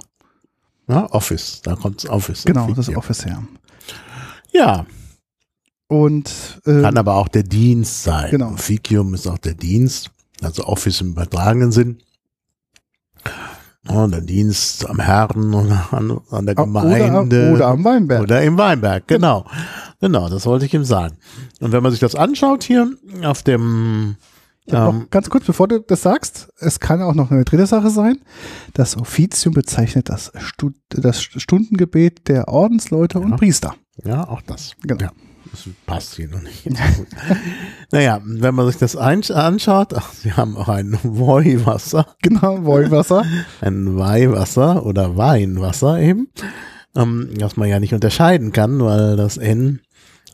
Ja, 0.87 1.11
Office, 1.11 1.61
da 1.63 1.75
kommt 1.75 2.05
Office. 2.09 2.45
genau, 2.45 2.67
das 2.67 2.87
Officium. 2.87 2.97
Office 2.97 3.25
her. 3.25 3.43
Ja, 4.53 4.85
Und 5.89 6.61
äh, 6.65 6.81
kann 6.81 6.97
aber 6.97 7.15
auch 7.15 7.27
der 7.27 7.43
Dienst 7.43 8.03
sein. 8.03 8.31
Genau. 8.31 8.51
Officium 8.53 9.13
ist 9.13 9.27
auch 9.27 9.37
der 9.37 9.53
Dienst, 9.55 10.11
also 10.41 10.65
Office 10.65 11.01
im 11.01 11.11
übertragenen 11.11 11.71
Sinn. 11.71 11.99
Ja, 13.89 14.05
der 14.07 14.21
Dienst 14.21 14.87
am 14.89 14.99
Herrn 14.99 15.53
oder 15.53 15.87
an, 15.91 16.19
an 16.29 16.45
der 16.45 16.55
oder, 16.57 16.65
Gemeinde. 16.65 17.51
oder 17.53 17.67
am 17.67 17.83
Weinberg. 17.85 18.21
Oder 18.23 18.43
im 18.43 18.57
Weinberg, 18.57 19.07
genau. 19.07 19.45
Genau, 20.01 20.27
das 20.29 20.45
wollte 20.45 20.65
ich 20.65 20.73
ihm 20.73 20.83
sagen. 20.83 21.17
Und 21.61 21.71
wenn 21.71 21.81
man 21.81 21.91
sich 21.91 22.01
das 22.01 22.13
anschaut 22.13 22.63
hier 22.63 22.91
auf 23.23 23.43
dem, 23.43 24.17
ähm, 24.67 24.73
noch 24.73 25.09
ganz 25.09 25.29
kurz, 25.29 25.45
bevor 25.45 25.69
du 25.69 25.79
das 25.79 26.01
sagst, 26.01 26.49
es 26.59 26.81
kann 26.81 27.01
auch 27.01 27.13
noch 27.13 27.31
eine 27.31 27.45
dritte 27.45 27.65
Sache 27.65 27.89
sein. 27.89 28.19
Das 28.73 28.97
Offizium 28.97 29.53
bezeichnet 29.53 30.09
das, 30.09 30.33
Stu 30.37 30.71
das 30.89 31.21
Stundengebet 31.23 32.27
der 32.27 32.49
Ordensleute 32.49 33.19
und 33.19 33.29
Ja. 33.31 33.37
Priester. 33.37 33.75
ja, 34.03 34.27
auch 34.27 34.41
das. 34.41 34.75
Genau. 34.83 35.01
Ja, 35.01 35.11
das 35.51 35.67
passt 35.85 36.15
hier 36.15 36.27
noch 36.27 36.41
nicht. 36.41 36.63
Gut. 36.65 37.07
naja, 37.91 38.21
wenn 38.23 38.55
man 38.55 38.67
sich 38.67 38.77
das 38.77 38.95
anschaut, 38.95 39.93
ach, 39.93 40.13
sie 40.13 40.33
haben 40.33 40.57
auch 40.57 40.69
ein 40.69 40.97
Weihwasser, 41.03 42.15
Genau, 42.21 42.63
Wollwasser. 42.65 43.25
ein 43.61 43.97
Weihwasser 43.97 44.85
oder 44.85 45.17
Weinwasser 45.17 45.99
eben, 45.99 46.29
ähm, 46.95 47.31
das 47.37 47.57
man 47.57 47.69
ja 47.69 47.79
nicht 47.79 47.93
unterscheiden 47.93 48.51
kann, 48.51 48.79
weil 48.79 49.15
das 49.15 49.37
N 49.37 49.81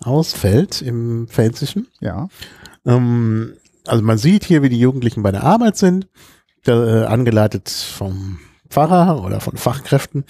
ausfällt 0.02 0.82
im 0.82 1.28
Pfälzischen. 1.28 1.88
ja. 2.02 2.28
Ähm, 2.86 3.54
also 3.86 4.04
man 4.04 4.18
sieht 4.18 4.46
hier, 4.46 4.62
wie 4.64 4.70
die 4.70 4.80
Jugendlichen 4.80 5.24
bei 5.24 5.32
der 5.32 5.44
Arbeit 5.44 5.78
sind, 5.78 6.08
äh, 6.66 6.72
angeleitet 7.04 7.70
vom 7.70 8.40
Pfarrer 8.70 9.24
oder 9.24 9.40
von 9.40 9.58
Fachkräften. 9.58 10.26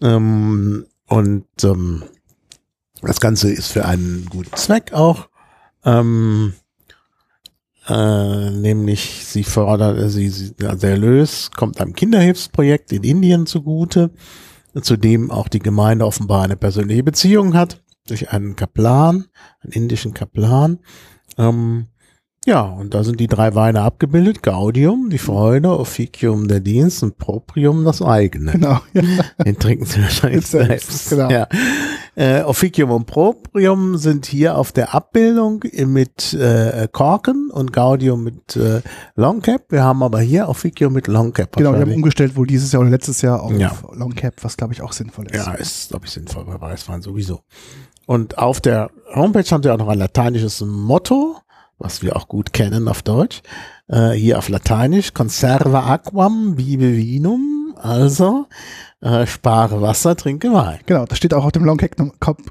Ähm, 0.00 0.86
und 1.06 1.46
ähm, 1.62 2.02
das 3.02 3.20
Ganze 3.20 3.50
ist 3.50 3.72
für 3.72 3.84
einen 3.84 4.26
guten 4.30 4.54
Zweck 4.56 4.92
auch. 4.92 5.28
Ähm, 5.84 6.54
äh, 7.88 8.50
nämlich 8.50 9.24
sie 9.24 9.44
fordern, 9.44 9.96
äh, 9.96 10.08
sie, 10.08 10.28
sie, 10.28 10.54
also 10.64 10.78
der 10.78 10.90
Erlös 10.90 11.50
kommt 11.52 11.80
einem 11.80 11.94
Kinderhilfsprojekt 11.94 12.92
in 12.92 13.04
Indien 13.04 13.46
zugute, 13.46 14.10
zu 14.82 14.96
dem 14.96 15.30
auch 15.30 15.48
die 15.48 15.60
Gemeinde 15.60 16.04
offenbar 16.04 16.42
eine 16.42 16.56
persönliche 16.56 17.04
Beziehung 17.04 17.54
hat, 17.54 17.82
durch 18.08 18.32
einen 18.32 18.56
Kaplan, 18.56 19.26
einen 19.60 19.72
indischen 19.72 20.14
Kaplan. 20.14 20.80
Ähm, 21.38 21.86
ja, 22.44 22.62
und 22.62 22.94
da 22.94 23.02
sind 23.02 23.18
die 23.18 23.26
drei 23.26 23.56
Weine 23.56 23.80
abgebildet. 23.82 24.42
Gaudium, 24.42 25.10
die 25.10 25.18
Freude, 25.18 25.76
Officium, 25.76 26.46
der 26.46 26.60
Dienst 26.60 27.02
und 27.02 27.18
Proprium, 27.18 27.84
das 27.84 28.02
eigene. 28.02 28.52
Genau. 28.52 28.80
Ja. 28.94 29.02
Den 29.44 29.58
trinken 29.58 29.84
sie 29.84 30.00
wahrscheinlich 30.00 30.46
Selbst, 30.46 31.08
selbst. 31.08 31.10
genau. 31.10 31.28
Ja. 31.28 31.48
Äh, 32.18 32.40
Officium 32.42 32.90
und 32.92 33.04
Proprium 33.04 33.98
sind 33.98 34.24
hier 34.24 34.56
auf 34.56 34.72
der 34.72 34.94
Abbildung 34.94 35.62
mit 35.84 36.32
äh, 36.32 36.88
Korken 36.90 37.50
und 37.50 37.74
Gaudium 37.74 38.24
mit 38.24 38.56
äh, 38.56 38.80
Longcap. 39.16 39.70
Wir 39.70 39.84
haben 39.84 40.02
aber 40.02 40.20
hier 40.20 40.48
Officium 40.48 40.94
mit 40.94 41.08
Longcap. 41.08 41.54
Genau, 41.56 41.74
die 41.74 41.80
haben 41.82 41.92
umgestellt 41.92 42.34
wohl 42.34 42.46
dieses 42.46 42.72
Jahr 42.72 42.80
oder 42.80 42.90
letztes 42.90 43.20
Jahr 43.20 43.42
auf 43.42 43.52
Ja. 43.52 43.76
Long 43.92 44.14
Cap, 44.14 44.32
was 44.40 44.56
glaube 44.56 44.72
ich 44.72 44.80
auch 44.80 44.92
sinnvoll 44.92 45.26
ist. 45.26 45.46
Ja, 45.46 45.52
ist, 45.52 45.90
glaube 45.90 46.06
ich, 46.06 46.12
sinnvoll 46.12 46.46
bei 46.46 46.58
Weißwein 46.58 47.02
sowieso. 47.02 47.40
Und 48.06 48.38
auf 48.38 48.62
der 48.62 48.90
Homepage 49.14 49.44
haben 49.50 49.62
wir 49.62 49.74
auch 49.74 49.78
noch 49.78 49.88
ein 49.88 49.98
lateinisches 49.98 50.62
Motto, 50.62 51.36
was 51.78 52.00
wir 52.00 52.16
auch 52.16 52.28
gut 52.28 52.54
kennen 52.54 52.88
auf 52.88 53.02
Deutsch. 53.02 53.42
Äh, 53.88 54.12
hier 54.12 54.38
auf 54.38 54.48
Lateinisch, 54.48 55.12
Conserva 55.12 55.92
aquam, 55.92 56.56
vive 56.56 56.96
vinum, 56.96 57.55
also 57.86 58.46
äh, 59.00 59.26
spare 59.26 59.80
Wasser, 59.80 60.16
trinke 60.16 60.52
Wein. 60.52 60.80
Genau, 60.86 61.04
das 61.04 61.18
steht 61.18 61.32
auch 61.34 61.44
auf 61.44 61.52
dem 61.52 61.64
Long 61.64 61.76
Cap, 61.78 61.94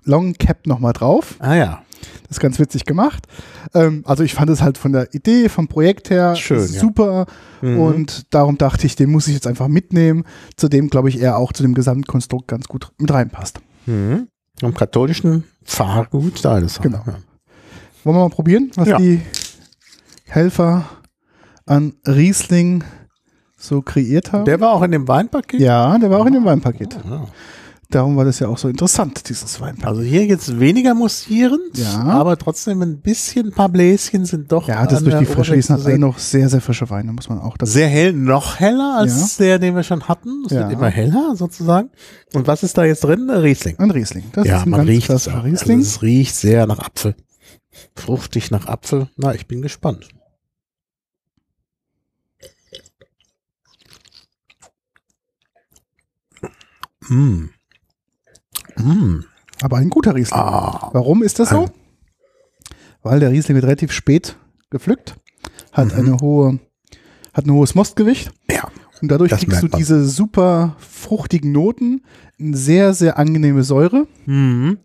Long 0.04 0.34
Cap 0.34 0.66
nochmal 0.68 0.94
drauf. 0.94 1.36
Ah 1.40 1.56
ja, 1.56 1.82
Das 2.24 2.38
ist 2.38 2.40
ganz 2.40 2.60
witzig 2.60 2.86
gemacht. 2.86 3.28
Ähm, 3.74 4.04
also 4.06 4.24
ich 4.24 4.34
fand 4.34 4.50
es 4.50 4.62
halt 4.62 4.78
von 4.78 4.92
der 4.94 5.14
Idee, 5.14 5.50
vom 5.50 5.68
Projekt 5.68 6.10
her 6.10 6.36
Schön, 6.36 6.60
ja. 6.60 6.66
super. 6.80 7.26
Mhm. 7.62 7.80
Und 7.80 8.34
darum 8.34 8.58
dachte 8.58 8.86
ich, 8.88 8.96
den 8.96 9.12
muss 9.12 9.28
ich 9.28 9.34
jetzt 9.34 9.48
einfach 9.48 9.68
mitnehmen. 9.68 10.24
Zudem 10.58 10.90
glaube 10.90 11.10
ich, 11.10 11.20
er 11.20 11.38
auch 11.38 11.52
zu 11.54 11.64
dem 11.64 11.74
Gesamtkonstrukt 11.74 12.48
ganz 12.48 12.68
gut 12.68 12.92
mit 12.98 13.12
reinpasst. 13.12 13.60
mhm. 13.86 14.28
am 14.62 14.74
katholischen 14.74 15.44
Pfarrgut 15.66 16.46
da 16.46 16.58
ist 16.60 16.82
Genau. 16.82 17.04
Ja. 17.06 17.18
Wollen 18.04 18.18
wir 18.18 18.22
mal 18.22 18.30
probieren, 18.30 18.72
was 18.76 18.88
Ja. 18.88 18.98
die 18.98 19.22
Helfer 20.26 20.86
an 21.66 21.94
Riesling 22.08 22.84
so 23.58 23.82
kreiert 23.82 24.32
haben? 24.32 24.46
Der 24.46 24.60
war 24.60 24.72
auch 24.74 24.82
in 24.84 24.92
dem 24.92 25.08
Weinpaket? 25.08 25.60
ja, 25.62 25.98
der 25.98 26.10
war 26.10 26.20
auch 26.20 26.26
in 26.26 26.34
dem 26.34 26.46
Weinpaket. 26.46 26.98
Ja. 27.10 27.26
Darum 27.92 28.18
war 28.18 28.26
das 28.26 28.40
ja 28.40 28.48
auch 28.48 28.58
so 28.58 28.68
interessant, 28.68 29.30
dieses 29.30 29.62
Weinpaket. 29.62 29.88
Also 29.88 30.02
hier 30.02 30.26
jetzt 30.26 30.60
weniger 30.60 30.96
mussierend, 30.96 31.60
Ja. 31.78 32.00
aber 32.02 32.36
trotzdem 32.36 32.82
ein 32.82 33.00
bisschen, 33.00 33.48
ein 33.48 33.52
paar 33.52 33.70
Bläschen 33.70 34.26
sind 34.26 34.52
doch 34.52 34.68
Ja, 34.68 34.88
das 34.88 35.04
durch 35.04 35.16
die 35.20 35.26
frische 35.26 35.56
ist 35.56 35.68
sehen. 35.68 36.02
noch 36.02 36.18
sehr, 36.18 36.50
sehr 36.50 36.62
frische 36.62 36.90
Weine, 36.90 37.14
muss 37.14 37.30
man 37.30 37.40
auch. 37.40 37.56
Sehr 37.62 37.88
hell, 37.88 38.12
noch 38.12 38.60
heller 38.60 38.96
als 38.98 39.38
der, 39.38 39.60
den 39.60 39.76
wir 39.76 39.84
schon 39.84 40.08
hatten. 40.08 40.44
Es 40.48 40.52
Ja. 40.54 40.62
wird 40.62 40.74
immer 40.74 40.90
heller 40.90 41.36
sozusagen. 41.36 41.92
Und 42.34 42.48
was 42.48 42.64
ist 42.64 42.76
da 42.76 42.86
jetzt 42.86 43.04
drin? 43.04 43.30
Riesling. 43.30 43.78
ein 43.78 43.92
Riesling. 43.92 44.26
Das 44.34 44.48
ja, 44.48 44.58
ist 44.58 44.64
ein 44.64 44.70
man 44.72 44.80
ganz 44.80 44.90
riecht 44.90 45.12
auch. 45.12 45.44
Riesling. 45.44 45.78
Also 45.80 45.90
es 45.90 46.02
riecht 46.02 46.36
sehr 46.36 46.66
nach 46.66 46.80
Apfel. 46.80 47.16
Fruchtig 47.96 48.50
nach 48.50 48.66
Apfel. 48.68 49.10
Na, 49.16 49.36
ich 49.36 49.48
bin 49.48 49.62
gespannt. 49.62 50.08
Mm. 57.10 57.50
Mm. 58.78 59.24
Aber 59.62 59.78
ein 59.78 59.90
guter 59.90 60.16
Riesling. 60.16 60.40
Ah. 60.40 60.90
Warum 60.94 61.24
ist 61.24 61.40
das 61.40 61.50
so? 61.50 61.70
Weil 63.04 63.20
der 63.20 63.32
Riesling 63.32 63.56
wird 63.56 63.66
relativ 63.66 63.92
spät 63.92 64.36
gepflückt, 64.70 65.16
hat 65.72 65.94
Mhm. 65.94 66.00
eine 66.00 66.18
hohe, 66.18 66.60
hat 67.34 67.46
ein 67.46 67.52
hohes 67.52 67.76
Mostgewicht 67.76 68.32
Ja. 68.52 68.68
und 69.02 69.10
dadurch 69.10 69.30
Das 69.30 69.40
kriegst 69.42 69.62
du 69.64 69.68
man. 69.68 69.78
diese 69.78 70.06
super 70.06 70.76
fruchtigen 70.80 71.52
Noten, 71.52 72.02
eine 72.40 72.58
sehr, 72.58 72.94
sehr 72.94 73.18
angenehme 73.18 73.64
Säure. 73.64 74.08
Mhm. 74.26 74.80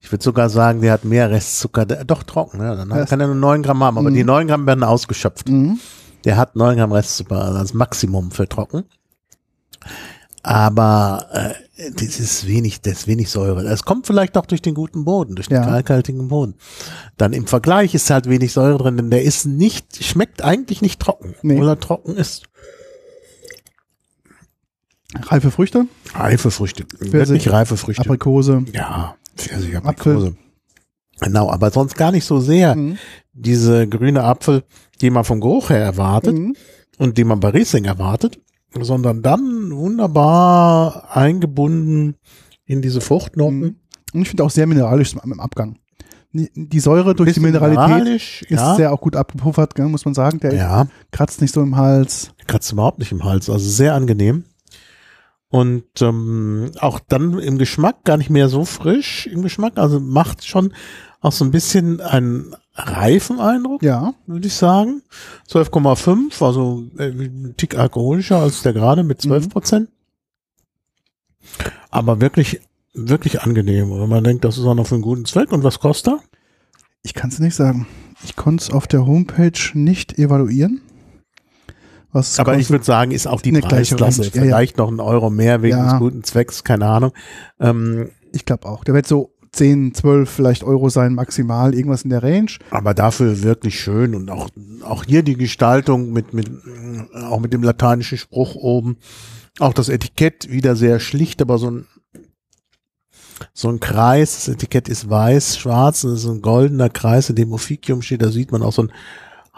Ich 0.00 0.10
würde 0.10 0.24
sogar 0.24 0.48
sagen, 0.48 0.80
der 0.80 0.92
hat 0.92 1.04
mehr 1.04 1.30
Restzucker. 1.30 1.84
Der, 1.84 2.04
doch 2.04 2.22
trocken, 2.22 2.60
ja. 2.60 2.74
Dann 2.74 2.88
Das- 2.88 3.10
kann 3.10 3.20
er 3.20 3.26
nur 3.26 3.36
9 3.36 3.62
Gramm 3.62 3.82
haben, 3.84 3.98
aber 3.98 4.10
Mhm. 4.10 4.14
die 4.14 4.24
9 4.24 4.46
Gramm 4.48 4.66
werden 4.66 4.84
ausgeschöpft. 4.84 5.48
Mhm. 5.48 5.78
Der 6.24 6.36
hat 6.36 6.56
9 6.56 6.76
Gramm 6.78 6.92
Restzucker, 6.92 7.40
also 7.44 7.58
das 7.58 7.74
Maximum 7.74 8.30
für 8.30 8.48
trocken. 8.48 8.84
Aber 10.42 11.26
äh, 11.32 11.90
das 11.92 12.20
ist 12.20 12.46
wenig, 12.46 12.80
das 12.80 13.00
ist 13.00 13.06
wenig 13.06 13.28
Säure. 13.30 13.62
Es 13.66 13.84
kommt 13.84 14.06
vielleicht 14.06 14.36
auch 14.36 14.46
durch 14.46 14.62
den 14.62 14.74
guten 14.74 15.04
Boden, 15.04 15.34
durch 15.34 15.48
den 15.48 15.56
Ja. 15.58 15.64
kalkhaltigen 15.64 16.28
Boden. 16.28 16.54
Dann 17.16 17.32
im 17.32 17.46
Vergleich 17.46 17.94
ist 17.94 18.08
halt 18.10 18.28
wenig 18.28 18.52
Säure 18.52 18.78
drin, 18.78 18.96
denn 18.96 19.10
der 19.10 19.22
ist 19.22 19.46
nicht, 19.46 20.02
schmeckt 20.04 20.42
eigentlich 20.42 20.80
nicht 20.80 21.00
trocken. 21.00 21.34
Nee. 21.42 21.54
Obwohl 21.54 21.68
er 21.68 21.80
trocken 21.80 22.16
ist. 22.16 22.44
Reife 25.22 25.50
Früchte, 25.50 25.86
Reife 26.14 26.50
Früchte. 26.50 26.84
Wirklich 27.00 27.50
reife 27.50 27.76
Früchte. 27.78 28.02
Aprikose. 28.02 28.64
Ja, 28.72 29.16
Pfirsich, 29.36 29.74
Apfel. 29.76 29.88
Aprikose. 29.90 30.36
Genau, 31.20 31.50
aber 31.50 31.70
sonst 31.70 31.96
gar 31.96 32.12
nicht 32.12 32.24
so 32.26 32.40
sehr 32.40 32.76
Mhm. 32.76 32.98
diese 33.32 33.88
grüne 33.88 34.22
Apfel, 34.22 34.64
die 35.00 35.10
man 35.10 35.24
vom 35.24 35.40
Geruch 35.40 35.70
her 35.70 35.80
erwartet 35.80 36.36
Mhm. 36.36 36.54
und 36.98 37.16
die 37.16 37.24
man 37.24 37.40
bei 37.40 37.48
Riesling 37.48 37.86
erwartet, 37.86 38.38
sondern 38.80 39.22
dann 39.22 39.70
wunderbar 39.72 41.16
eingebunden 41.16 42.16
in 42.64 42.82
diese 42.82 43.00
Fruchtnoten. 43.00 43.60
Mhm. 43.60 43.76
Und 44.12 44.22
ich 44.22 44.28
finde 44.28 44.44
auch 44.44 44.50
sehr 44.50 44.66
mineralisch 44.66 45.14
im 45.14 45.40
Abgang. 45.40 45.78
Die 46.32 46.80
Säure 46.80 47.14
durch 47.14 47.32
die 47.32 47.40
Mineralität 47.40 47.88
mineralisch, 47.88 48.42
ist 48.42 48.50
ja. 48.50 48.74
sehr 48.74 48.92
auch 48.92 49.00
gut 49.00 49.16
abgepuffert, 49.16 49.78
muss 49.78 50.04
man 50.04 50.14
sagen. 50.14 50.40
Der 50.40 50.54
ja, 50.54 50.86
kratzt 51.10 51.40
nicht 51.40 51.54
so 51.54 51.62
im 51.62 51.76
Hals. 51.76 52.32
kratzt 52.46 52.70
überhaupt 52.70 52.98
nicht 52.98 53.12
im 53.12 53.24
Hals, 53.24 53.48
also 53.48 53.66
sehr 53.66 53.94
angenehm. 53.94 54.44
Und 55.50 56.02
ähm, 56.02 56.70
auch 56.80 57.00
dann 57.00 57.38
im 57.38 57.56
Geschmack 57.56 58.04
gar 58.04 58.18
nicht 58.18 58.28
mehr 58.28 58.50
so 58.50 58.66
frisch 58.66 59.26
im 59.26 59.40
Geschmack, 59.42 59.78
also 59.78 59.98
macht 59.98 60.46
schon 60.46 60.74
auch 61.20 61.32
so 61.32 61.44
ein 61.44 61.50
bisschen 61.50 62.00
einen 62.02 62.54
reifen 62.78 63.40
Eindruck. 63.40 63.82
Ja, 63.82 64.14
würde 64.26 64.46
ich 64.46 64.54
sagen. 64.54 65.02
12,5, 65.50 66.44
also 66.44 66.84
äh, 66.98 67.08
ein 67.08 67.54
Tick 67.56 67.76
alkoholischer 67.76 68.38
als 68.38 68.62
der 68.62 68.72
gerade 68.72 69.02
mit 69.04 69.20
12 69.20 69.48
Prozent. 69.48 69.88
Aber 71.90 72.20
wirklich, 72.20 72.60
wirklich 72.94 73.42
angenehm. 73.42 73.90
Und 73.90 74.08
man 74.08 74.24
denkt, 74.24 74.44
das 74.44 74.58
ist 74.58 74.64
auch 74.64 74.74
noch 74.74 74.86
für 74.86 74.94
einen 74.94 75.02
guten 75.02 75.24
Zweck. 75.24 75.52
Und 75.52 75.64
was 75.64 75.80
kostet 75.80 76.14
er? 76.14 76.20
ich 77.04 77.14
kann 77.14 77.30
es 77.30 77.38
nicht 77.38 77.54
sagen. 77.54 77.86
Ich 78.24 78.36
konnte 78.36 78.62
es 78.64 78.70
auf 78.70 78.86
der 78.86 79.06
Homepage 79.06 79.58
nicht 79.72 80.18
evaluieren. 80.18 80.82
Was 82.12 82.38
Aber 82.38 82.58
ich 82.58 82.68
würde 82.70 82.84
sagen, 82.84 83.12
ist 83.12 83.26
auch 83.26 83.40
die 83.40 83.50
Eine 83.50 83.60
Preisklasse. 83.60 84.24
Ja, 84.24 84.30
Vielleicht 84.30 84.76
noch 84.78 84.90
ein 84.90 85.00
Euro 85.00 85.30
mehr 85.30 85.62
wegen 85.62 85.76
Ja. 85.78 85.90
des 85.90 85.98
guten 85.98 86.24
Zwecks, 86.24 86.64
keine 86.64 86.86
Ahnung. 86.86 87.12
Ähm, 87.60 88.10
ich 88.32 88.44
glaube 88.44 88.68
auch. 88.68 88.84
Der 88.84 88.94
wird 88.94 89.06
so 89.06 89.32
10, 89.58 89.92
12 89.92 90.30
vielleicht 90.30 90.62
Euro 90.62 90.88
sein, 90.88 91.14
maximal, 91.14 91.74
irgendwas 91.74 92.02
in 92.02 92.10
der 92.10 92.22
Range. 92.22 92.50
aber 92.70 92.94
dafür 92.94 93.42
wirklich 93.42 93.80
schön 93.80 94.14
und 94.14 94.30
auch, 94.30 94.48
auch 94.82 95.04
hier 95.04 95.22
die 95.22 95.36
Gestaltung 95.36 96.12
mit, 96.12 96.32
mit, 96.32 96.48
auch 97.14 97.40
mit 97.40 97.52
dem 97.52 97.62
lateinischen 97.62 98.18
Spruch 98.18 98.54
oben. 98.54 98.98
Auch 99.58 99.74
das 99.74 99.88
Etikett 99.88 100.48
wieder 100.48 100.76
sehr 100.76 101.00
schlicht, 101.00 101.42
aber 101.42 101.58
so 101.58 101.70
ein, 101.70 101.86
so 103.52 103.68
ein 103.68 103.80
Kreis. 103.80 104.36
Das 104.36 104.48
Etikett 104.54 104.88
ist 104.88 105.10
weiß, 105.10 105.58
schwarz, 105.58 106.02
das 106.02 106.24
ist 106.24 106.26
ein 106.26 106.40
goldener 106.40 106.88
Kreis, 106.88 107.28
in 107.28 107.36
dem 107.36 107.52
Officium 107.52 108.02
steht. 108.02 108.22
Da 108.22 108.30
sieht 108.30 108.52
man 108.52 108.62
auch 108.62 108.72
so 108.72 108.82
ein 108.82 108.92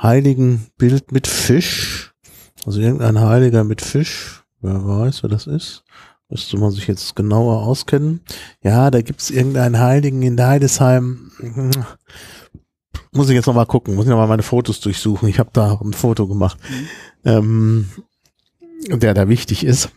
heiligen 0.01 0.66
Bild 0.78 1.12
mit 1.12 1.26
Fisch. 1.26 2.14
Also 2.64 2.80
irgendein 2.80 3.20
Heiliger 3.20 3.64
mit 3.64 3.82
Fisch. 3.82 4.44
Wer 4.62 4.86
weiß, 4.86 5.22
wer 5.22 5.30
das 5.30 5.46
ist. 5.46 5.84
Müsste 6.31 6.57
man 6.59 6.70
sich 6.70 6.87
jetzt 6.87 7.16
genauer 7.16 7.62
auskennen. 7.62 8.20
Ja, 8.62 8.91
da 8.91 9.03
gibt's 9.03 9.31
irgendeinen 9.31 9.81
Heiligen 9.81 10.22
in 10.22 10.37
Deidesheim. 10.37 11.33
Muss 13.12 13.28
ich 13.28 13.35
jetzt 13.35 13.47
noch 13.47 13.55
mal 13.55 13.66
gucken, 13.66 13.97
muss 13.97 14.05
ich 14.05 14.11
noch 14.11 14.16
mal 14.16 14.28
meine 14.28 14.45
Fotos 14.45 14.81
durchsuchen. 14.81 15.28
Ich 15.28 15.41
habe 15.41 15.51
da 15.53 15.81
ein 15.83 15.93
Foto 15.93 16.28
gemacht, 16.28 16.57
ähm, 17.24 17.89
der 18.89 19.14
da 19.14 19.28
wichtig 19.28 19.64
ist. 19.64 19.91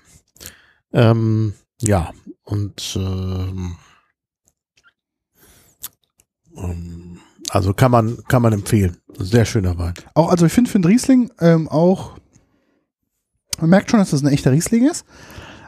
Ähm, 0.91 1.53
ja, 1.81 2.11
und 2.43 2.95
ähm, 2.95 3.75
ähm, 6.57 7.19
also 7.49 7.73
kann 7.75 7.91
man 7.91 8.17
kann 8.27 8.41
man 8.41 8.53
empfehlen. 8.53 8.97
Sehr 9.19 9.45
schöner 9.45 9.77
Wein. 9.77 9.93
Auch, 10.15 10.29
also 10.29 10.47
ich 10.47 10.53
finde 10.53 10.71
für 10.71 10.79
den 10.79 10.85
Riesling 10.85 11.31
ähm, 11.39 11.69
auch, 11.69 12.17
man 13.59 13.69
merkt 13.69 13.91
schon, 13.91 13.99
dass 13.99 14.09
das 14.09 14.23
ein 14.23 14.33
echter 14.33 14.51
Riesling 14.51 14.89
ist. 14.89 15.05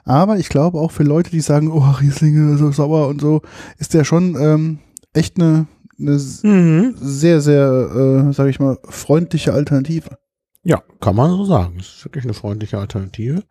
Aber 0.05 0.37
ich 0.37 0.49
glaube 0.49 0.77
auch 0.79 0.91
für 0.91 1.03
Leute, 1.03 1.31
die 1.31 1.41
sagen, 1.41 1.71
oh, 1.71 1.79
Riesling 1.99 2.57
so 2.57 2.71
sauer 2.71 3.07
und 3.07 3.19
so, 3.21 3.41
ist 3.79 3.93
der 3.93 4.03
schon 4.03 4.35
ähm, 4.39 4.79
echt 5.13 5.37
eine, 5.39 5.67
eine 5.99 6.11
s- 6.13 6.41
sehr, 6.41 7.41
sehr, 7.41 8.25
äh, 8.29 8.33
sage 8.33 8.49
ich 8.51 8.59
mal, 8.59 8.77
freundliche 8.85 9.53
Alternative. 9.53 10.17
Ja, 10.63 10.81
kann 10.99 11.15
man 11.15 11.31
so 11.31 11.45
sagen. 11.45 11.77
Es 11.79 11.87
ist 11.97 12.05
wirklich 12.05 12.23
eine 12.23 12.33
freundliche 12.33 12.77
Alternative. 12.77 13.43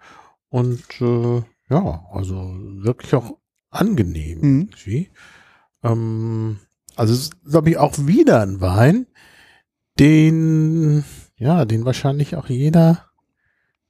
Und 0.48 0.82
äh, 1.00 1.42
ja, 1.70 2.04
also 2.12 2.54
wirklich 2.58 3.14
auch 3.14 3.36
angenehm 3.70 4.38
Mhm. 4.40 4.60
irgendwie. 4.70 5.10
Ähm, 5.82 6.58
also 6.96 7.12
es 7.12 7.20
ist, 7.22 7.44
glaube 7.44 7.70
ich, 7.70 7.78
auch 7.78 7.94
wieder 8.06 8.40
ein 8.42 8.60
Wein, 8.60 9.06
den, 9.98 11.04
ja, 11.36 11.64
den 11.64 11.84
wahrscheinlich 11.84 12.36
auch 12.36 12.48
jeder 12.48 13.06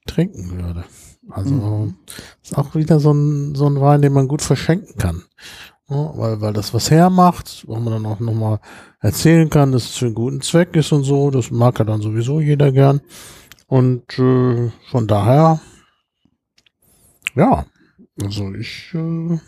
trinken 0.07 0.51
würde. 0.63 0.85
Also 1.31 1.55
Mhm. 1.55 1.95
ist 2.43 2.57
auch 2.57 2.75
wieder 2.75 3.01
so 3.01 3.13
ein, 3.13 3.55
so 3.55 3.67
ein 3.67 3.81
Wein, 3.81 4.03
den 4.03 4.13
man 4.13 4.29
gut 4.29 4.43
verschenken 4.43 4.97
kann. 4.99 5.23
Ja, 5.89 6.13
weil, 6.17 6.41
weil 6.41 6.53
das 6.53 6.73
was 6.75 6.91
hermacht, 6.91 7.65
wo 7.67 7.77
man 7.77 7.93
dann 7.93 8.07
auch 8.07 8.21
nochmal 8.21 8.61
erzählen 9.01 9.51
kann, 9.51 9.73
dass 9.73 9.85
es 9.85 9.97
für 9.97 10.07
einen 10.07 10.15
guten 10.15 10.41
Zweck 10.41 10.75
ist 10.77 10.93
und 10.93 11.05
so. 11.05 11.31
Das 11.31 11.51
mag 11.51 11.79
ja 11.79 11.85
dann 11.85 12.01
sowieso 12.03 12.41
jeder 12.41 12.73
gern. 12.73 13.01
Und 13.67 14.19
äh, 14.19 14.71
von 14.91 15.07
daher, 15.07 15.61
ja, 17.35 17.67
also 18.23 18.53
ich, 18.55 18.91
äh, 18.95 19.39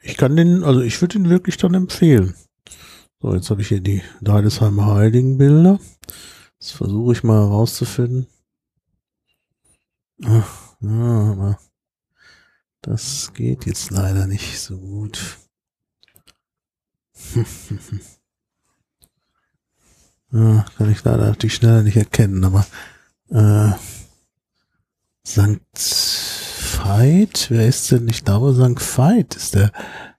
ich 0.00 0.16
kann 0.16 0.36
den, 0.36 0.64
also 0.64 0.80
ich 0.80 1.00
würde 1.00 1.18
ihn 1.18 1.28
wirklich 1.30 1.56
dann 1.56 1.74
empfehlen. 1.74 2.34
So, 3.20 3.34
jetzt 3.34 3.50
habe 3.50 3.62
ich 3.62 3.68
hier 3.68 3.80
die 3.80 4.02
Deidesheimer 4.20 4.94
Heiligenbilder. 4.94 5.78
Das 6.58 6.72
versuche 6.72 7.12
ich 7.12 7.22
mal 7.24 7.40
herauszufinden. 7.40 8.26
Ach, 10.24 10.76
ja, 10.80 11.32
aber 11.32 11.58
das 12.80 13.32
geht 13.34 13.66
jetzt 13.66 13.90
leider 13.90 14.26
nicht 14.26 14.58
so 14.58 14.78
gut. 14.78 15.38
ja, 20.32 20.64
kann 20.76 20.90
ich 20.90 21.04
leider 21.04 21.32
die 21.32 21.50
schneller 21.50 21.82
nicht 21.82 21.96
erkennen, 21.96 22.44
aber 22.44 22.66
äh, 23.30 23.72
Sankt 25.22 25.64
Veit, 26.84 27.46
wer 27.50 27.66
ist 27.66 27.90
denn? 27.90 28.08
Ich 28.08 28.24
glaube, 28.24 28.54
Sankt 28.54 28.80
Veit 28.96 29.34
ist 29.34 29.56
der 29.56 29.72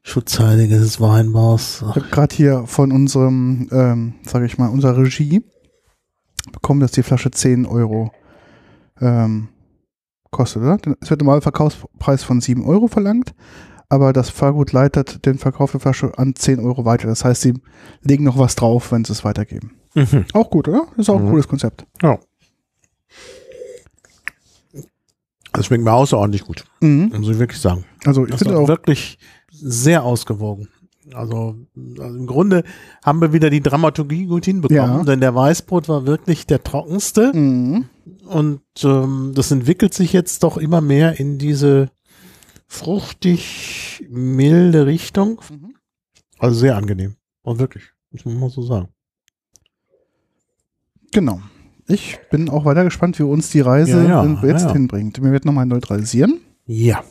Schutzheilige 0.03 0.77
des 0.77 0.99
Weinbaus. 0.99 1.77
Ich 1.81 1.95
habe 1.95 2.09
gerade 2.09 2.35
hier 2.35 2.67
von 2.67 2.91
unserem, 2.91 3.69
ähm, 3.71 4.15
sage 4.23 4.45
ich 4.45 4.57
mal, 4.57 4.67
unserer 4.67 4.97
Regie 4.97 5.43
bekommen, 6.51 6.81
dass 6.81 6.91
die 6.91 7.03
Flasche 7.03 7.31
10 7.31 7.65
Euro 7.65 8.11
ähm, 8.99 9.47
kostet, 10.31 10.61
oder? 10.63 10.77
Denn 10.77 10.95
Es 11.01 11.09
wird 11.09 11.21
normal 11.21 11.41
Verkaufspreis 11.41 12.23
von 12.23 12.41
7 12.41 12.65
Euro 12.65 12.87
verlangt, 12.87 13.33
aber 13.89 14.13
das 14.13 14.29
Fahrgut 14.29 14.71
leitet 14.73 15.25
den 15.25 15.37
Verkauf 15.37 15.71
der 15.71 15.79
Flasche 15.79 16.17
an 16.17 16.35
10 16.35 16.59
Euro 16.59 16.85
weiter. 16.85 17.07
Das 17.07 17.23
heißt, 17.25 17.41
sie 17.41 17.53
legen 18.03 18.23
noch 18.23 18.37
was 18.37 18.55
drauf, 18.55 18.91
wenn 18.91 19.05
sie 19.05 19.13
es 19.13 19.23
weitergeben. 19.23 19.71
Mhm. 19.95 20.25
Auch 20.33 20.49
gut, 20.49 20.67
oder? 20.67 20.87
Das 20.91 21.05
ist 21.05 21.09
auch 21.09 21.17
ein 21.19 21.25
Mhm. 21.25 21.29
cooles 21.31 21.47
Konzept. 21.47 21.85
Ja. 22.01 22.19
Das 25.53 25.65
schmeckt 25.65 25.83
mir 25.83 25.93
außerordentlich 25.93 26.43
gut, 26.43 26.65
Mhm. 26.81 27.11
muss 27.17 27.29
ich 27.29 27.39
wirklich 27.39 27.59
sagen. 27.59 27.85
Also 28.05 28.25
ich 28.25 28.31
Das 28.31 28.39
finde 28.41 28.59
auch, 28.59 28.67
wirklich 28.67 29.17
sehr 29.49 30.03
ausgewogen. 30.03 30.67
Also, 31.13 31.55
also 31.99 32.17
im 32.17 32.27
Grunde 32.27 32.63
haben 33.03 33.21
wir 33.21 33.33
wieder 33.33 33.49
die 33.49 33.61
Dramaturgie 33.61 34.25
gut 34.25 34.45
hinbekommen, 34.45 34.97
Ja. 34.99 35.03
denn 35.03 35.21
der 35.21 35.33
Weißbrot 35.33 35.87
war 35.87 36.05
wirklich 36.05 36.45
der 36.47 36.63
trockenste 36.63 37.31
mhm. 37.33 37.85
und 38.27 38.61
ähm, 38.83 39.31
das 39.35 39.51
entwickelt 39.51 39.93
sich 39.93 40.11
jetzt 40.13 40.43
doch 40.43 40.57
immer 40.57 40.81
mehr 40.81 41.19
in 41.19 41.37
diese 41.37 41.89
fruchtig 42.67 44.05
milde 44.09 44.85
Richtung. 44.85 45.41
Mhm. 45.49 45.75
Also 46.39 46.59
sehr 46.59 46.75
angenehm. 46.75 47.15
Und 47.41 47.59
wirklich, 47.59 47.83
muss 48.11 48.25
man 48.25 48.39
mal 48.39 48.49
so 48.49 48.61
sagen. 48.61 48.89
genau. 51.11 51.39
Ich 51.89 52.19
bin 52.29 52.49
auch 52.49 52.65
weiter 52.65 52.83
gespannt, 52.83 53.17
wie 53.17 53.23
uns 53.23 53.49
die 53.49 53.61
Reise 53.61 54.03
Ja, 54.03 54.25
ja, 54.25 54.43
jetzt 54.45 54.69
hinbringt. 54.71 55.21
Mir 55.21 55.31
wird 55.31 55.45
nochmal 55.45 55.65
neutralisieren. 55.65 56.41
Ja. 56.65 57.01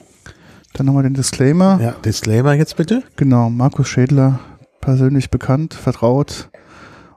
Dann 0.77 0.85
nochmal 0.87 1.05
den 1.05 1.15
Disclaimer. 1.15 1.81
Ja, 1.81 1.93
Disclaimer 1.93 2.53
jetzt 2.53 2.77
bitte. 2.77 3.03
Genau, 3.17 3.49
Markus 3.49 3.89
Schädler, 3.89 4.41
persönlich 4.83 5.31
bekannt, 5.31 5.73
vertraut 5.73 6.51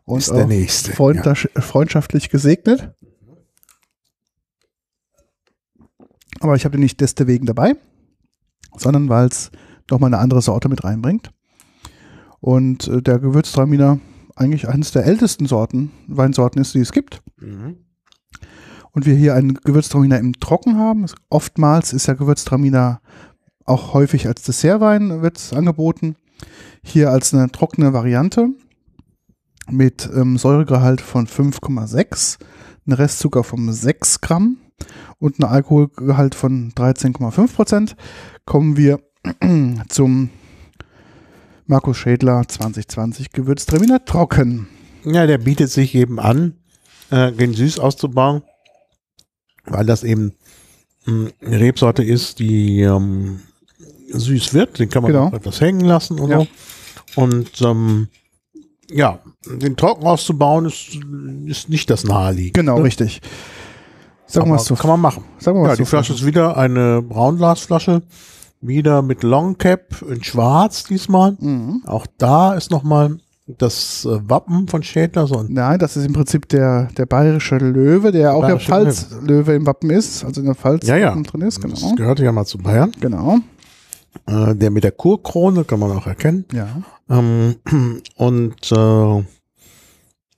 und 0.06 0.20
Ist 0.20 0.32
der 0.32 0.46
auch 0.46 0.48
nächste. 0.48 0.94
freundlich, 0.94 1.50
freundschaftlich 1.58 2.30
gesegnet. 2.30 2.94
Aber 6.40 6.56
ich 6.56 6.64
habe 6.64 6.78
den 6.78 6.82
nicht 6.82 7.02
deswegen 7.02 7.46
dabei, 7.46 7.76
sondern 8.78 9.10
weil 9.10 9.28
es 9.28 9.52
doch 9.88 10.00
mal 10.00 10.08
eine 10.08 10.20
andere 10.20 10.42
Sorte 10.42 10.70
mit 10.70 10.86
reinbringt. 10.86 11.32
Und 12.40 12.88
äh, 12.88 13.02
der 13.02 13.20
Gewürztraminer 13.20 14.00
eigentlich 14.38 14.70
eines 14.70 14.92
der 14.92 15.06
ältesten 15.06 15.48
Sorten, 15.48 15.92
Weinsorten 16.08 16.62
ist, 16.62 16.74
die 16.76 16.80
es 16.80 16.94
gibt. 16.94 17.22
Ja. 17.42 17.48
Mhm. 17.48 17.78
Und 18.92 19.06
wir 19.06 19.14
hier 19.14 19.36
einen 19.36 19.54
Gewürztraminer 19.54 20.18
im 20.18 20.34
Trocken 20.40 20.78
haben. 20.78 21.06
Oftmals 21.30 21.94
ist 21.94 22.08
der 22.08 22.16
Gewürztraminer 22.16 23.02
auch 23.70 23.94
häufig 23.94 24.28
als 24.28 24.44
Dessertwein 24.44 25.22
wird 25.22 25.54
angeboten. 25.54 26.16
Hier 26.84 27.12
als 27.12 27.34
eine 27.34 27.52
trockene 27.52 27.94
Variante 27.94 28.50
mit 29.70 30.10
ähm, 30.14 30.38
Säuregehalt 30.38 31.02
von 31.02 31.28
5,6, 31.28 32.40
ein 32.88 32.94
Restzucker 32.94 33.44
von 33.44 33.72
6 33.72 34.22
Gramm 34.22 34.58
und 35.20 35.40
ein 35.40 35.44
Alkoholgehalt 35.44 36.36
von 36.36 36.72
13,5 36.72 37.54
Prozent 37.54 37.96
kommen 38.46 38.78
wir 38.78 39.00
zum 39.90 40.30
Markus 41.68 41.98
Schädler 41.98 42.48
2020 42.48 43.32
Gewürztraminer 43.32 44.04
trocken. 44.06 44.68
Ja, 45.04 45.28
der 45.28 45.38
bietet 45.38 45.70
sich 45.70 45.94
eben 45.94 46.20
an, 46.20 46.56
äh, 47.12 47.32
den 47.32 47.54
süß 47.54 47.80
auszubauen, 47.80 48.42
weil 49.66 49.86
das 49.86 50.04
eben 50.04 50.34
mh, 51.06 51.30
eine 51.42 51.60
Rebsorte 51.60 52.04
ist, 52.04 52.40
die 52.40 52.82
ähm, 52.82 53.42
süß 54.12 54.54
wird. 54.54 54.80
Den 54.80 54.90
kann 54.90 55.04
man 55.04 55.12
Genau. 55.12 55.28
auch 55.28 55.34
etwas 55.34 55.62
hängen 55.62 55.82
lassen 55.82 56.20
und 56.20 56.30
Ja. 56.30 56.40
so. 56.42 56.48
Und 57.22 57.62
ähm, 57.62 58.08
ja, 58.92 59.20
den 59.46 59.76
trocken 59.76 60.06
auszubauen 60.06 60.66
ist, 60.66 60.98
ist 61.46 61.70
nicht 61.70 61.90
das 61.90 62.04
naheliegende. 62.04 62.60
Genau, 62.60 62.82
richtig. 62.82 63.22
Sag 64.28 64.44
mal 64.44 64.52
Aber 64.52 64.60
was 64.60 64.66
zu. 64.66 64.76
Kann 64.76 64.90
man 64.92 65.02
machen. 65.02 65.24
Sag 65.40 65.56
mal 65.56 65.64
was 65.64 65.70
Ja, 65.70 65.76
die 65.78 65.86
Flasche 65.86 66.14
ist 66.14 66.26
wieder 66.26 66.56
eine 66.58 67.02
Braunglasflasche, 67.02 68.04
wieder 68.62 69.02
mit 69.02 69.24
Long 69.24 69.58
Cap 69.58 70.04
in 70.08 70.24
Schwarz 70.24 70.84
diesmal. 70.84 71.36
Mhm. 71.40 71.84
Auch 71.86 72.06
da 72.18 72.54
ist 72.54 72.70
nochmal 72.72 73.18
das 73.58 74.06
äh, 74.06 74.20
Wappen 74.30 74.68
von 74.68 74.84
Schädler, 74.84 75.26
so 75.26 75.38
ein 75.40 75.48
Nein, 75.50 75.80
das 75.80 75.98
ist 75.98 76.06
im 76.06 76.14
Prinzip 76.14 76.48
der, 76.50 76.90
der 76.96 77.08
bayerische 77.08 77.58
Löwe, 77.58 78.12
der 78.12 78.36
auch 78.36 78.46
der 78.46 78.60
Pfalz-Löwe 78.60 79.56
im 79.56 79.66
Wappen 79.66 79.90
ist, 79.90 80.24
also 80.24 80.42
in 80.42 80.46
der 80.46 80.54
Pfalz 80.56 80.86
Ja, 80.86 80.98
ja. 80.98 81.16
drin 81.16 81.42
ist, 81.42 81.60
genau. 81.60 81.74
Das 81.74 81.96
gehörte 81.96 82.24
ja 82.24 82.32
mal 82.32 82.46
zu 82.46 82.60
Bayern. 82.60 82.92
Genau, 83.00 83.40
Äh, 84.28 84.56
der 84.56 84.72
mit 84.72 84.84
der 84.84 84.92
Kurkrone 84.92 85.64
kann 85.64 85.80
man 85.80 85.92
auch 85.92 86.08
erkennen. 86.08 86.46
ja. 86.54 86.68
Ähm, 87.10 87.56
und 88.16 88.72
äh, 88.72 89.24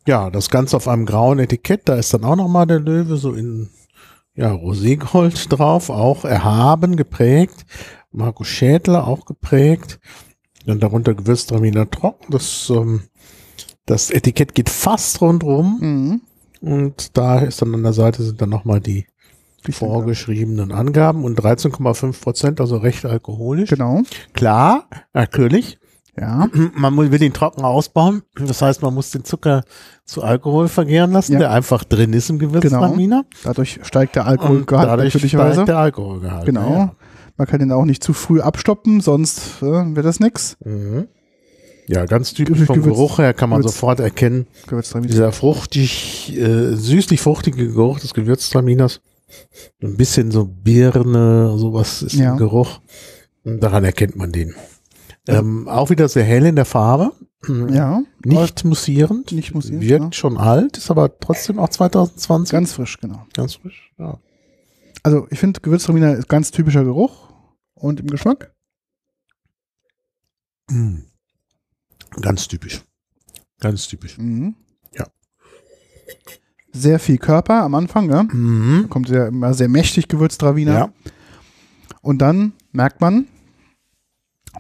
ja, 0.07 0.29
das 0.29 0.49
Ganze 0.49 0.77
auf 0.77 0.87
einem 0.87 1.05
grauen 1.05 1.39
Etikett. 1.39 1.87
Da 1.87 1.95
ist 1.95 2.13
dann 2.13 2.23
auch 2.23 2.35
nochmal 2.35 2.65
der 2.67 2.79
Löwe 2.79 3.17
so 3.17 3.33
in 3.33 3.69
ja, 4.35 4.51
Roségold 4.51 5.49
drauf, 5.49 5.89
auch 5.89 6.25
erhaben 6.25 6.95
geprägt. 6.95 7.65
Markus 8.11 8.47
Schädler 8.47 9.07
auch 9.07 9.25
geprägt. 9.25 9.99
Dann 10.65 10.79
darunter 10.79 11.13
Gewürztraminer 11.13 11.89
trocken. 11.89 12.31
Das, 12.31 12.69
ähm, 12.69 13.03
das 13.85 14.11
Etikett 14.11 14.55
geht 14.55 14.69
fast 14.69 15.21
rundrum. 15.21 15.77
Mhm. 15.81 16.21
Und 16.61 17.17
da 17.17 17.39
ist 17.39 17.61
dann 17.61 17.73
an 17.73 17.83
der 17.83 17.93
Seite 17.93 18.23
sind 18.23 18.41
dann 18.41 18.49
nochmal 18.49 18.79
Die 18.79 19.07
vorgeschriebenen 19.69 20.71
Angaben 20.71 21.23
und 21.23 21.39
13,5 21.39 22.21
Prozent, 22.21 22.61
also 22.61 22.77
recht 22.77 23.05
alkoholisch. 23.05 23.69
Genau, 23.69 24.01
Klar, 24.33 24.85
natürlich. 25.13 25.77
ja. 26.19 26.47
Man 26.75 26.97
will 26.97 27.09
den 27.19 27.33
trocken 27.33 27.63
ausbauen. 27.63 28.23
Das 28.35 28.61
heißt, 28.61 28.81
man 28.81 28.93
muss 28.93 29.11
den 29.11 29.23
Zucker 29.23 29.63
zu 30.05 30.23
Alkohol 30.23 30.67
vergären 30.67 31.11
lassen, 31.11 31.33
Ja. 31.33 31.39
der 31.39 31.51
einfach 31.51 31.83
drin 31.83 32.13
ist 32.13 32.29
im 32.29 32.39
Gewürztraminer. 32.39 33.23
Dadurch 33.43 33.79
steigt 33.83 34.15
der 34.15 34.23
Und 34.23 34.29
Alkoholgehalt 34.29 34.89
dadurch 34.89 35.13
steigt 35.27 35.67
der 35.67 35.77
Alkoholgehalt. 35.77 36.45
Genau. 36.45 36.91
Man 37.37 37.47
kann 37.47 37.59
den 37.59 37.71
auch 37.71 37.85
nicht 37.85 38.03
zu 38.03 38.13
früh 38.13 38.41
abstoppen, 38.41 38.99
sonst 39.01 39.61
äh, 39.61 39.95
wird 39.95 40.05
das 40.05 40.19
nix. 40.19 40.57
Ja, 40.63 40.71
mhm. 40.71 41.07
ja 41.87 42.05
ganz 42.05 42.33
typisch 42.33 42.59
Gewürz- 42.59 42.67
vom 42.67 42.81
Geruch 42.83 43.17
her 43.19 43.33
kann 43.33 43.49
man 43.49 43.61
Gewürz- 43.61 43.71
sofort 43.73 43.99
erkennen, 43.99 44.47
dieser 45.03 45.31
fruchtig, 45.31 46.37
äh, 46.37 46.75
süßlich-fruchtige 46.75 47.69
Geruch 47.71 47.99
des 47.99 48.13
Gewürztraminers. 48.13 49.01
Ein 49.81 49.97
bisschen 49.97 50.31
so 50.31 50.45
Birne, 50.45 51.57
sowas 51.57 52.01
ist 52.01 52.13
Ja. 52.15 52.31
im 52.33 52.37
Geruch. 52.37 52.81
Daran 53.43 53.83
erkennt 53.83 54.15
man 54.15 54.31
den. 54.31 54.55
Ähm, 55.27 55.67
auch 55.67 55.89
wieder 55.89 56.07
sehr 56.09 56.23
hell 56.23 56.45
in 56.45 56.55
der 56.55 56.65
Farbe. 56.65 57.11
Ja, 57.71 58.03
Nicht 58.23 58.63
mussierend. 58.65 59.31
Nicht 59.31 59.55
mussierend, 59.55 59.81
Wirkt 59.81 60.03
ja. 60.05 60.11
schon 60.13 60.37
alt, 60.37 60.77
ist 60.77 60.91
aber 60.91 61.17
trotzdem 61.19 61.57
auch 61.57 61.69
2020. 61.69 62.51
ganz 62.51 62.73
frisch, 62.73 62.99
genau. 62.99 63.25
ganz 63.33 63.55
frisch. 63.55 63.91
Ja. 63.97 64.19
Also 65.01 65.25
ich 65.31 65.39
finde 65.39 65.59
Gewürztraminer 65.61 66.13
ist 66.17 66.29
ganz 66.29 66.51
typischer 66.51 66.83
Geruch 66.83 67.29
und 67.73 67.99
im 67.99 68.07
Geschmack. 68.07 68.53
Mm. 70.69 70.97
Ganz 72.21 72.47
typisch. 72.47 72.83
Ganz 73.59 73.87
typisch. 73.87 74.19
Mhm. 74.19 74.55
Ja. 74.93 75.07
Sehr 76.73 76.99
viel 76.99 77.17
Körper 77.17 77.63
am 77.63 77.75
Anfang, 77.75 78.07
ne? 78.07 78.27
Mhm. 78.31 78.87
Kommt 78.89 79.09
ja 79.09 79.27
immer 79.27 79.53
sehr 79.53 79.67
mächtig 79.69 80.07
Gewürztraminer. 80.07 80.73
Ja. 80.73 80.89
Und 82.01 82.19
dann 82.19 82.53
merkt 82.71 83.01
man, 83.01 83.27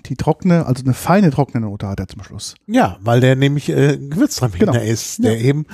die 0.05 0.15
trockene, 0.15 0.65
also 0.65 0.83
eine 0.83 0.93
feine 0.93 1.31
trockene 1.31 1.65
Note 1.65 1.87
hat 1.87 1.99
er 1.99 2.07
zum 2.07 2.23
Schluss. 2.23 2.55
ja, 2.67 2.97
weil 3.01 3.19
der 3.21 3.35
nämlich 3.35 3.69
äh, 3.69 3.97
Gewürztraminer 3.97 4.71
Genau. 4.73 4.79
ist, 4.83 5.23
der 5.23 5.39
eben, 5.41 5.65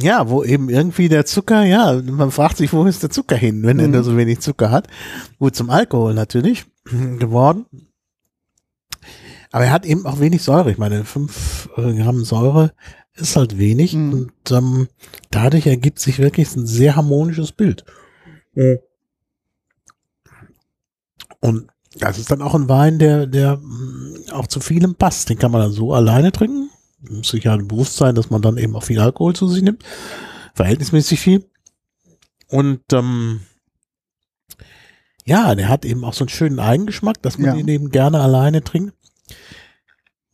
ja, 0.00 0.28
wo 0.28 0.42
eben 0.42 0.68
irgendwie 0.68 1.08
der 1.08 1.26
Zucker, 1.26 1.62
ja, 1.64 2.00
man 2.02 2.30
fragt 2.30 2.56
sich, 2.56 2.72
wo 2.72 2.84
ist 2.86 3.02
der 3.02 3.10
Zucker 3.10 3.36
hin, 3.36 3.62
wenn 3.62 3.78
er 3.78 3.88
Mhm. 3.88 3.92
da 3.92 4.02
so 4.02 4.16
wenig 4.16 4.40
Zucker 4.40 4.70
hat. 4.70 4.88
Gut, 5.38 5.54
zum 5.54 5.70
Alkohol 5.70 6.14
natürlich 6.14 6.64
geworden. 6.84 7.66
Aber 9.52 9.64
er 9.64 9.72
hat 9.72 9.86
eben 9.86 10.04
auch 10.06 10.18
wenig 10.20 10.42
Säure. 10.42 10.70
Ich 10.70 10.78
meine, 10.78 11.04
fünf 11.04 11.68
Gramm 11.76 12.24
Säure 12.24 12.72
ist 13.16 13.36
halt 13.36 13.58
wenig 13.58 13.94
Mhm. 13.94 14.12
und 14.12 14.50
ähm, 14.52 14.88
dadurch 15.30 15.66
ergibt 15.66 15.98
sich 15.98 16.18
wirklich 16.18 16.54
ein 16.56 16.66
sehr 16.66 16.96
harmonisches 16.96 17.52
Bild. 17.52 17.84
Und 21.40 21.66
das 21.98 22.18
ist 22.18 22.30
dann 22.30 22.42
auch 22.42 22.54
ein 22.54 22.68
Wein, 22.68 22.98
der, 22.98 23.26
der 23.26 23.56
mh, 23.58 24.32
auch 24.32 24.46
zu 24.46 24.60
vielem 24.60 24.94
passt. 24.94 25.28
Den 25.30 25.38
kann 25.38 25.50
man 25.52 25.60
dann 25.62 25.72
so 25.72 25.92
alleine 25.94 26.32
trinken. 26.32 26.70
Muss 27.08 27.28
sich 27.28 27.44
ja 27.44 27.56
bewusst 27.56 27.96
sein, 27.96 28.14
dass 28.14 28.30
man 28.30 28.42
dann 28.42 28.58
eben 28.58 28.74
auch 28.76 28.82
viel 28.82 29.00
Alkohol 29.00 29.34
zu 29.34 29.48
sich 29.48 29.62
nimmt. 29.62 29.82
Verhältnismäßig 30.54 31.20
viel. 31.20 31.44
Und 32.48 32.80
ähm, 32.92 33.40
ja, 35.24 35.54
der 35.54 35.68
hat 35.68 35.84
eben 35.84 36.04
auch 36.04 36.14
so 36.14 36.24
einen 36.24 36.28
schönen 36.30 36.58
Eigengeschmack, 36.60 37.20
dass 37.22 37.38
man 37.38 37.50
Ja. 37.50 37.56
den 37.56 37.68
eben 37.68 37.90
gerne 37.90 38.20
alleine 38.20 38.62
trinkt. 38.62 38.94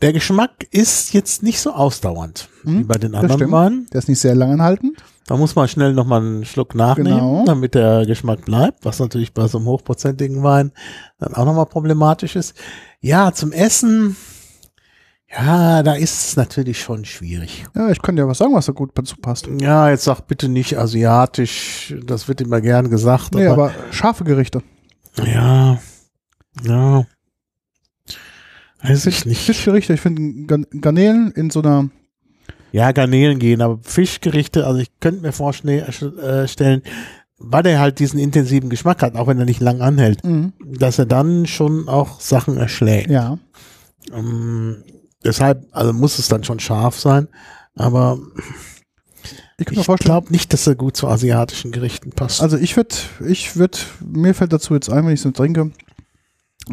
Der 0.02 0.12
Geschmack 0.12 0.66
ist 0.70 1.12
jetzt 1.14 1.42
nicht 1.42 1.60
so 1.60 1.72
ausdauernd 1.72 2.48
Mhm, 2.64 2.78
wie 2.80 2.84
bei 2.84 2.98
den 2.98 3.14
anderen. 3.14 3.50
Weinen. 3.50 3.86
Der 3.92 3.98
ist 4.00 4.08
nicht 4.08 4.18
sehr 4.20 4.34
lang 4.34 4.52
anhaltend. 4.52 5.02
Da 5.26 5.36
muss 5.36 5.54
man 5.54 5.68
schnell 5.68 5.94
nochmal 5.94 6.20
einen 6.20 6.44
Schluck 6.44 6.74
nachnehmen, 6.74 7.18
Genau. 7.18 7.44
damit 7.46 7.74
der 7.74 8.04
Geschmack 8.06 8.44
bleibt, 8.44 8.84
was 8.84 8.98
natürlich 8.98 9.32
bei 9.32 9.46
so 9.48 9.58
einem 9.58 9.68
hochprozentigen 9.68 10.42
Wein 10.42 10.72
dann 11.18 11.34
auch 11.34 11.44
nochmal 11.44 11.66
problematisch 11.66 12.34
ist. 12.36 12.54
Ja, 13.00 13.32
zum 13.32 13.52
Essen, 13.52 14.16
ja, 15.30 15.82
da 15.84 15.94
ist 15.94 16.26
es 16.28 16.36
natürlich 16.36 16.80
schon 16.80 17.04
schwierig. 17.04 17.64
Ja, 17.74 17.88
ich 17.90 18.02
kann 18.02 18.16
dir 18.16 18.26
was 18.28 18.38
sagen, 18.38 18.54
was 18.54 18.66
da 18.66 18.72
gut 18.72 18.90
dazu 18.94 19.16
passt. 19.16 19.48
Ja, 19.60 19.88
jetzt 19.88 20.04
sag 20.04 20.22
bitte 20.26 20.48
nicht 20.48 20.76
asiatisch, 20.76 21.94
das 22.04 22.26
wird 22.28 22.40
immer 22.40 22.60
gern 22.60 22.90
gesagt. 22.90 23.34
Nee, 23.34 23.46
aber 23.46 23.72
scharfe 23.92 24.24
Gerichte. 24.24 24.62
ja, 25.24 25.78
ja, 26.64 27.04
weiß 28.82 29.06
ich 29.06 29.24
nicht. 29.26 29.44
Fischgerichte, 29.44 29.94
ich 29.94 30.00
finde 30.00 30.58
Garnelen 30.80 31.32
in 31.32 31.50
so 31.50 31.60
einer, 31.60 31.90
Ja, 32.72 32.92
Garnelen 32.92 33.38
gehen, 33.38 33.62
aber 33.62 33.78
Fischgerichte, 33.82 34.66
also 34.66 34.80
ich 34.80 34.90
könnte 35.00 35.22
mir 35.22 35.32
vorstellen, 35.32 35.86
äh, 36.18 36.48
stellen, 36.48 36.82
weil 37.38 37.62
der 37.62 37.80
halt 37.80 37.98
diesen 37.98 38.18
intensiven 38.18 38.70
Geschmack 38.70 39.02
hat, 39.02 39.16
auch 39.16 39.26
wenn 39.26 39.38
er 39.38 39.44
nicht 39.44 39.60
lang 39.60 39.80
anhält, 39.80 40.24
mhm. 40.24 40.52
dass 40.60 40.98
er 40.98 41.06
dann 41.06 41.46
schon 41.46 41.88
auch 41.88 42.20
Sachen 42.20 42.56
erschlägt. 42.56 43.10
ja, 43.10 43.38
Ähm, 44.12 44.84
deshalb, 45.24 45.66
also 45.72 45.92
muss 45.92 46.18
es 46.18 46.28
dann 46.28 46.44
schon 46.44 46.60
scharf 46.60 46.98
sein, 46.98 47.28
aber 47.74 48.18
ich 49.58 49.70
ich 49.70 49.86
glaube 49.86 50.32
nicht, 50.32 50.52
dass 50.52 50.66
er 50.66 50.74
gut 50.74 50.96
zu 50.96 51.06
asiatischen 51.08 51.70
Gerichten 51.70 52.10
passt. 52.10 52.40
also 52.42 52.56
ich 52.56 52.76
würde, 52.76 52.94
ich 53.26 53.56
würde, 53.56 53.78
mir 54.04 54.34
fällt 54.34 54.52
dazu 54.52 54.74
jetzt 54.74 54.90
ein, 54.90 55.06
wenn 55.06 55.14
ich 55.14 55.20
so 55.20 55.30
trinke, 55.30 55.70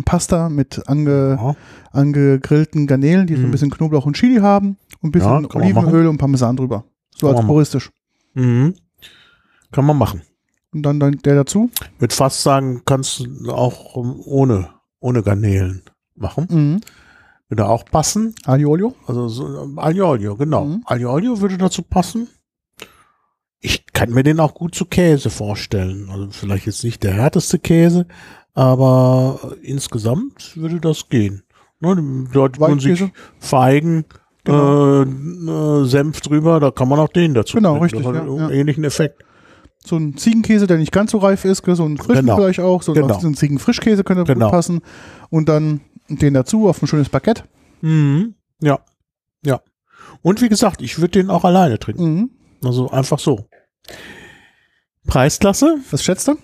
Pasta 0.06 0.50
mit 0.50 0.88
ange, 0.88 1.38
ja. 1.40 1.56
angegrillten 1.92 2.88
Garnelen, 2.88 3.28
die 3.28 3.36
so 3.36 3.42
ein 3.42 3.48
Mhm. 3.48 3.52
bisschen 3.52 3.70
Knoblauch 3.72 4.06
und 4.06 4.16
Chili 4.16 4.38
haben 4.38 4.78
und 5.02 5.16
ein 5.16 5.20
Ja, 5.22 5.40
bisschen 5.40 5.42
man 5.44 5.46
Olivenöl 5.48 6.08
und 6.08 6.18
Parmesan 6.18 6.56
drüber. 6.56 6.84
So 7.16 7.28
Kann 7.28 7.38
als 7.38 7.46
puristisch. 7.46 7.92
mhm. 8.34 8.76
Kann 9.72 9.86
man 9.86 9.98
machen. 9.98 10.22
Und 10.74 10.84
dann, 10.84 11.00
dann 11.00 11.18
der 11.20 11.36
dazu. 11.36 11.70
Würde 12.00 12.14
fast 12.16 12.42
sagen, 12.44 12.82
kannst 12.86 13.20
du 13.20 13.52
auch 13.52 13.98
ähm, 13.98 14.16
ohne 14.26 14.70
ohne 15.00 15.24
Garnelen 15.24 15.84
machen. 16.16 16.48
Mhm. 16.50 16.82
Würde 17.50 17.68
auch 17.68 17.86
passen. 17.86 18.36
Aglio 18.46 18.70
Olio? 18.72 18.96
Also 19.08 19.28
so, 19.28 19.64
ähm, 19.64 19.80
Aglio 19.80 20.10
Olio, 20.10 20.36
genau. 20.36 20.66
Mhm. 20.66 20.84
Aglio 20.86 21.12
Olio 21.14 21.40
würde 21.42 21.58
dazu 21.58 21.82
passen. 21.82 22.28
Ich 23.62 23.86
kann 23.88 24.12
mir 24.12 24.24
den 24.24 24.40
auch 24.40 24.54
gut 24.54 24.74
zu 24.76 24.86
Käse 24.86 25.30
vorstellen. 25.30 26.10
Also 26.10 26.30
vielleicht 26.32 26.66
jetzt 26.66 26.84
nicht 26.84 27.04
der 27.04 27.14
härteste 27.14 27.60
Käse, 27.60 28.08
aber 28.60 29.54
insgesamt 29.62 30.58
würde 30.58 30.82
das 30.82 31.08
gehen. 31.08 31.44
Ne, 31.80 32.28
Leute 32.34 32.60
tun 32.60 32.80
sich? 32.82 33.06
Feigen, 33.40 34.04
Genau. 34.44 35.04
äh, 35.04 35.82
äh, 35.82 35.86
Senf 35.86 36.20
drüber, 36.20 36.60
da 36.60 36.70
kann 36.72 36.90
man 36.90 37.00
auch 37.00 37.08
den 37.08 37.34
dazu 37.34 37.56
Genau, 37.56 37.78
richtig, 37.78 38.04
ja, 38.04 38.10
einen 38.12 38.36
ja. 38.38 38.50
ähnlichen 38.50 38.84
Effekt. 38.84 39.24
So 39.86 39.96
ein 39.96 40.18
Ziegenkäse, 40.18 40.68
der 40.68 40.78
nicht 40.78 40.92
ganz 40.92 41.12
so 41.12 41.20
reif 41.20 41.46
ist, 41.46 41.64
so 41.66 41.86
ein 41.86 41.98
frischen 41.98 42.26
Genau. 42.26 42.36
vielleicht 42.36 42.60
auch, 42.60 42.82
so, 42.82 42.92
Genau. 42.92 43.18
so 43.18 43.28
ein 43.28 43.36
Ziegenfrischkäse 43.36 44.04
könnte 44.04 44.26
Genau. 44.26 44.48
gut 44.48 44.52
passen. 44.52 44.82
Und 45.30 45.48
dann 45.48 45.80
den 46.10 46.34
dazu 46.34 46.68
auf 46.68 46.82
ein 46.82 46.88
schönes 46.88 47.08
Baguette. 47.08 47.44
Mhm. 47.80 48.36
Ja. 48.62 48.80
Ja. 49.46 49.62
Und 50.22 50.42
wie 50.42 50.50
gesagt, 50.50 50.82
ich 50.82 50.98
würde 51.00 51.12
den 51.12 51.30
auch 51.30 51.46
alleine 51.46 51.80
trinken. 51.80 52.04
Mhm. 52.14 52.30
Also 52.66 52.90
einfach 52.90 53.20
so. 53.20 53.46
Preisklasse? 55.08 55.78
Was 55.92 56.04
schätzt 56.04 56.28
du? 56.28 56.36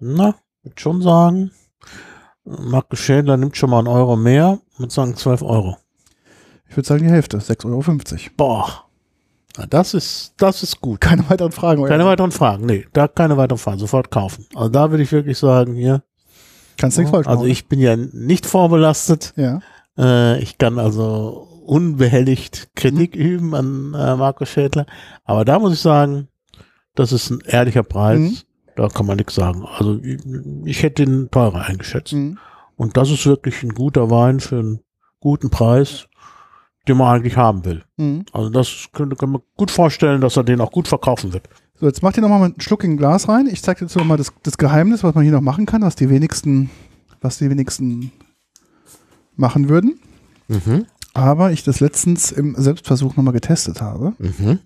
Na, 0.00 0.34
würde 0.64 0.80
schon 0.80 1.00
sagen. 1.02 1.52
Markus 2.44 2.98
Schädler 2.98 3.36
nimmt 3.36 3.56
schon 3.56 3.70
mal 3.70 3.78
einen 3.78 3.88
Euro 3.88 4.16
mehr. 4.16 4.60
Würde 4.76 4.92
sagen 4.92 5.16
12 5.16 5.42
Euro. 5.42 5.76
Ich 6.68 6.76
würde 6.76 6.86
sagen 6.86 7.04
die 7.04 7.10
Hälfte, 7.10 7.38
6,50 7.38 7.66
Euro. 7.66 8.30
Boah. 8.36 8.84
Na, 9.56 9.66
das 9.66 9.94
ist, 9.94 10.34
das 10.38 10.62
ist 10.62 10.80
gut. 10.80 11.00
Keine 11.00 11.28
weiteren 11.28 11.52
Fragen. 11.52 11.84
Keine 11.84 12.04
oder? 12.04 12.12
weiteren 12.12 12.30
Fragen. 12.30 12.66
Nee, 12.66 12.86
da 12.92 13.08
keine 13.08 13.36
weiteren 13.36 13.58
Fragen. 13.58 13.78
Sofort 13.78 14.10
kaufen. 14.10 14.46
Also 14.54 14.68
da 14.68 14.90
würde 14.90 15.02
ich 15.02 15.12
wirklich 15.12 15.38
sagen, 15.38 15.74
hier. 15.74 16.02
Kannst 16.76 16.96
nichts 16.96 17.10
falsch 17.10 17.26
Also 17.26 17.44
ich 17.44 17.68
bin 17.68 17.78
ja 17.78 17.96
nicht 17.96 18.46
vorbelastet. 18.46 19.34
Ja. 19.36 19.60
Äh, 19.98 20.40
ich 20.40 20.56
kann 20.58 20.78
also 20.78 21.48
unbehelligt 21.66 22.70
Kritik 22.74 23.14
üben 23.14 23.54
an 23.54 23.94
äh, 23.94 24.16
Markus 24.16 24.48
Schädler. 24.48 24.86
Aber 25.24 25.44
da 25.44 25.58
muss 25.58 25.74
ich 25.74 25.80
sagen, 25.80 26.28
das 26.94 27.12
ist 27.12 27.30
ein 27.30 27.40
ehrlicher 27.44 27.82
Preis. 27.82 28.18
Mhm. 28.18 28.36
Da 28.80 28.88
kann 28.88 29.04
man 29.04 29.18
nichts 29.18 29.34
sagen. 29.34 29.66
Also 29.76 30.00
ich, 30.02 30.22
ich 30.64 30.82
hätte 30.82 31.02
ihn 31.02 31.28
teurer 31.30 31.66
eingeschätzt. 31.66 32.14
Mhm. 32.14 32.38
Und 32.76 32.96
das 32.96 33.10
ist 33.10 33.26
wirklich 33.26 33.62
ein 33.62 33.74
guter 33.74 34.10
Wein 34.10 34.40
für 34.40 34.58
einen 34.58 34.80
guten 35.20 35.50
Preis, 35.50 36.06
den 36.88 36.96
man 36.96 37.14
eigentlich 37.14 37.36
haben 37.36 37.66
will. 37.66 37.84
Mhm. 37.98 38.24
Also 38.32 38.48
das 38.48 38.88
könnte, 38.94 39.16
kann 39.16 39.32
man 39.32 39.42
gut 39.58 39.70
vorstellen, 39.70 40.22
dass 40.22 40.38
er 40.38 40.44
den 40.44 40.62
auch 40.62 40.72
gut 40.72 40.88
verkaufen 40.88 41.34
wird. 41.34 41.46
So, 41.78 41.84
jetzt 41.84 42.02
mach 42.02 42.14
dir 42.14 42.22
nochmal 42.22 42.42
einen 42.42 42.58
Schluck 42.58 42.82
in 42.82 42.92
ein 42.92 42.96
Glas 42.96 43.28
rein. 43.28 43.48
Ich 43.48 43.60
zeige 43.60 43.80
dir 43.80 43.84
jetzt 43.84 43.96
nochmal 43.96 44.16
das, 44.16 44.32
das 44.44 44.56
Geheimnis, 44.56 45.04
was 45.04 45.14
man 45.14 45.24
hier 45.24 45.34
noch 45.34 45.42
machen 45.42 45.66
kann, 45.66 45.82
was 45.82 45.94
die 45.94 46.08
wenigsten, 46.08 46.70
was 47.20 47.36
die 47.36 47.50
wenigsten 47.50 48.12
machen 49.36 49.68
würden. 49.68 50.00
Mhm. 50.48 50.86
Aber 51.12 51.52
ich 51.52 51.64
das 51.64 51.80
letztens 51.80 52.32
im 52.32 52.54
Selbstversuch 52.56 53.14
nochmal 53.14 53.34
getestet 53.34 53.82
habe. 53.82 54.14
Mhm. 54.18 54.60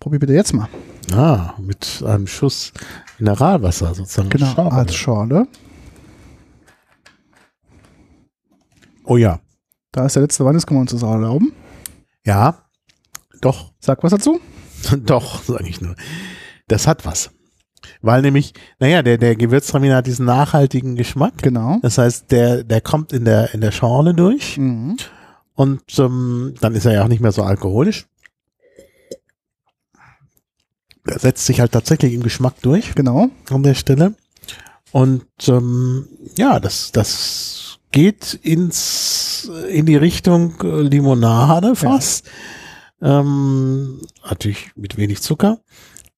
Probier 0.00 0.18
bitte 0.18 0.32
jetzt 0.32 0.54
mal. 0.54 0.68
Ah, 1.12 1.54
mit 1.60 2.02
einem 2.06 2.26
Schuss 2.26 2.72
Mineralwasser 3.18 3.94
sozusagen. 3.94 4.30
Genau, 4.30 4.52
Schau. 4.54 4.68
als 4.68 4.94
Schorle. 4.94 5.46
Oh 9.04 9.16
ja. 9.16 9.40
Da 9.92 10.06
ist 10.06 10.16
der 10.16 10.22
letzte 10.22 10.44
Wein, 10.44 10.54
das 10.54 10.66
können 10.66 10.78
wir 10.78 10.82
uns 10.82 10.92
das 10.92 11.02
auch 11.04 11.12
erlauben. 11.12 11.52
Ja, 12.24 12.58
doch, 13.40 13.72
Sag 13.78 14.02
was 14.02 14.10
dazu. 14.12 14.40
doch, 15.04 15.42
sage 15.42 15.68
ich 15.68 15.80
nur. 15.80 15.94
Das 16.68 16.86
hat 16.86 17.04
was. 17.04 17.30
Weil 18.00 18.22
nämlich, 18.22 18.54
naja, 18.78 19.02
der, 19.02 19.18
der 19.18 19.36
Gewürztraminer 19.36 19.96
hat 19.96 20.06
diesen 20.06 20.24
nachhaltigen 20.24 20.96
Geschmack. 20.96 21.34
Genau. 21.42 21.78
Das 21.82 21.98
heißt, 21.98 22.30
der, 22.32 22.64
der 22.64 22.80
kommt 22.80 23.12
in 23.12 23.24
der, 23.26 23.52
in 23.52 23.60
der 23.60 23.72
Schorle 23.72 24.14
durch 24.14 24.56
Mhm. 24.56 24.96
und 25.54 25.82
ähm, 25.98 26.54
dann 26.60 26.74
ist 26.74 26.86
er 26.86 26.92
ja 26.94 27.04
auch 27.04 27.08
nicht 27.08 27.20
mehr 27.20 27.32
so 27.32 27.42
alkoholisch. 27.42 28.06
Er 31.06 31.18
setzt 31.18 31.46
sich 31.46 31.60
halt 31.60 31.72
tatsächlich 31.72 32.14
im 32.14 32.22
Geschmack 32.22 32.54
durch 32.62 32.94
Genau. 32.94 33.28
an 33.50 33.62
der 33.62 33.74
Stelle. 33.74 34.14
Und 34.92 35.26
ähm, 35.48 36.06
ja, 36.36 36.60
das, 36.60 36.92
das 36.92 37.78
geht 37.90 38.34
ins, 38.42 39.50
in 39.68 39.86
die 39.86 39.96
Richtung 39.96 40.54
äh, 40.62 40.82
Limonade 40.82 41.74
fast. 41.76 42.26
Ähm, 43.02 44.00
natürlich 44.28 44.70
mit 44.76 44.96
wenig 44.96 45.20
Zucker. 45.20 45.60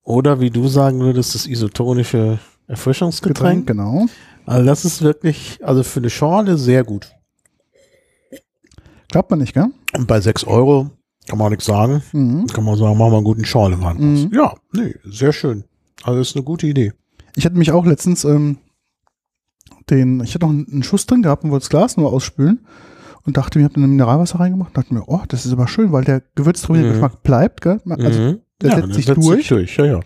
Oder 0.03 0.41
wie 0.41 0.51
du 0.51 0.69
sagen 0.69 1.01
würdest, 1.01 1.35
das 1.35 1.47
isotonische 1.47 2.39
Erfrischungsgetränk. 2.69 3.67
Getränk, 3.67 3.89
genau. 3.89 4.07
Also 4.45 4.65
das 4.65 4.85
ist 4.85 5.03
wirklich, 5.03 5.59
also 5.65 5.83
für 5.83 5.99
eine 6.01 6.11
Schorle 6.11 6.57
sehr 6.59 6.85
gut. 6.85 7.11
Klappt 9.11 9.31
man 9.31 9.41
nicht, 9.41 9.55
gell? 9.55 9.67
Und 9.97 10.07
bei 10.07 10.21
6 10.21 10.45
Euro 10.45 10.91
kann 11.29 11.39
man 11.39 11.51
nichts 11.51 11.65
sagen. 11.67 12.03
Mhm. 12.13 12.47
Kann 12.47 12.65
man 12.65 12.77
sagen, 12.77 12.97
machen 12.99 13.11
wir 13.13 13.17
einen 13.17 13.25
guten 13.25 13.45
Schorlewein 13.45 13.97
raus. 13.97 14.27
Mhm. 14.27 14.31
Ja, 14.33 14.55
nee, 14.73 14.95
sehr 15.05 15.33
schön. 15.33 15.65
Also 16.03 16.19
das 16.19 16.29
ist 16.31 16.37
eine 16.37 16.45
gute 16.45 16.67
Idee. 16.67 16.93
Ich 17.35 17.45
hatte 17.45 17.57
mich 17.59 17.71
auch 17.73 17.85
letztens 17.87 18.25
ähm, 18.25 18.59
den, 19.91 20.21
ich 20.23 20.35
hatte 20.35 20.47
noch 20.47 20.53
einen 20.53 20.83
Schuss 20.83 21.07
drin 21.07 21.23
gehabt 21.23 21.45
und 21.45 21.51
wollte 21.51 21.65
das 21.65 21.71
Glas 21.71 21.97
nur 21.97 22.13
ausspülen 22.13 22.61
und 23.25 23.37
dachte 23.37 23.59
mir, 23.59 23.65
ich 23.65 23.71
habe 23.73 23.81
dann 23.81 23.91
Mineralwasser 23.91 24.41
reingemacht 24.41 24.77
dachte 24.77 24.95
mir, 24.95 25.05
oh, 25.07 25.21
das 25.29 25.47
ist 25.47 25.53
aber 25.53 25.69
schön, 25.69 25.93
weil 25.93 26.05
der 26.05 26.23
gewürztraminer 26.35 26.87
Mhm. 26.89 26.93
Geschmack 26.93 27.23
bleibt, 27.23 27.61
gell? 27.61 27.81
Also, 27.89 28.21
Mhm. 28.21 28.39
der 28.63 28.71
setzt 28.71 28.83
dann 28.83 28.93
sich 28.93 29.07
setzt 29.07 29.23
durch. 29.25 29.49
durch. 29.49 29.77
Ja, 29.77 29.85
ja. 29.85 30.01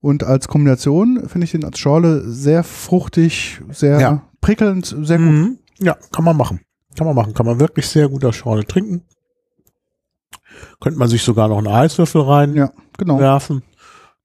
Und 0.00 0.22
als 0.22 0.46
Kombination 0.48 1.28
finde 1.28 1.44
ich 1.46 1.50
den 1.52 1.64
als 1.64 1.78
Schorle 1.78 2.28
sehr 2.30 2.62
fruchtig, 2.62 3.60
sehr 3.70 4.00
Ja. 4.00 4.22
prickelnd, 4.40 4.86
sehr 4.86 5.18
gut. 5.18 5.26
Mhm. 5.26 5.58
Ja, 5.80 5.96
kann 6.12 6.24
man 6.24 6.36
machen. 6.36 6.60
Kann 6.96 7.06
man 7.06 7.16
machen. 7.16 7.34
Kann 7.34 7.46
man 7.46 7.58
wirklich 7.60 7.86
sehr 7.86 8.08
gut 8.08 8.24
aus 8.24 8.36
Schorle 8.36 8.64
trinken. 8.64 9.02
Könnte 10.80 10.98
man 10.98 11.08
sich 11.08 11.22
sogar 11.22 11.48
noch 11.48 11.58
einen 11.58 11.66
Eiswürfel 11.68 12.22
reinwerfen. 12.22 12.76
Ja, 12.76 12.82
genau. 12.96 13.62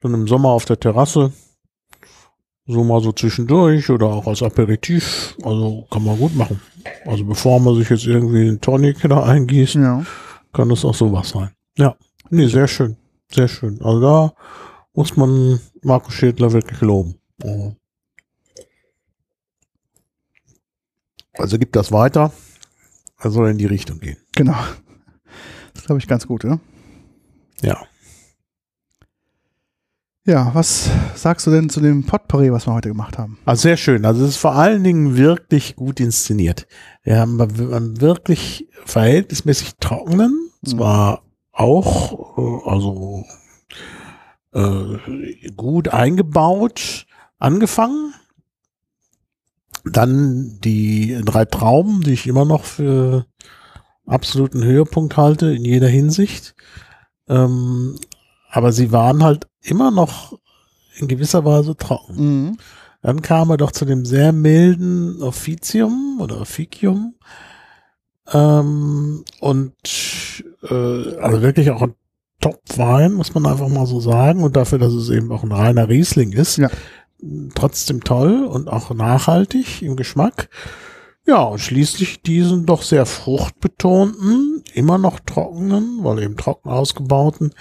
Dann 0.01 0.13
im 0.13 0.27
Sommer 0.27 0.49
auf 0.49 0.65
der 0.65 0.79
Terrasse. 0.79 1.31
So 2.65 2.83
mal 2.83 3.01
so 3.01 3.11
zwischendurch 3.11 3.89
oder 3.89 4.07
auch 4.07 4.25
als 4.27 4.41
Aperitif. 4.41 5.35
Also 5.43 5.85
kann 5.91 6.03
man 6.05 6.17
gut 6.17 6.35
machen. 6.35 6.61
Also 7.05 7.25
bevor 7.25 7.59
man 7.59 7.75
sich 7.75 7.89
jetzt 7.89 8.05
irgendwie 8.05 8.47
einen 8.47 8.61
Tonic 8.61 9.01
da 9.01 9.23
eingießt, 9.23 9.75
Ja. 9.75 10.05
kann 10.53 10.69
das 10.69 10.85
auch 10.85 10.93
sowas 10.95 11.29
sein. 11.29 11.51
Ja. 11.77 11.95
Nee, 12.29 12.47
sehr 12.47 12.67
schön. 12.67 12.95
Sehr 13.31 13.47
schön. 13.47 13.81
Also 13.81 13.99
da 13.99 14.33
muss 14.93 15.15
man 15.17 15.59
Markus 15.81 16.13
Schädler 16.13 16.51
wirklich 16.53 16.79
loben. 16.81 17.15
Oh. 17.43 17.73
Also 21.33 21.57
gibt 21.57 21.75
das 21.75 21.91
weiter. 21.91 22.31
Er 23.19 23.31
soll 23.31 23.49
in 23.49 23.57
die 23.57 23.65
Richtung 23.65 23.99
gehen. 23.99 24.17
Genau. 24.35 24.55
Das 25.73 25.85
glaube 25.85 25.99
ich 25.99 26.07
ganz 26.07 26.27
gut, 26.27 26.43
ja. 26.43 26.59
Ja. 27.61 27.77
Ja, 30.25 30.51
was 30.53 30.89
sagst 31.15 31.45
du 31.47 31.51
denn 31.51 31.69
zu 31.69 31.81
dem 31.81 32.05
Potpourri, 32.05 32.49
was 32.51 32.65
wir 32.65 32.73
heute 32.73 32.87
gemacht 32.87 33.17
haben? 33.17 33.37
Also 33.43 33.63
sehr 33.63 33.75
schön. 33.75 34.05
Also 34.05 34.23
es 34.23 34.31
ist 34.31 34.37
vor 34.37 34.55
allen 34.55 34.81
Dingen 34.81 35.17
wirklich 35.17 35.75
gut 35.75 35.99
inszeniert. 35.99 36.65
Wir 37.03 37.19
haben 37.19 37.41
einen 37.41 37.99
wirklich 37.99 38.69
verhältnismäßig 38.85 39.73
trockenen, 39.81 40.49
zwar 40.65 41.23
auch, 41.51 42.37
äh, 42.37 42.69
also 42.69 43.25
äh, 44.53 45.51
gut 45.57 45.89
eingebaut, 45.89 47.05
angefangen. 47.37 48.13
Dann 49.83 50.59
die 50.63 51.19
drei 51.25 51.43
Trauben, 51.43 51.99
die 52.01 52.13
ich 52.13 52.27
immer 52.27 52.45
noch 52.45 52.63
für 52.63 53.25
absoluten 54.05 54.63
Höhepunkt 54.63 55.17
halte 55.17 55.53
in 55.53 55.65
jeder 55.65 55.87
Hinsicht. 55.87 56.55
Ähm, 57.27 57.97
aber 58.49 58.71
sie 58.71 58.91
waren 58.91 59.23
halt 59.23 59.47
immer 59.61 59.91
noch 59.91 60.37
in 60.97 61.07
gewisser 61.07 61.43
Weise 61.45 61.75
trocken. 61.75 62.15
Mhm. 62.15 62.57
Dann 63.01 63.21
kam 63.21 63.49
er 63.49 63.57
doch 63.57 63.71
zu 63.71 63.85
dem 63.85 64.05
sehr 64.05 64.31
milden 64.31 65.21
Officium 65.21 66.19
oder 66.21 66.39
Officium. 66.39 67.15
Ähm, 68.31 69.25
und 69.41 69.73
äh, 70.63 71.17
also 71.17 71.41
wirklich 71.41 71.71
auch 71.71 71.81
ein 71.81 71.95
Top-Wein, 72.39 73.13
muss 73.13 73.33
man 73.33 73.45
einfach 73.45 73.67
mal 73.67 73.85
so 73.85 73.99
sagen. 73.99 74.43
Und 74.43 74.55
dafür, 74.55 74.79
dass 74.79 74.93
es 74.93 75.09
eben 75.09 75.31
auch 75.31 75.43
ein 75.43 75.51
reiner 75.51 75.89
Riesling 75.89 76.31
ist, 76.33 76.57
Ja. 76.57 76.69
trotzdem 77.55 78.03
toll 78.03 78.45
und 78.45 78.67
auch 78.69 78.93
nachhaltig 78.93 79.81
im 79.81 79.95
Geschmack. 79.95 80.49
Ja, 81.25 81.43
und 81.43 81.59
schließlich 81.59 82.21
diesen 82.21 82.65
doch 82.65 82.81
sehr 82.81 83.05
fruchtbetonten, 83.05 84.63
immer 84.73 84.97
noch 84.97 85.19
trockenen, 85.21 85.99
weil 86.03 86.21
eben 86.21 86.35
trocken 86.35 86.69
ausgebauten 86.69 87.53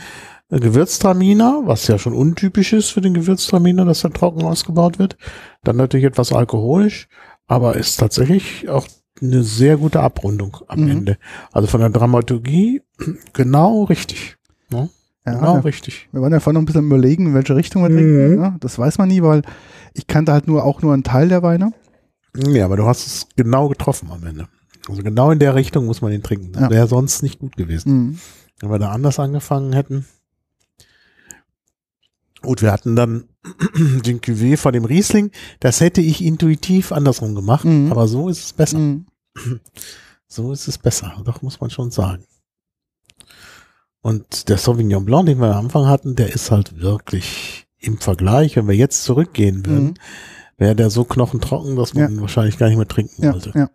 äh, 0.51 0.59
Gewürztraminer, 0.59 1.63
was 1.65 1.87
ja 1.87 1.99
schon 1.99 2.13
untypisch 2.13 2.73
ist 2.73 2.91
für 2.91 3.01
den 3.01 3.15
Gewürztraminer, 3.15 3.85
dass 3.85 4.03
er 4.05 4.13
trocken 4.13 4.43
ausgebaut 4.43 4.99
wird. 4.99 5.17
Dann 5.63 5.77
natürlich 5.77 6.07
etwas 6.07 6.33
alkoholisch, 6.33 7.09
aber 7.47 7.77
ist 7.77 7.99
tatsächlich 7.99 8.69
auch 8.69 8.87
eine 9.21 9.45
sehr 9.45 9.77
gute 9.77 10.01
Abrundung 10.01 10.57
am 10.67 10.81
Mhm. 10.85 10.91
Ende. 10.91 11.19
Also 11.53 11.69
von 11.69 11.81
der 11.81 11.91
Dramaturgie 11.91 12.83
genau 13.33 13.85
richtig. 13.85 14.37
Ne? 14.71 14.89
Ja, 15.25 15.35
genau 15.35 15.55
ja. 15.55 15.61
richtig. 15.61 16.09
Wir 16.11 16.21
waren 16.21 16.33
ja 16.33 16.41
vorhin 16.41 16.55
noch 16.55 16.63
ein 16.63 16.67
bisschen 16.67 16.87
überlegen, 16.87 17.27
in 17.27 17.35
welche 17.35 17.55
Richtung 17.55 17.83
wir 17.83 17.91
trinken. 17.91 18.31
Mhm. 18.33 18.41
Ne? 18.41 18.57
Das 18.59 18.77
weiß 18.77 18.99
man 18.99 19.09
nie, 19.09 19.23
weil 19.23 19.43
ich 19.95 20.09
kannte 20.09 20.33
halt 20.33 20.49
nur 20.49 20.65
auch 20.65 20.83
nur 20.83 20.93
einen 20.93 21.05
Teil 21.05 21.29
der 21.29 21.45
Weine. 21.45 21.73
Ja, 22.37 22.64
aber 22.64 22.76
du 22.76 22.87
hast 22.87 23.07
es 23.07 23.26
genau 23.37 23.68
getroffen 23.68 24.11
am 24.11 24.24
Ende. 24.26 24.49
Also 24.89 25.03
genau 25.03 25.30
in 25.30 25.39
der 25.39 25.55
Richtung 25.55 25.87
muss 25.87 26.01
man 26.01 26.11
den 26.12 26.22
trinken. 26.22 26.53
Das 26.53 26.62
Ja. 26.62 26.70
wäre 26.70 26.89
sonst 26.89 27.22
nicht 27.22 27.39
gut 27.39 27.57
gewesen. 27.57 27.93
Mhm. 27.93 28.18
Wenn 28.61 28.70
wir 28.70 28.78
da 28.78 28.91
anders 28.91 29.18
angefangen 29.18 29.72
hätten. 29.72 30.07
Gut, 32.43 32.62
wir 32.62 32.72
hatten 32.72 32.97
dann 32.97 33.24
den 34.05 34.20
Cuvée 34.20 34.57
vor 34.57 34.72
dem 34.72 34.85
Riesling. 34.85 35.30
Das 35.61 35.80
hätte 35.80 36.01
ich 36.01 36.24
intuitiv 36.24 36.91
andersrum 36.93 37.35
gemacht, 37.35 37.64
Mhm. 37.64 37.91
aber 37.93 38.09
so 38.09 38.28
ist 38.28 38.45
es 38.45 38.53
besser. 38.53 38.78
Mhm. 38.78 39.07
So 40.26 40.51
ist 40.51 40.66
es 40.66 40.78
besser. 40.78 41.20
Doch 41.26 41.43
muss 41.43 41.61
man 41.61 41.68
schon 41.68 41.91
sagen. 41.91 42.24
Und 44.01 44.49
der 44.49 44.57
Sauvignon 44.57 45.05
Blanc, 45.05 45.26
den 45.26 45.39
wir 45.39 45.55
am 45.55 45.66
Anfang 45.66 45.87
hatten, 45.87 46.16
der 46.16 46.33
ist 46.33 46.51
halt 46.51 46.80
wirklich 46.80 47.66
im 47.78 47.99
Vergleich, 47.99 48.57
wenn 48.57 48.66
wir 48.66 48.74
jetzt 48.74 49.05
zurückgehen 49.05 49.66
würden, 49.66 49.89
Mhm. 49.89 49.95
Wäre 50.63 50.77
der 50.77 50.91
so 50.91 51.05
knochentrocken, 51.05 51.77
dass 51.77 51.93
man 51.93 52.13
ihn 52.13 52.21
wahrscheinlich 52.21 52.57
gar 52.57 52.69
nicht 52.69 52.79
mehr 52.79 52.89
trinken 52.89 53.23
Ja, 53.23 53.33
wollte. 53.33 53.53
ja. 53.55 53.69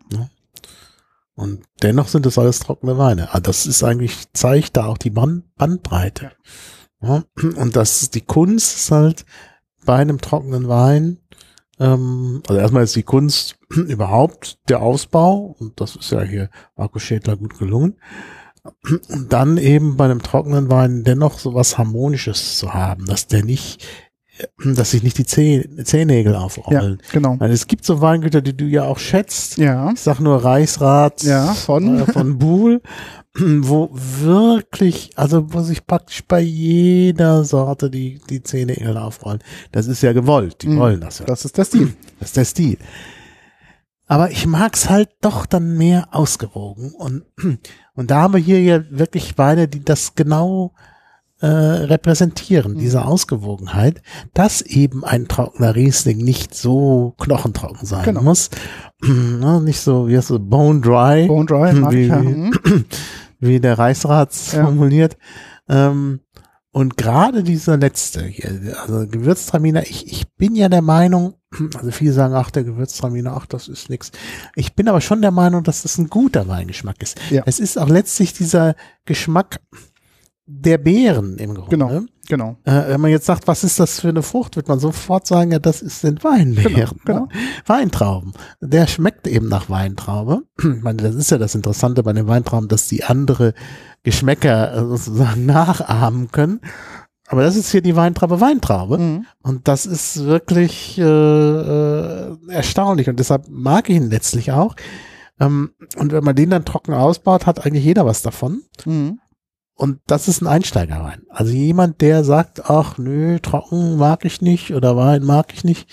Und 1.34 1.62
dennoch 1.82 2.08
sind 2.08 2.26
das 2.26 2.36
alles 2.38 2.58
trockene 2.58 2.98
Weine. 2.98 3.32
Ah, 3.32 3.38
das 3.38 3.66
ist 3.66 3.84
eigentlich, 3.84 4.32
zeigt 4.32 4.76
da 4.76 4.86
auch 4.86 4.98
die 4.98 5.10
Band 5.10 5.44
Bandbreite. 5.54 6.32
Ja. 7.00 7.22
Und 7.56 7.76
das 7.76 8.02
ist 8.02 8.16
die 8.16 8.22
Kunst 8.22 8.76
ist 8.76 8.90
halt 8.90 9.24
bei 9.84 9.96
einem 9.96 10.20
trockenen 10.20 10.66
Wein, 10.68 11.18
ähm, 11.78 12.42
also 12.48 12.60
erstmal 12.60 12.82
ist 12.82 12.96
die 12.96 13.04
Kunst 13.04 13.56
überhaupt 13.70 14.58
der 14.68 14.82
Ausbau, 14.82 15.54
und 15.58 15.80
das 15.80 15.94
ist 15.94 16.10
ja 16.10 16.22
hier 16.22 16.50
Marco 16.76 16.98
Schädler 16.98 17.36
gut 17.36 17.58
gelungen. 17.58 18.00
Und 19.08 19.32
dann 19.32 19.56
eben 19.56 19.96
bei 19.96 20.06
einem 20.06 20.22
trockenen 20.22 20.70
Wein 20.70 21.04
dennoch 21.04 21.38
so 21.38 21.54
was 21.54 21.78
Harmonisches 21.78 22.58
zu 22.58 22.74
haben, 22.74 23.06
dass 23.06 23.26
der 23.28 23.44
nicht, 23.44 23.86
dass 24.64 24.90
sich 24.92 25.02
nicht 25.02 25.18
die 25.18 25.26
Zeh 25.26 25.68
Zehennägel 25.84 26.32
Ja, 26.34 26.40
aufrollen. 26.40 26.98
genau. 27.12 27.36
Weil 27.38 27.50
es 27.50 27.66
gibt 27.66 27.84
so 27.84 28.00
Weingüter, 28.00 28.40
die 28.40 28.56
du 28.56 28.64
ja 28.64 28.84
auch 28.84 28.98
schätzt, 28.98 29.56
Ja. 29.58 29.90
ich 29.92 30.00
sag 30.00 30.20
nur 30.20 30.44
Reichsrat 30.44 31.22
Ja, 31.22 31.52
von- 31.54 32.00
äh, 32.00 32.06
von 32.12 32.38
Buhl, 32.38 32.80
wo 33.36 33.90
wirklich, 33.92 35.10
also 35.16 35.52
wo 35.52 35.60
sich 35.60 35.86
praktisch 35.86 36.24
bei 36.26 36.40
jeder 36.40 37.44
Sorte 37.44 37.90
die, 37.90 38.20
die 38.28 38.42
Zähne 38.42 38.74
aufrollen. 39.02 39.40
Das 39.72 39.86
ist 39.86 40.02
ja 40.02 40.12
gewollt, 40.12 40.62
die 40.62 40.68
Mhm. 40.68 40.78
wollen 40.78 41.00
das 41.00 41.20
ja. 41.20 41.26
Das 41.26 41.44
ist 41.44 41.56
der 41.56 41.64
Stil. 41.64 41.94
Das 42.18 42.28
ist 42.30 42.36
der 42.36 42.44
Stil. 42.44 42.78
Aber 44.06 44.30
ich 44.30 44.46
mag's 44.46 44.88
halt 44.88 45.10
doch 45.20 45.44
dann 45.44 45.76
mehr 45.76 46.08
ausgewogen. 46.12 46.92
Und, 46.94 47.24
und 47.94 48.10
da 48.10 48.22
haben 48.22 48.34
wir 48.34 48.40
hier 48.40 48.62
ja 48.62 48.82
wirklich 48.90 49.36
Weine, 49.36 49.68
die 49.68 49.84
das 49.84 50.14
genau 50.14 50.72
äh, 51.40 51.46
repräsentieren, 51.46 52.74
Mhm. 52.74 52.78
diese 52.78 53.04
Ausgewogenheit, 53.04 54.02
dass 54.34 54.60
eben 54.62 55.04
ein 55.04 55.28
trockener 55.28 55.74
Riesling 55.76 56.18
nicht 56.18 56.54
so 56.54 57.14
knochentrocken 57.18 57.86
sein 57.86 58.04
Genau. 58.04 58.22
muss. 58.22 58.50
Ne, 59.02 59.60
nicht 59.62 59.80
so, 59.80 60.08
wie 60.08 60.16
heißt 60.16 60.30
es, 60.32 60.38
bone 60.40 60.80
dry, 60.80 61.28
Bone 61.28 61.46
Dry, 61.46 61.72
mag 61.74 61.92
Wie- 61.92 62.10
wie- 62.10 62.12
Mhm. 62.12 62.84
wie 63.40 63.60
der 63.60 63.78
Reichsrat 63.78 64.32
Ja. 64.52 64.64
formuliert. 64.64 65.16
Ähm, 65.68 66.20
und 66.72 66.96
gerade 66.96 67.42
dieser 67.44 67.76
letzte 67.76 68.24
hier, 68.24 68.76
also 68.82 69.06
Gewürztraminer, 69.06 69.82
ich, 69.84 70.10
ich 70.10 70.28
bin 70.36 70.56
ja 70.56 70.68
der 70.68 70.82
Meinung, 70.82 71.34
also 71.78 71.92
viele 71.92 72.12
sagen, 72.12 72.34
ach, 72.34 72.50
der 72.50 72.64
Gewürztraminer, 72.64 73.34
ach, 73.36 73.46
das 73.46 73.68
ist 73.68 73.88
nix. 73.88 74.10
Ich 74.56 74.74
bin 74.74 74.88
aber 74.88 75.00
schon 75.00 75.22
der 75.22 75.30
Meinung, 75.30 75.62
dass 75.62 75.82
das 75.82 75.96
ein 75.98 76.08
guter 76.08 76.48
Weingeschmack 76.48 77.00
ist. 77.00 77.18
Ja. 77.30 77.42
Es 77.46 77.60
ist 77.60 77.78
auch 77.78 77.88
letztlich 77.88 78.32
dieser 78.32 78.74
Geschmack 79.04 79.60
der 80.50 80.78
Beeren 80.78 81.36
im 81.36 81.54
Grunde. 81.54 81.70
Genau. 81.70 82.00
Genau. 82.28 82.56
Äh, 82.64 82.88
wenn 82.88 83.00
man 83.00 83.10
jetzt 83.10 83.24
sagt, 83.26 83.46
was 83.46 83.64
ist 83.64 83.80
das 83.80 84.00
für 84.00 84.08
eine 84.08 84.22
Frucht, 84.22 84.56
wird 84.56 84.68
man 84.68 84.78
sofort 84.78 85.26
sagen, 85.26 85.52
ja, 85.52 85.58
das 85.58 85.80
ist, 85.80 86.00
sind 86.00 86.24
Weinbeeren. 86.24 87.00
Genau, 87.04 87.20
Ne? 87.20 87.28
Weintrauben. 87.66 88.32
Der 88.60 88.86
schmeckt 88.86 89.26
eben 89.26 89.48
nach 89.48 89.70
Weintraube. 89.70 90.42
Ich 90.58 90.82
meine, 90.82 91.02
das 91.02 91.14
ist 91.14 91.30
ja 91.30 91.38
das 91.38 91.54
Interessante 91.54 92.02
bei 92.02 92.12
den 92.12 92.26
Weintrauben, 92.26 92.68
dass 92.68 92.86
die 92.86 93.04
andere 93.04 93.54
Geschmäcker 94.02 94.74
äh, 94.74 94.80
sozusagen 94.86 95.46
nachahmen 95.46 96.30
können. 96.30 96.60
Aber 97.28 97.42
das 97.42 97.56
ist 97.56 97.70
hier 97.70 97.82
die 97.82 97.96
Weintraube 97.96 98.40
Weintraube. 98.40 98.98
Mhm. 98.98 99.26
Und 99.42 99.68
das 99.68 99.86
ist 99.86 100.24
wirklich 100.24 100.98
äh, 100.98 101.02
äh, 101.02 102.36
erstaunlich. 102.48 103.08
Und 103.08 103.18
deshalb 103.18 103.48
mag 103.48 103.88
ich 103.88 103.96
ihn 103.96 104.10
letztlich 104.10 104.52
auch. 104.52 104.76
Ähm, 105.40 105.72
und 105.96 106.12
wenn 106.12 106.24
man 106.24 106.36
den 106.36 106.50
dann 106.50 106.64
trocken 106.64 106.94
ausbaut, 106.94 107.46
hat 107.46 107.64
eigentlich 107.64 107.84
jeder 107.84 108.06
was 108.06 108.22
davon. 108.22 108.62
Mhm. 108.84 109.20
Und 109.78 110.00
das 110.08 110.26
ist 110.26 110.42
ein 110.42 110.48
Einsteigerwein. 110.48 111.22
Also 111.28 111.52
jemand, 111.52 112.00
der 112.00 112.24
sagt, 112.24 112.68
ach 112.68 112.98
nö, 112.98 113.38
trocken 113.38 113.96
mag 113.96 114.24
ich 114.24 114.42
nicht 114.42 114.74
oder 114.74 114.96
Wein 114.96 115.22
mag 115.22 115.54
ich 115.54 115.62
nicht, 115.62 115.88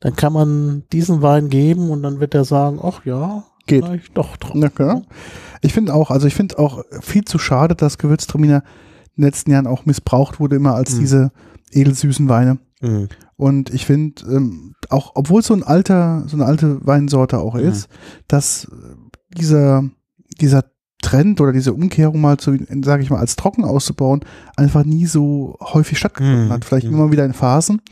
dann 0.00 0.14
kann 0.14 0.34
man 0.34 0.82
diesen 0.92 1.22
Wein 1.22 1.48
geben 1.48 1.88
und 1.88 2.02
dann 2.02 2.20
wird 2.20 2.34
er 2.34 2.44
sagen, 2.44 2.78
ach 2.82 3.06
ja, 3.06 3.44
Geht. 3.66 3.84
doch 4.12 4.36
trocken. 4.36 4.70
Genau. 4.74 5.02
Ich 5.62 5.72
finde 5.72 5.94
auch, 5.94 6.10
also 6.10 6.26
ich 6.26 6.34
finde 6.34 6.58
auch 6.58 6.82
viel 7.00 7.24
zu 7.24 7.38
schade, 7.38 7.74
dass 7.74 7.96
Gewürztraminer 7.96 8.64
in 9.16 9.22
den 9.22 9.24
letzten 9.24 9.50
Jahren 9.50 9.66
auch 9.66 9.86
missbraucht 9.86 10.38
wurde, 10.38 10.56
immer 10.56 10.74
als 10.74 10.94
Mhm. 10.96 11.00
diese 11.00 11.32
edelsüßen 11.70 12.28
Weine. 12.28 12.58
Mhm. 12.82 13.08
Und 13.36 13.70
ich 13.72 13.86
finde, 13.86 14.22
ähm, 14.26 14.74
auch 14.90 15.12
obwohl 15.14 15.40
es 15.40 15.46
so 15.46 15.54
ein 15.54 15.62
alter, 15.62 16.24
so 16.26 16.36
eine 16.36 16.44
alte 16.44 16.84
Weinsorte 16.86 17.38
auch 17.38 17.54
ist, 17.54 17.88
dass 18.28 18.66
äh, 18.66 19.38
dieser, 19.38 19.84
dieser 20.38 20.64
Trend 21.02 21.40
oder 21.40 21.52
diese 21.52 21.74
Umkehrung 21.74 22.20
mal 22.20 22.38
zu, 22.38 22.56
sage 22.82 23.02
ich 23.02 23.10
mal, 23.10 23.18
als 23.18 23.36
trocken 23.36 23.64
auszubauen, 23.64 24.20
einfach 24.56 24.84
nie 24.84 25.04
so 25.06 25.56
häufig 25.60 25.98
stattgefunden 25.98 26.46
Mhm. 26.46 26.52
hat. 26.52 26.64
Vielleicht 26.64 26.86
Mhm. 26.86 26.94
immer 26.94 27.12
wieder 27.12 27.24
in 27.26 27.34
Phasen. 27.34 27.82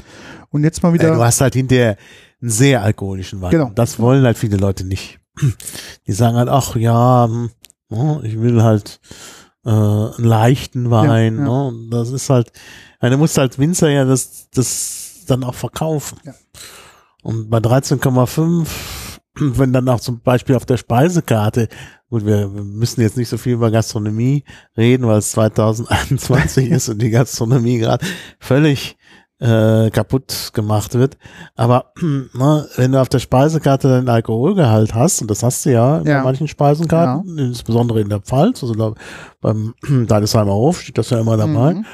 Und 0.48 0.64
jetzt 0.64 0.82
mal 0.82 0.88
Ja, 0.88 0.94
wieder. 0.94 1.14
du 1.14 1.22
hast 1.22 1.40
halt 1.42 1.54
hinterher 1.54 1.96
einen 2.40 2.50
sehr 2.50 2.82
alkoholischen 2.82 3.40
Wein. 3.42 3.50
Genau. 3.50 3.70
Das 3.74 3.98
wollen 3.98 4.24
halt 4.24 4.38
viele 4.38 4.56
Leute 4.56 4.84
nicht. 4.86 5.18
Die 6.06 6.12
sagen 6.12 6.36
halt, 6.36 6.48
ach 6.48 6.74
ja, 6.76 7.26
hm, 7.28 7.50
oh, 7.90 8.20
ich 8.22 8.40
will 8.40 8.62
halt 8.62 9.00
äh, 9.66 9.68
einen 9.70 10.14
leichten 10.24 10.90
Wein. 10.90 11.36
Ja, 11.38 11.44
ja. 11.44 11.70
Ne? 11.70 11.88
Das 11.90 12.10
ist 12.10 12.30
halt, 12.30 12.50
ja, 13.02 13.10
du 13.10 13.18
musst 13.18 13.38
als 13.38 13.58
Winzer 13.58 13.90
ja 13.90 14.04
das, 14.06 14.48
das 14.54 15.24
dann 15.26 15.44
auch 15.44 15.54
verkaufen. 15.54 16.18
Ja. 16.24 16.32
Und 17.22 17.50
bei 17.50 17.58
13,5, 17.58 18.66
wenn 19.34 19.72
dann 19.74 19.88
auch 19.90 20.00
zum 20.00 20.20
Beispiel 20.22 20.56
auf 20.56 20.64
der 20.64 20.78
Speisekarte, 20.78 21.68
gut, 22.10 22.26
wir, 22.26 22.48
müssen 22.48 23.00
jetzt 23.00 23.16
nicht 23.16 23.28
so 23.28 23.38
viel 23.38 23.54
über 23.54 23.70
Gastronomie 23.70 24.44
reden, 24.76 25.06
weil 25.06 25.18
es 25.18 25.30
2021 25.32 26.70
ist 26.70 26.88
und 26.88 27.00
die 27.00 27.10
Gastronomie 27.10 27.78
gerade 27.78 28.04
völlig 28.38 28.96
äh, 29.38 29.90
kaputt 29.90 30.50
gemacht 30.52 30.94
wird. 30.94 31.16
Aber 31.56 31.92
ne, 32.02 32.68
wenn 32.76 32.92
du 32.92 33.00
auf 33.00 33.08
der 33.08 33.20
Speisekarte 33.20 33.88
deinen 33.88 34.08
Alkoholgehalt 34.08 34.94
hast, 34.94 35.22
und 35.22 35.30
das 35.30 35.42
hast 35.42 35.64
du 35.64 35.70
ja, 35.72 35.98
Ja. 36.02 36.18
bei 36.18 36.24
manchen 36.24 36.48
Speisenkarten, 36.48 37.38
insbesondere 37.38 38.00
in 38.00 38.08
der 38.08 38.20
Pfalz, 38.20 38.62
also 38.62 38.74
da, 38.74 38.92
beim 39.40 39.74
Deidesheimer 40.06 40.52
Hof 40.52 40.80
steht 40.82 40.98
das 40.98 41.10
ja 41.10 41.18
immer 41.20 41.36
dabei. 41.36 41.74
Mhm. 41.74 41.84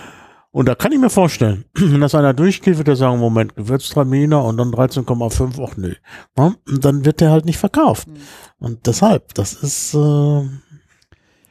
Und 0.57 0.65
da 0.67 0.75
kann 0.75 0.91
ich 0.91 0.99
mir 0.99 1.11
vorstellen, 1.11 1.67
wenn 1.75 2.01
das 2.01 2.15
einer 2.15 2.33
durchgeht, 2.33 2.79
wird 2.79 2.89
er 2.89 2.97
sagen, 2.97 3.19
Moment, 3.19 3.57
Gewürztraminer 3.57 4.43
und 4.43 4.57
dann 4.57 4.71
13,5, 4.71 5.63
ach 5.63 5.77
nö. 5.77 5.93
Ne? 6.39 6.57
Und 6.67 6.83
dann 6.83 7.05
wird 7.05 7.21
der 7.21 7.31
halt 7.31 7.45
nicht 7.45 7.59
verkauft. 7.59 8.09
Mhm. 8.09 8.15
Und 8.59 8.87
deshalb, 8.87 9.35
das 9.35 9.53
ist, 9.53 9.93
äh, 9.93 9.99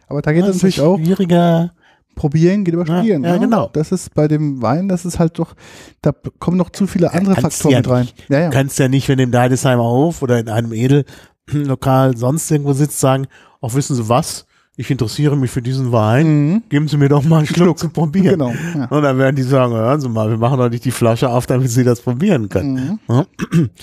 Aber 0.07 0.23
da 0.23 0.33
geht 0.33 0.43
es 0.45 0.55
natürlich 0.55 0.81
auch. 0.81 0.97
schwieriger. 0.97 1.71
Probieren 2.15 2.63
geht 2.63 2.73
über 2.73 2.85
Ja, 2.87 2.97
Spielen. 3.01 3.23
ja, 3.23 3.33
ne? 3.33 3.41
genau. 3.41 3.69
Das 3.73 3.91
ist 3.91 4.11
bei 4.15 4.27
dem 4.27 4.63
Wein, 4.63 4.87
das 4.87 5.05
ist 5.05 5.19
halt 5.19 5.37
doch, 5.37 5.53
da 6.01 6.11
kommen 6.39 6.57
noch 6.57 6.71
zu 6.71 6.87
viele 6.87 7.13
andere 7.13 7.35
kannst 7.35 7.61
Faktoren 7.61 7.73
ja 7.73 7.79
mit 7.81 7.89
rein. 7.89 8.01
nicht. 8.05 8.29
Ja, 8.29 8.39
ja. 8.39 8.49
Du 8.49 8.53
kannst 8.57 8.79
ja 8.79 8.87
nicht, 8.87 9.07
wenn 9.07 9.17
du 9.19 9.23
im 9.25 9.31
Deidesheimer 9.31 9.83
Hof 9.83 10.23
oder 10.23 10.39
in 10.39 10.49
einem 10.49 10.71
Edellokal 10.73 12.17
sonst 12.17 12.49
irgendwo 12.49 12.73
sitzt, 12.73 12.99
sagen, 12.99 13.27
auch 13.61 13.75
wissen 13.75 13.95
Sie 13.95 14.09
was, 14.09 14.47
ich 14.77 14.91
interessiere 14.91 15.35
mich 15.37 15.51
für 15.51 15.61
diesen 15.61 15.91
Wein, 15.91 16.49
Mhm. 16.51 16.63
geben 16.69 16.87
Sie 16.87 16.97
mir 16.97 17.09
doch 17.09 17.23
mal 17.23 17.37
einen 17.39 17.47
Schluck, 17.47 17.77
zu 17.79 17.89
probieren. 17.89 18.39
Genau. 18.39 18.53
Ja. 18.75 18.85
Und 18.89 19.03
dann 19.03 19.17
werden 19.17 19.35
die 19.35 19.43
sagen, 19.43 19.73
hören 19.73 20.01
Sie 20.01 20.09
mal, 20.09 20.29
wir 20.29 20.37
machen 20.37 20.57
doch 20.59 20.69
nicht 20.69 20.83
die 20.85 20.91
Flasche 20.91 21.29
auf, 21.29 21.45
damit 21.47 21.69
Sie 21.71 21.83
das 21.83 22.01
probieren 22.01 22.49
können. 22.49 22.99
Mhm. 23.07 23.69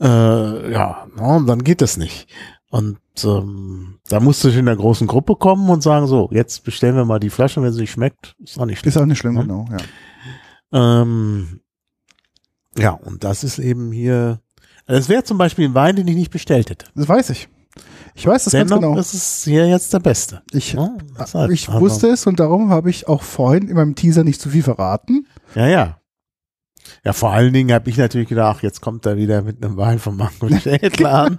Äh, 0.00 0.72
ja, 0.72 1.08
und 1.16 1.48
dann 1.48 1.64
geht 1.64 1.80
das 1.80 1.96
nicht. 1.96 2.28
Und 2.70 2.98
ähm, 3.24 3.98
da 4.08 4.20
musst 4.20 4.44
du 4.44 4.48
in 4.48 4.66
der 4.66 4.76
großen 4.76 5.08
Gruppe 5.08 5.34
kommen 5.34 5.68
und 5.70 5.82
sagen, 5.82 6.06
so, 6.06 6.28
jetzt 6.30 6.62
bestellen 6.62 6.94
wir 6.94 7.04
mal 7.04 7.18
die 7.18 7.30
Flasche, 7.30 7.60
wenn 7.62 7.72
sie 7.72 7.80
nicht 7.80 7.90
schmeckt, 7.90 8.36
ist 8.38 8.60
auch 8.60 8.66
nicht 8.66 8.78
schlimm. 8.78 8.88
Ist 8.90 8.96
auch 8.96 9.06
nicht 9.06 9.18
schlimm, 9.18 9.34
Ja. 9.34 9.42
genau. 9.42 9.64
Ja. 10.72 11.02
Ähm, 11.02 11.60
ja, 12.76 12.90
und 12.92 13.24
das 13.24 13.42
ist 13.42 13.58
eben 13.58 13.90
hier, 13.90 14.38
das 14.86 15.08
wäre 15.08 15.24
zum 15.24 15.36
Beispiel 15.36 15.64
ein 15.64 15.74
Wein, 15.74 15.96
den 15.96 16.06
ich 16.06 16.14
nicht 16.14 16.30
bestellt 16.30 16.70
hätte. 16.70 16.86
Das 16.94 17.08
weiß 17.08 17.30
ich. 17.30 17.48
Ich 18.14 18.26
weiß 18.26 18.44
das 18.44 18.52
Dennoch 18.52 18.80
ganz 18.80 18.82
genau. 18.82 18.98
ist 18.98 19.14
es 19.14 19.44
hier 19.44 19.66
jetzt 19.68 19.92
der 19.92 20.00
beste. 20.00 20.42
Ich, 20.52 20.72
Ja, 20.72 20.90
deshalb. 21.18 21.50
ich 21.52 21.68
Aber- 21.68 21.80
wusste 21.80 22.08
es 22.08 22.26
und 22.26 22.40
darum 22.40 22.70
habe 22.70 22.90
ich 22.90 23.06
auch 23.08 23.22
vorhin 23.22 23.68
in 23.68 23.76
meinem 23.76 23.94
Teaser 23.94 24.24
nicht 24.24 24.40
zu 24.40 24.50
viel 24.50 24.62
verraten. 24.62 25.26
Ja, 25.54 25.66
ja. 25.66 25.94
Ja, 27.04 27.12
vor 27.12 27.30
allen 27.32 27.52
Dingen 27.52 27.72
habe 27.74 27.90
ich 27.90 27.98
natürlich 27.98 28.28
gedacht, 28.28 28.56
ach, 28.58 28.62
jetzt 28.62 28.80
kommt 28.80 29.04
er 29.04 29.16
wieder 29.18 29.42
mit 29.42 29.62
einem 29.62 29.76
Wein 29.76 29.98
von 29.98 30.16
Mango 30.16 30.48
Schädler 30.58 31.12
an. 31.12 31.38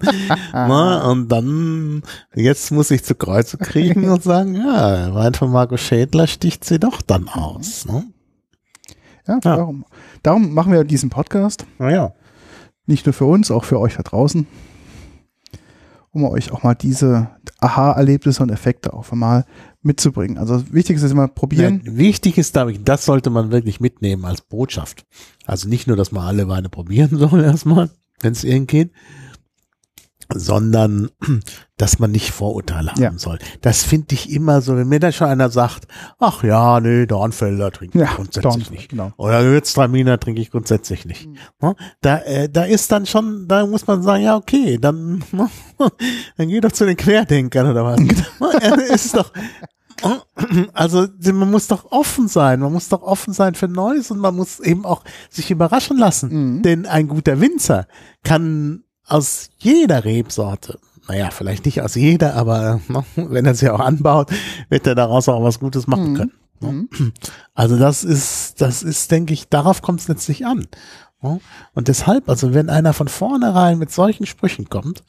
Na, 0.54 1.10
und 1.10 1.28
dann, 1.30 2.04
jetzt 2.36 2.72
muss 2.72 2.92
ich 2.92 3.04
zu 3.04 3.16
Kreuze 3.16 3.58
kriegen 3.58 4.10
und 4.10 4.22
sagen, 4.24 4.56
ja, 4.56 5.14
Wein 5.14 5.34
von 5.34 5.52
Marco 5.52 5.76
Schädler 5.76 6.28
sticht 6.28 6.66
sie 6.66 6.80
doch 6.80 7.02
dann 7.02 7.28
aus. 7.30 7.86
Ne? 7.88 8.06
Ja, 9.28 9.34
Ja. 9.44 9.56
Darum, 9.56 9.86
darum 10.24 10.54
machen 10.54 10.72
wir 10.72 10.84
diesen 10.84 11.10
Podcast. 11.10 11.66
Naja. 11.80 12.14
Nicht 12.86 13.06
nur 13.06 13.14
für 13.14 13.26
uns, 13.26 13.50
auch 13.52 13.64
für 13.64 13.80
euch 13.80 13.96
da 13.96 14.04
draußen. 14.04 14.48
Um 16.12 16.24
euch 16.26 16.52
auch 16.52 16.64
mal 16.64 16.76
diese 16.76 17.30
Aha-Erlebnisse 17.60 18.42
und 18.44 18.50
Effekte 18.50 18.94
auch 18.94 19.12
mal 19.12 19.46
mitzubringen. 19.82 20.38
Also 20.38 20.64
wichtig 20.72 20.98
ist 20.98 21.04
immer 21.12 21.28
probieren. 21.28 21.82
Ja, 21.86 21.98
wichtig 21.98 22.38
ist, 22.38 22.54
glaube 22.54 22.74
das 22.80 23.06
sollte 23.06 23.30
man 23.30 23.52
wirklich 23.52 23.80
mitnehmen 23.80 24.26
als 24.26 24.42
Botschaft. 24.42 25.06
Also 25.46 25.68
nicht 25.70 25.88
nur, 25.88 25.98
dass 25.98 26.12
man 26.12 26.26
alle 26.26 26.48
Weine 26.48 26.70
probieren 26.70 27.18
soll 27.18 27.44
erstmal, 27.44 27.90
wenn 28.22 28.34
es 28.34 28.44
irgend 28.44 28.70
geht, 28.70 28.92
sondern 30.34 31.10
dass 31.78 31.98
man 32.00 32.12
nicht 32.12 32.32
Vorurteile 32.32 32.92
haben 32.92 33.02
Ja. 33.02 33.12
soll. 33.18 33.40
Das 33.62 33.84
finde 33.84 34.14
ich 34.14 34.32
immer 34.32 34.62
so, 34.62 34.76
wenn 34.78 34.88
mir 34.90 35.00
da 35.00 35.12
schon 35.12 35.28
einer 35.28 35.50
sagt, 35.50 35.88
ach 36.20 36.44
ja, 36.44 36.80
nee, 36.80 37.06
Dornfelder 37.06 37.72
trinke 37.72 37.98
ich 37.98 38.04
Ja, 38.08 38.14
grundsätzlich 38.16 38.44
Dornfelder, 38.44 38.72
nicht. 38.72 38.90
genau. 38.90 39.12
Oder 39.18 39.42
Gewürztraminer 39.44 40.20
trinke 40.20 40.42
ich 40.42 40.52
grundsätzlich 40.52 41.06
nicht. 41.06 41.30
Ne? 41.62 41.76
Da, 42.02 42.18
äh, 42.20 42.50
da 42.50 42.64
ist 42.66 42.92
dann 42.92 43.06
schon, 43.06 43.48
da 43.48 43.66
muss 43.66 43.88
man 43.88 44.04
sagen, 44.04 44.24
ja, 44.24 44.36
okay, 44.36 44.78
dann, 44.80 45.24
dann 46.38 46.48
geh 46.50 46.60
doch 46.60 46.72
zu 46.74 46.86
den 46.86 46.98
Querdenkern 46.98 47.68
oder 47.72 47.86
was. 47.86 48.00
Ne? 48.40 48.84
ist 48.94 49.16
doch, 49.16 49.32
also 50.74 51.08
man 51.34 51.52
muss 51.52 51.68
doch 51.68 51.92
offen 51.92 52.28
sein, 52.28 52.60
man 52.60 52.72
muss 52.72 52.90
doch 52.90 53.02
offen 53.02 53.34
sein 53.34 53.56
für 53.56 53.68
Neues 53.68 54.12
und 54.12 54.20
man 54.20 54.36
muss 54.36 54.60
eben 54.60 54.86
auch 54.86 55.04
sich 55.30 55.52
überraschen 55.52 55.98
lassen. 55.98 56.30
Mhm. 56.58 56.62
Denn 56.62 56.86
ein 56.86 57.08
guter 57.08 57.40
Winzer 57.42 57.88
kann 58.24 58.84
aus 59.10 59.50
jeder 59.58 60.04
Rebsorte, 60.06 60.80
naja, 61.08 61.30
vielleicht 61.32 61.66
nicht 61.66 61.82
aus 61.82 61.96
jeder, 61.96 62.36
aber 62.36 62.80
ne, 62.88 63.04
wenn 63.16 63.46
er 63.46 63.56
sie 63.56 63.70
auch 63.70 63.80
anbaut, 63.80 64.30
wird 64.70 64.86
er 64.88 64.96
daraus 64.96 65.28
auch 65.30 65.44
was 65.44 65.60
Gutes 65.60 65.88
machen 65.88 66.12
Mhm. 66.14 66.16
können. 66.16 66.32
ne? 66.62 66.72
Mhm. 66.72 67.14
Also 67.54 67.78
das 67.78 68.04
ist, 68.04 68.62
das 68.62 68.84
ist, 68.84 69.10
denke 69.12 69.34
ich, 69.34 69.50
darauf 69.50 69.82
kommt 69.82 70.02
es 70.02 70.08
letztlich 70.08 70.46
an. 70.46 70.68
ne? 71.22 71.40
Und 71.74 71.88
deshalb, 71.88 72.30
also 72.30 72.54
wenn 72.54 72.70
einer 72.70 72.94
von 72.94 73.08
vornherein 73.08 73.78
mit 73.80 73.92
solchen 73.92 74.26
Sprüchen 74.26 74.70
kommt, 74.70 75.04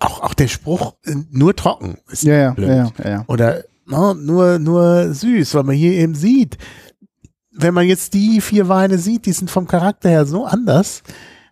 auch, 0.00 0.20
auch 0.22 0.34
der 0.34 0.48
Spruch 0.48 0.94
äh, 1.04 1.14
nur 1.30 1.56
trocken 1.56 1.98
ist 2.10 2.22
Ja, 2.22 2.34
ja, 2.34 2.50
blöd. 2.52 2.68
ja, 2.68 2.92
ja, 3.02 3.10
ja, 3.10 3.24
oder 3.26 3.64
ne, 3.86 4.14
nur, 4.14 4.58
nur 4.58 5.12
süß, 5.14 5.54
weil 5.54 5.64
man 5.64 5.74
hier 5.76 5.92
eben 5.92 6.14
sieht, 6.14 6.58
wenn 7.50 7.74
man 7.74 7.86
jetzt 7.86 8.14
die 8.14 8.40
vier 8.40 8.68
Weine 8.68 8.98
sieht, 8.98 9.26
die 9.26 9.32
sind 9.32 9.50
vom 9.50 9.66
Charakter 9.66 10.08
her 10.10 10.26
so 10.26 10.44
anders, 10.44 11.02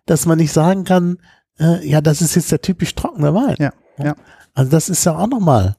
dass 0.07 0.25
man 0.25 0.37
nicht 0.39 0.51
sagen 0.51 0.83
kann, 0.83 1.19
äh, 1.59 1.87
ja, 1.87 2.01
das 2.01 2.21
ist 2.21 2.35
jetzt 2.35 2.51
der 2.51 2.61
typisch 2.61 2.95
trockene 2.95 3.33
Wein. 3.33 3.55
Ja, 3.59 3.71
ja. 3.97 4.15
Also 4.53 4.71
das 4.71 4.89
ist 4.89 5.05
ja 5.05 5.17
auch 5.17 5.27
nochmal. 5.27 5.75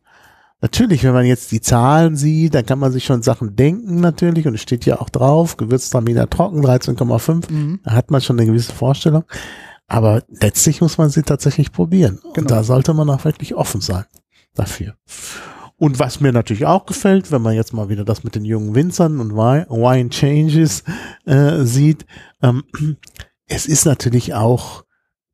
Natürlich, 0.61 1.05
wenn 1.05 1.13
man 1.13 1.25
jetzt 1.25 1.53
die 1.53 1.61
Zahlen 1.61 2.17
sieht, 2.17 2.55
dann 2.55 2.67
kann 2.67 2.81
man 2.81 2.91
sich 2.91 3.05
schon 3.05 3.23
Sachen 3.23 3.55
denken 3.55 4.01
natürlich 4.01 4.47
und 4.47 4.55
es 4.55 4.61
steht 4.63 4.85
ja 4.87 5.01
auch 5.01 5.09
drauf, 5.09 5.57
Gewürztraminer 5.57 6.29
trocken, 6.29 6.63
13,5, 6.65 7.49
Mhm. 7.51 7.81
da 7.85 7.93
hat 7.93 8.11
man 8.11 8.21
schon 8.21 8.39
eine 8.39 8.47
gewisse 8.47 8.73
Vorstellung. 8.73 9.25
Aber 9.87 10.23
letztlich 10.29 10.81
muss 10.81 10.99
man 10.99 11.11
sie 11.11 11.23
tatsächlich 11.23 11.73
probieren. 11.73 12.19
Und 12.19 12.35
Genau. 12.35 12.49
da 12.49 12.65
sollte 12.65 12.93
man 12.93 13.09
auch 13.09 13.25
wirklich 13.25 13.55
offen 13.55 13.81
sein 13.81 14.05
dafür. 14.55 14.95
Und 15.77 16.01
was 16.01 16.21
mir 16.21 16.33
natürlich 16.33 16.67
auch 16.67 16.87
gefällt, 16.87 17.31
wenn 17.31 17.41
man 17.41 17.55
jetzt 17.55 17.73
mal 17.73 17.89
wieder 17.89 18.05
das 18.05 18.25
mit 18.25 18.35
den 18.35 18.45
jungen 18.45 18.75
Winzern 18.75 19.21
und 19.21 19.33
Wine, 19.35 19.67
Wine 19.71 20.11
Changes 20.11 20.83
äh, 21.25 21.63
sieht, 21.65 22.05
ähm, 22.43 22.65
es 23.49 23.67
ist 23.67 23.87
natürlich 23.87 24.35
auch 24.35 24.85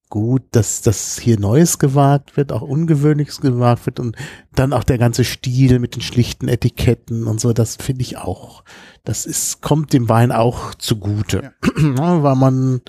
gut, 0.08 0.42
dass 0.52 0.80
das 0.80 1.18
hier 1.18 1.40
Neues 1.40 1.80
gewagt 1.80 2.36
wird, 2.36 2.52
auch 2.52 2.62
Ungewöhnliches 2.62 3.40
gewagt 3.40 3.86
wird 3.86 3.98
und 3.98 4.16
dann 4.54 4.72
auch 4.72 4.84
der 4.84 4.98
ganze 4.98 5.24
Stil 5.24 5.80
mit 5.80 5.96
den 5.96 6.02
schlichten 6.02 6.46
Etiketten 6.46 7.26
und 7.26 7.40
so, 7.40 7.52
das 7.52 7.76
finde 7.76 8.02
ich 8.02 8.16
auch, 8.16 8.62
das 9.02 9.26
ist, 9.26 9.60
kommt 9.60 9.92
dem 9.92 10.08
Wein 10.08 10.30
auch 10.30 10.74
zugute, 10.76 11.52
ja. 11.64 12.22
weil 12.22 12.36
man 12.36 12.80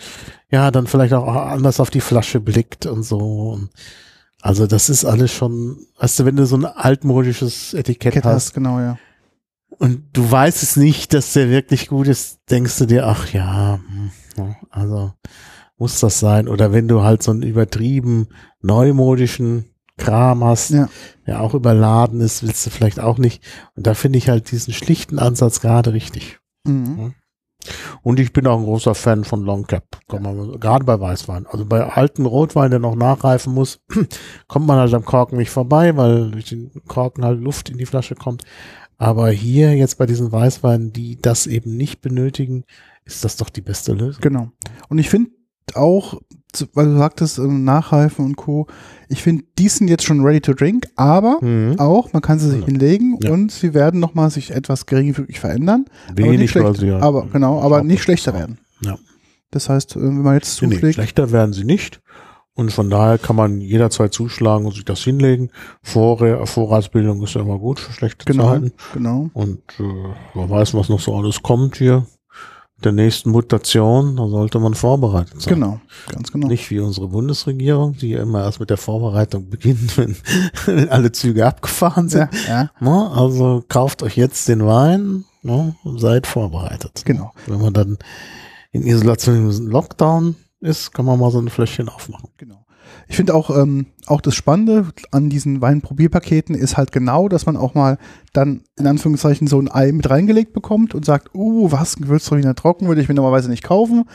ja 0.52 0.70
dann 0.70 0.86
vielleicht 0.86 1.14
auch 1.14 1.28
anders 1.28 1.80
auf 1.80 1.90
die 1.90 2.02
Flasche 2.02 2.40
blickt 2.40 2.86
und 2.86 3.02
so. 3.02 3.60
Also 4.42 4.68
das 4.68 4.90
ist 4.90 5.04
alles 5.04 5.32
schon, 5.32 5.88
weißt 5.98 6.20
du, 6.20 6.26
wenn 6.26 6.36
du 6.36 6.46
so 6.46 6.58
ein 6.58 6.66
altmodisches 6.66 7.74
Etikett 7.74 8.14
Kette 8.14 8.30
hast 8.30 8.36
hast, 8.36 8.54
genau, 8.54 8.80
ja. 8.80 9.00
Und 9.80 10.04
du 10.14 10.30
weißt 10.30 10.64
es 10.64 10.76
nicht, 10.76 11.14
dass 11.14 11.34
der 11.34 11.50
wirklich 11.50 11.88
gut 11.88 12.08
ist, 12.08 12.40
denkst 12.50 12.78
du 12.80 12.86
dir, 12.86 13.08
ach 13.08 13.32
ja, 13.34 13.80
hm, 13.88 14.12
ja, 14.38 14.56
also 14.70 15.14
muss 15.78 16.00
das 16.00 16.20
sein. 16.20 16.48
Oder 16.48 16.72
wenn 16.72 16.88
du 16.88 17.02
halt 17.04 17.22
so 17.24 17.32
einen 17.32 17.44
übertrieben 17.44 18.28
neumodischen 18.62 19.66
Kram 19.98 20.44
hast, 20.44 20.72
Ja. 20.72 20.90
der 21.26 21.42
auch 21.42 21.54
überladen 21.54 22.20
ist, 22.22 22.44
willst 22.44 22.66
du 22.66 22.70
vielleicht 22.70 23.00
auch 23.00 23.18
nicht. 23.18 23.44
Und 23.76 23.88
da 23.88 23.94
finde 23.94 24.18
ich 24.18 24.30
halt 24.30 24.52
diesen 24.52 24.74
schlichten 24.74 25.20
Ansatz 25.20 25.62
gerade 25.62 25.94
richtig. 25.94 26.40
Mhm. 26.66 27.14
Und 28.04 28.20
ich 28.20 28.32
bin 28.34 28.46
auch 28.46 28.60
ein 28.60 28.66
großer 28.66 28.94
Fan 28.94 29.24
von 29.24 29.44
Long 29.44 29.66
Cap, 29.66 29.86
man, 30.12 30.60
gerade 30.60 30.86
bei 30.86 31.00
Weißwein. 31.00 31.48
Also 31.48 31.66
bei 31.66 31.84
alten 31.84 32.26
Rotwein, 32.26 32.70
der 32.70 32.80
noch 32.80 32.96
nachreifen 32.96 33.54
muss, 33.54 33.80
kommt 34.48 34.68
man 34.68 34.78
halt 34.78 34.94
am 34.94 35.06
Korken 35.06 35.38
nicht 35.38 35.50
vorbei, 35.50 35.98
weil 35.98 36.30
durch 36.32 36.46
den 36.46 36.72
Korken 36.88 37.26
halt 37.26 37.40
Luft 37.40 37.70
in 37.70 37.78
die 37.78 37.86
Flasche 37.88 38.16
kommt. 38.16 38.44
Aber 38.98 39.30
hier 39.30 39.76
jetzt 39.76 39.98
bei 39.98 40.06
diesen 40.06 40.32
Weißweinen, 40.32 40.94
die 40.94 41.18
das 41.22 41.48
eben 41.48 41.76
nicht 41.76 42.02
benötigen, 42.02 42.64
ist 43.06 43.24
das 43.26 43.36
doch 43.38 43.50
die 43.50 43.62
beste 43.62 43.94
Lösung. 43.94 44.22
Genau. 44.22 44.52
Und 44.90 44.98
ich 45.00 45.10
finde 45.10 45.32
auch, 45.74 46.22
weil 46.74 46.86
du 46.86 46.98
sagtest, 46.98 47.38
ähm, 47.40 47.64
Nachreifen 47.66 48.24
und 48.24 48.36
Co., 48.38 48.68
ich 49.10 49.22
finde, 49.22 49.44
die 49.60 49.68
sind 49.68 49.90
jetzt 49.90 50.04
schon 50.06 50.22
ready 50.24 50.40
to 50.40 50.54
drink, 50.54 50.88
aber 50.96 51.40
Mhm. 51.44 51.80
auch, 51.80 52.14
man 52.14 52.22
kann 52.22 52.40
sie 52.40 52.50
sich 52.50 52.62
Ja. 52.62 52.66
hinlegen 52.68 53.18
Ja. 53.22 53.32
und 53.32 53.52
sie 53.52 53.74
werden 53.74 54.00
nochmal 54.00 54.30
sich 54.30 54.52
etwas 54.52 54.86
geringfügig 54.86 55.40
verändern. 55.40 55.86
aber 56.08 56.18
Wenig, 56.18 56.40
nicht 56.40 56.56
weil 56.56 56.62
schlecht, 56.64 56.80
sie 56.80 56.92
halt 56.94 57.04
aber 57.04 57.28
genau, 57.28 57.62
aber 57.62 57.84
nicht 57.84 58.02
schlechter 58.04 58.34
werden. 58.34 58.60
Ja. 58.82 58.98
Das 59.52 59.68
heißt, 59.70 59.96
äh, 59.98 60.02
wenn 60.02 60.22
man 60.22 60.36
jetzt 60.36 60.62
Nee, 60.62 60.68
nee, 60.68 60.74
zuschlägt, 60.76 60.96
schlechter 60.96 61.32
werden 61.32 61.54
sie 61.54 61.64
nicht. 61.66 62.02
Und 62.58 62.72
von 62.72 62.90
daher 62.90 63.18
kann 63.18 63.36
man 63.36 63.60
jederzeit 63.60 64.14
zuschlagen 64.14 64.66
und 64.66 64.74
sich 64.74 64.86
das 64.86 65.02
hinlegen. 65.02 65.50
Vorre 65.84 66.48
Vorratsbildung 66.48 67.22
ist 67.22 67.36
ja 67.36 67.42
immer 67.42 67.60
gut 67.60 67.82
für 67.82 67.92
schlechte 67.92 68.24
genau, 68.24 68.50
Zeiten. 68.50 68.72
genau, 68.94 69.30
Und 69.34 69.60
äh, 69.78 69.84
man 70.34 70.50
weiß, 70.50 70.74
was 70.74 70.88
noch 70.88 71.02
so 71.02 71.16
alles 71.16 71.44
kommt 71.44 71.76
hier. 71.76 72.06
Mit 72.78 72.86
der 72.86 72.92
nächsten 72.94 73.30
Mutation, 73.30 74.16
da 74.18 74.28
sollte 74.28 74.60
man 74.60 74.74
vorbereitet 74.74 75.42
sein. 75.42 75.54
genau, 75.54 75.80
ganz 76.10 76.32
genau. 76.32 76.48
Nicht 76.48 76.70
wie 76.72 76.80
unsere 76.80 77.10
Bundesregierung, 77.10 77.98
die 77.98 78.14
immer 78.14 78.44
erst 78.44 78.62
mit 78.62 78.70
der 78.70 78.78
Vorbereitung 78.78 79.50
beginnt, 79.50 79.98
wenn, 79.98 80.16
wenn 80.66 80.90
alle 80.90 81.12
Züge 81.12 81.46
abgefahren 81.46 82.08
sind. 82.08 82.30
Ja, 82.48 82.70
ja? 82.80 83.12
Also 83.12 83.64
kauft 83.68 84.02
euch 84.02 84.16
jetzt 84.16 84.48
den 84.48 84.66
Wein 84.66 85.26
ne? 85.42 85.76
und 85.84 86.00
seid 86.00 86.26
vorbereitet. 86.26 87.04
genau. 87.06 87.34
Wenn 87.48 87.62
man 87.62 87.74
dann 87.74 87.98
in 88.72 88.86
Isolation 88.86 89.52
Lockdown 89.68 90.36
ist, 90.62 90.94
kann 90.94 91.06
man 91.06 91.20
mal 91.20 91.32
so 91.32 91.40
ein 91.40 91.50
Fläschchen 91.50 91.90
aufmachen. 91.90 92.30
Genau. 92.38 92.66
Ich 93.08 93.16
finde 93.16 93.34
auch, 93.34 93.50
ähm, 93.50 93.88
auch 94.06 94.22
das 94.22 94.36
Spannende 94.36 94.88
an 95.12 95.30
diesen 95.30 95.60
Weinprobierpaketen 95.62 96.56
ist 96.56 96.78
halt 96.78 96.92
genau, 96.92 97.28
dass 97.28 97.46
man 97.48 97.58
auch 97.58 97.74
mal 97.74 97.98
dann 98.32 98.62
in 98.78 98.86
Anführungszeichen 98.88 99.48
so 99.48 99.60
ein 99.60 99.70
Ei 99.72 99.92
mit 99.92 100.10
reingelegt 100.10 100.54
bekommt 100.54 100.94
und 100.94 101.04
sagt, 101.04 101.34
uh, 101.34 101.72
was, 101.72 101.98
ein 101.98 102.04
Gewürztraminer 102.04 102.54
trocken 102.56 102.88
würde 102.88 103.02
ich 103.02 103.08
mir 103.08 103.16
normalerweise 103.16 103.50
nicht 103.50 103.64
kaufen, 103.64 104.06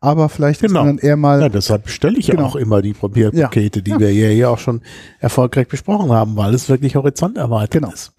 aber 0.00 0.28
vielleicht 0.28 0.62
ist 0.62 0.68
Genau. 0.68 0.84
man 0.84 0.96
dann 0.96 1.04
eher 1.04 1.16
mal, 1.16 1.40
Ja, 1.40 1.48
deshalb 1.48 1.84
bestelle 1.84 2.18
ich 2.18 2.28
ja 2.28 2.34
Genau. 2.36 2.46
auch 2.46 2.56
immer 2.56 2.82
die 2.82 2.92
Probierpakete, 2.92 3.82
die 3.82 3.90
Ja. 3.90 3.98
wir 3.98 4.08
hier, 4.08 4.30
hier 4.30 4.50
auch 4.50 4.58
schon 4.58 4.80
erfolgreich 5.18 5.66
besprochen 5.68 6.10
haben, 6.12 6.36
weil 6.36 6.54
es 6.54 6.68
wirklich 6.68 6.94
horizonterweitert 6.94 7.72
Genau. 7.82 7.92
ist. 7.92 8.12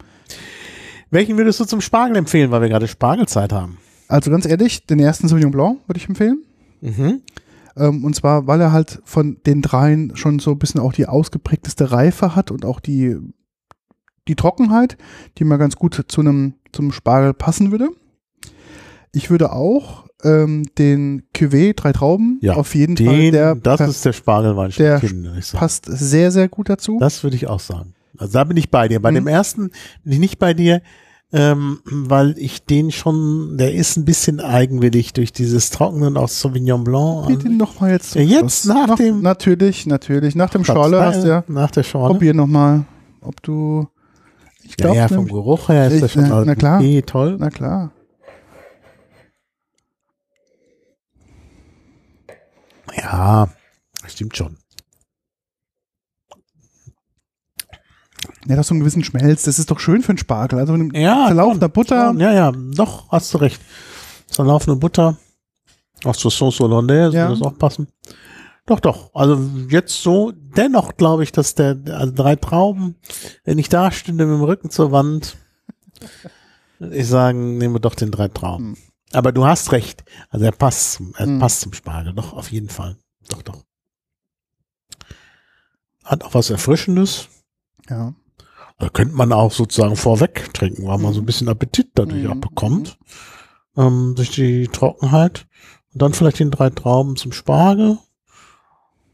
Welchen 1.10 1.38
würdest 1.38 1.60
du 1.60 1.66
zum 1.66 1.82
Spargel 1.82 2.18
empfehlen, 2.18 2.52
weil 2.52 2.62
wir 2.62 2.70
gerade 2.70 2.88
Spargelzeit 2.88 3.52
haben? 3.54 3.78
also 4.08 4.30
ganz 4.30 4.46
ehrlich, 4.46 4.86
den 4.86 5.00
ersten 5.00 5.30
Sauvignon 5.30 5.52
Blanc 5.54 5.80
würde 5.88 5.98
ich 5.98 6.10
empfehlen. 6.10 6.44
Mhm. 6.82 7.22
Ähm, 7.78 8.04
und 8.04 8.16
zwar, 8.16 8.48
weil 8.48 8.60
er 8.62 8.72
halt 8.72 9.02
von 9.06 9.38
den 9.46 9.62
dreien 9.62 10.16
schon 10.16 10.40
so 10.40 10.52
ein 10.52 10.60
bisschen 10.60 10.82
auch 10.82 10.94
die 10.94 11.06
ausgeprägteste 11.08 11.92
Reife 11.92 12.36
hat 12.36 12.52
und 12.52 12.66
auch 12.66 12.80
die, 12.80 13.16
die 14.28 14.36
Trockenheit, 14.36 14.98
die 15.38 15.44
mal 15.44 15.58
ganz 15.58 15.76
gut 15.76 16.04
zu 16.08 16.22
einem 16.22 16.54
zum 16.72 16.92
Spargel 16.92 17.34
passen 17.34 17.72
würde. 17.72 17.90
Ich 19.14 19.30
würde 19.30 19.52
auch 19.52 20.06
ähm, 20.24 20.64
den 20.78 21.24
Cuvée 21.36 21.74
drei 21.76 21.92
Trauben 21.92 22.38
Ja, 22.42 22.54
auf 22.54 22.76
jeden 22.76 22.96
Fall, 22.96 23.06
Den, 23.18 23.32
der 23.34 23.56
das 23.56 23.82
ist 23.82 24.06
der 24.06 24.14
Spargelwein 24.14 24.72
der 24.78 25.00
sagen. 25.00 25.34
passt 25.54 25.86
sehr, 25.88 26.32
sehr 26.32 26.48
gut 26.48 26.70
dazu. 26.70 26.98
Das 27.00 27.24
würde 27.24 27.36
ich 27.36 27.48
auch 27.48 27.60
sagen. 27.60 27.94
Also 28.18 28.34
da 28.34 28.44
bin 28.44 28.56
ich 28.58 28.70
bei 28.70 28.88
dir. 28.88 29.02
Bei 29.02 29.12
Mhm. 29.12 29.16
dem 29.16 29.28
ersten 29.28 29.72
bin 30.04 30.14
ich 30.14 30.20
nicht 30.20 30.40
bei 30.40 30.54
dir, 30.54 30.82
ähm, 31.34 31.80
weil 31.86 32.36
ich 32.38 32.66
den 32.66 32.92
schon, 32.92 33.58
der 33.58 33.74
ist 33.74 33.96
ein 33.98 34.06
bisschen 34.06 34.40
eigenwillig 34.40 35.14
durch 35.14 35.32
dieses 35.32 35.70
Trocknen 35.70 36.18
aus 36.18 36.40
Sauvignon 36.42 36.84
Blanc. 36.84 37.28
Bitte 37.28 37.50
noch 37.50 37.80
mal 37.80 37.92
jetzt. 37.92 38.12
zum 38.12 38.22
Ja, 38.22 38.42
jetzt 38.42 38.66
nach 38.66 38.88
Noch- 38.88 38.96
dem- 38.98 39.22
Natürlich, 39.22 39.86
natürlich. 39.86 40.36
Nach 40.36 40.50
dem 40.50 40.66
Schorle 40.66 41.02
hast 41.02 41.24
du 41.24 41.28
ja. 41.30 41.44
Nach 41.48 41.72
der 41.72 41.84
Schorle. 41.84 42.14
Probier 42.14 42.34
noch 42.34 42.48
mal, 42.48 42.84
ob 43.22 43.42
du. 43.44 43.88
Ich 44.64 44.72
Ja, 44.72 44.76
glaube, 44.78 44.98
ja, 44.98 45.08
vom 45.08 45.28
Geruch 45.28 45.70
her 45.70 45.88
ist 45.88 45.94
Ich- 45.96 46.02
das 46.02 46.12
schon 46.14 46.24
na- 46.24 46.36
alles 46.36 46.48
na 46.48 46.56
klar. 46.56 46.80
okay, 46.80 47.02
toll. 47.02 47.36
na 47.40 47.50
klar. 47.50 47.92
Ja, 52.96 53.48
stimmt 54.08 54.36
schon. 54.38 54.58
Ja, 58.48 58.56
das 58.56 58.68
so 58.68 58.74
einen 58.74 58.80
gewissen 58.82 59.04
Schmelz, 59.04 59.44
das 59.44 59.60
ist 59.60 59.70
doch 59.70 59.80
schön 59.80 60.02
für 60.02 60.10
einen 60.10 60.18
Spargel. 60.18 60.60
Also 60.60 60.74
mit 60.74 60.96
Ja, 60.98 61.26
zerlaufener 61.28 61.66
schon, 61.68 61.72
Butter. 61.74 62.14
Ja, 62.18 62.34
ja, 62.34 62.52
doch, 62.52 63.12
hast 63.12 63.34
du 63.34 63.38
recht. 63.40 63.62
Zerlaufene 64.28 64.76
Butter. 64.78 65.18
Auch 66.04 66.16
zur 66.16 66.32
Sauce 66.32 66.60
Hollandaise 66.60 67.16
Ja. 67.16 67.28
würde 67.30 67.40
das 67.40 67.48
auch 67.48 67.58
passen. 67.58 67.88
Doch, 68.66 68.80
doch. 68.80 69.12
Also 69.14 69.40
jetzt 69.70 70.02
so, 70.02 70.32
dennoch 70.36 70.96
glaube 70.98 71.24
ich, 71.24 71.32
dass 71.32 71.54
der, 71.56 71.78
also 71.88 72.14
drei 72.14 72.36
Trauben, 72.36 72.96
wenn 73.44 73.60
ich 73.60 73.70
da 73.70 73.92
stünde 73.92 74.26
mit 74.26 74.36
dem 74.38 74.44
Rücken 74.44 74.70
zur 74.72 74.92
Wand, 74.92 75.38
ich 76.80 77.08
sagen, 77.08 77.58
nehmen 77.60 77.76
wir 77.76 77.80
doch 77.80 77.94
den 77.96 78.10
drei 78.12 78.28
Trauben. 78.28 78.76
Hm. 78.76 78.78
Aber 79.14 79.32
du 79.32 79.46
hast 79.46 79.72
recht. 79.72 80.04
Also 80.30 80.46
er 80.46 80.52
passt 80.52 80.94
zum, 80.94 81.14
er 81.18 81.26
Hm. 81.28 81.40
passt 81.40 81.62
zum 81.62 81.74
Spargel. 81.74 82.14
Doch, 82.14 82.34
auf 82.34 82.52
jeden 82.52 82.70
Fall. 82.70 82.98
Doch, 83.30 83.42
doch. 83.44 83.64
Hat 86.04 86.24
auch 86.24 86.34
was 86.34 86.50
Erfrischendes. 86.50 87.28
Ja. 87.90 88.14
Da 88.82 88.90
könnte 88.90 89.16
man 89.16 89.32
auch 89.32 89.52
sozusagen 89.52 89.96
vorweg 89.96 90.52
trinken, 90.56 90.88
weil 90.88 90.98
man 90.98 91.14
so 91.14 91.22
ein 91.22 91.26
bisschen 91.28 91.48
Appetit 91.50 91.92
dadurch 91.94 92.24
Mhm. 92.24 92.32
auch 92.32 92.38
bekommt. 92.38 92.98
Ähm, 93.78 94.14
durch 94.16 94.32
die 94.32 94.68
Trockenheit. 94.70 95.46
Und 95.94 96.02
dann 96.02 96.14
vielleicht 96.14 96.40
den 96.40 96.50
drei 96.50 96.72
Trauben 96.72 97.16
zum 97.16 97.32
Spargel. 97.32 98.00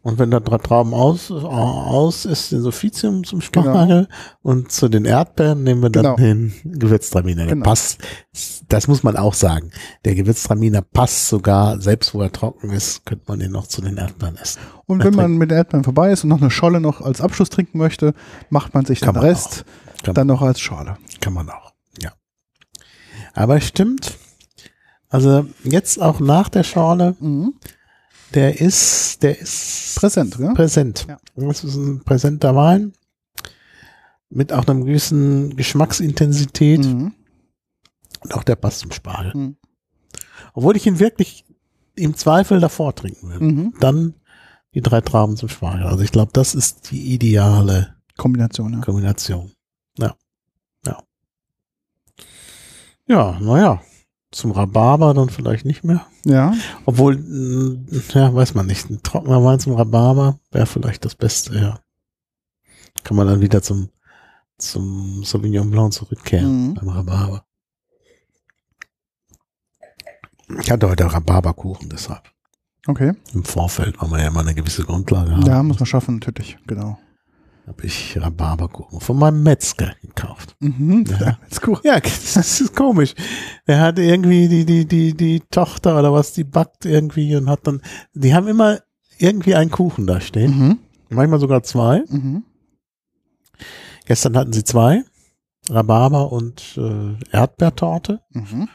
Und 0.08 0.20
wenn 0.20 0.32
da 0.32 0.40
Trauben 0.40 0.94
aus, 0.94 1.30
aus 1.32 2.24
ist, 2.24 2.54
den 2.54 2.62
Suffizium 2.62 3.26
zum 3.26 3.42
Spargel. 3.42 4.08
Und 4.42 4.72
zu 4.72 4.88
den 4.88 5.04
Erdbeeren 5.04 5.64
nehmen 5.64 5.82
wir 5.82 5.90
dann 5.90 6.04
Genau. 6.04 6.16
den 6.16 6.54
Gewürztraminer. 6.64 7.42
Der 7.44 7.48
Genau. 7.56 7.66
passt, 7.66 8.00
das 8.70 8.88
muss 8.88 9.04
man 9.04 9.18
auch 9.18 9.34
sagen. 9.34 9.72
Der 10.06 10.16
Gewürztraminer 10.16 10.82
passt 10.82 11.28
sogar, 11.28 11.82
selbst 11.82 12.14
wo 12.14 12.22
er 12.22 12.32
trocken 12.32 12.70
ist, 12.70 13.06
könnte 13.06 13.26
man 13.28 13.40
den 13.40 13.52
noch 13.52 13.68
zu 13.68 13.82
den 13.82 13.98
Erdbeeren 13.98 14.38
essen. 14.38 14.62
Und 14.86 15.04
wenn 15.04 15.14
man 15.14 15.36
mit 15.36 15.52
den 15.52 15.58
Erdbeeren 15.58 15.84
vorbei 15.84 16.14
ist 16.14 16.24
und 16.24 16.30
noch 16.30 16.40
eine 16.40 16.52
Scholle 16.52 16.80
noch 16.80 17.02
als 17.02 17.20
Abschluss 17.20 17.50
trinken 17.50 17.78
möchte, 17.78 18.14
macht 18.50 18.74
man 18.74 18.86
sich 18.86 19.02
Kann 19.02 19.14
den 19.14 19.22
man 19.22 19.30
Rest 19.30 19.66
dann 20.06 20.28
noch 20.28 20.42
als 20.42 20.62
Schale. 20.62 20.96
Kann 21.20 21.34
man 21.34 21.50
auch, 21.50 21.74
ja. 22.02 22.14
Aber 23.34 23.58
es 23.58 23.66
stimmt. 23.66 24.18
Also 25.10 25.46
jetzt 25.66 26.02
auch 26.02 26.22
nach 26.22 26.48
der 26.48 26.64
Schorle, 26.64 27.18
Mhm. 27.20 27.56
Der 28.34 28.60
ist, 28.60 29.24
der 29.24 29.40
ist 29.40 29.96
Präsent, 30.00 30.38
ja? 30.40 30.54
präsent. 30.54 31.06
Ja. 31.08 31.18
Das 31.36 31.64
ist 31.64 31.76
ein 31.76 32.04
präsenter 32.04 32.56
Wein 32.56 32.94
mit 34.30 34.52
auch 34.52 34.68
einer 34.68 34.80
gewissen 34.84 35.56
Geschmacksintensität 35.56 36.80
Mhm. 36.86 37.14
und 38.22 38.34
auch 38.34 38.44
der 38.44 38.56
passt 38.58 38.80
zum 38.80 38.92
Spargel. 38.92 39.34
Mhm. 39.36 39.56
Obwohl 40.54 40.76
ich 40.76 40.86
ihn 40.86 41.00
wirklich 41.00 41.46
im 41.96 42.16
Zweifel 42.16 42.60
davor 42.60 42.94
trinken 42.94 43.30
will. 43.30 43.40
Mhm. 43.40 43.74
Dann 43.80 44.14
die 44.74 44.82
drei 44.82 45.02
Trauben 45.02 45.38
zum 45.38 45.50
Spargel. 45.50 45.88
Also 45.88 46.04
ich 46.04 46.12
glaube, 46.12 46.32
das 46.34 46.54
ist 46.54 46.92
die 46.92 47.14
ideale 47.14 47.96
Kombination, 48.18 48.74
ja. 48.74 48.82
Kombination. 48.82 49.52
Ja. 49.98 50.16
Ja. 50.86 51.04
Ja, 53.08 53.40
naja. 53.40 53.82
Zum 54.38 54.52
Rhabarber 54.52 55.16
dann 55.16 55.30
vielleicht 55.30 55.66
nicht 55.66 55.84
mehr. 55.84 56.06
Ja, 56.24 56.54
Obwohl, 56.86 57.18
mh, 57.18 57.78
ja, 58.14 58.32
weiß 58.36 58.54
man 58.54 58.68
nicht. 58.68 58.88
Ein 58.88 59.02
trockener 59.02 59.44
Wein 59.44 59.60
zum 59.60 59.74
Rhabarber 59.74 60.38
wäre 60.52 60.68
vielleicht 60.68 61.06
das 61.06 61.16
Beste, 61.16 61.58
ja. 61.58 61.80
Kann 63.04 63.18
man 63.18 63.26
dann 63.26 63.42
wieder 63.42 63.64
zum, 63.64 63.90
zum 64.60 65.24
Sauvignon 65.24 65.72
Blanc 65.72 65.92
zurückkehren 65.94 66.68
Mhm. 66.68 66.74
beim 66.76 66.90
Rhabarber. 66.90 67.46
Ich 70.62 70.70
hatte 70.70 70.88
heute 70.88 71.12
Rhabarberkuchen 71.12 71.90
deshalb. 71.90 72.22
okay. 72.88 73.14
Im 73.34 73.44
Vorfeld, 73.44 74.00
weil 74.00 74.10
man 74.10 74.20
ja 74.20 74.28
immer 74.28 74.42
eine 74.42 74.54
gewisse 74.54 74.84
Grundlage 74.84 75.32
haben. 75.32 75.46
Ja, 75.48 75.64
muss 75.64 75.80
man 75.80 75.88
schaffen, 75.88 76.16
natürlich, 76.20 76.58
genau. 76.68 77.00
Habe 77.68 77.86
ich 77.86 78.18
Rhabarberkuchen 78.18 79.02
von 79.02 79.20
meinem 79.20 79.44
Metzger 79.44 79.94
gekauft. 80.02 80.56
Mhm. 80.62 81.04
Ja. 81.10 81.20
Ja. 81.20 81.38
ist 81.50 81.62
gut. 81.62 81.84
Ja, 81.84 82.00
das 82.00 82.62
ist 82.62 82.74
komisch. 82.74 83.14
Er 83.66 83.82
hat 83.82 84.00
irgendwie 84.00 84.48
die, 84.48 84.66
die, 84.66 84.86
die, 84.86 85.14
die 85.14 85.42
Tochter 85.52 86.00
oder 86.00 86.14
was, 86.14 86.32
die 86.32 86.46
backt 86.46 86.86
irgendwie 86.86 87.36
und 87.36 87.50
hat 87.50 87.68
dann, 87.68 87.82
die 88.14 88.34
haben 88.34 88.48
immer 88.48 88.80
irgendwie 89.18 89.56
einen 89.56 89.70
Kuchen 89.70 90.08
da 90.08 90.22
stehen. 90.22 90.58
Mhm. 90.58 90.80
Manchmal 91.10 91.40
sogar 91.40 91.62
zwei. 91.64 92.04
Mhm. 92.08 92.44
Gestern 94.06 94.38
hatten 94.38 94.54
sie 94.54 94.64
zwei. 94.64 95.04
Rhabarber 95.70 96.32
und 96.32 96.78
äh, 96.78 97.16
Erdbeertorte. 97.36 98.22
Mhm. 98.30 98.70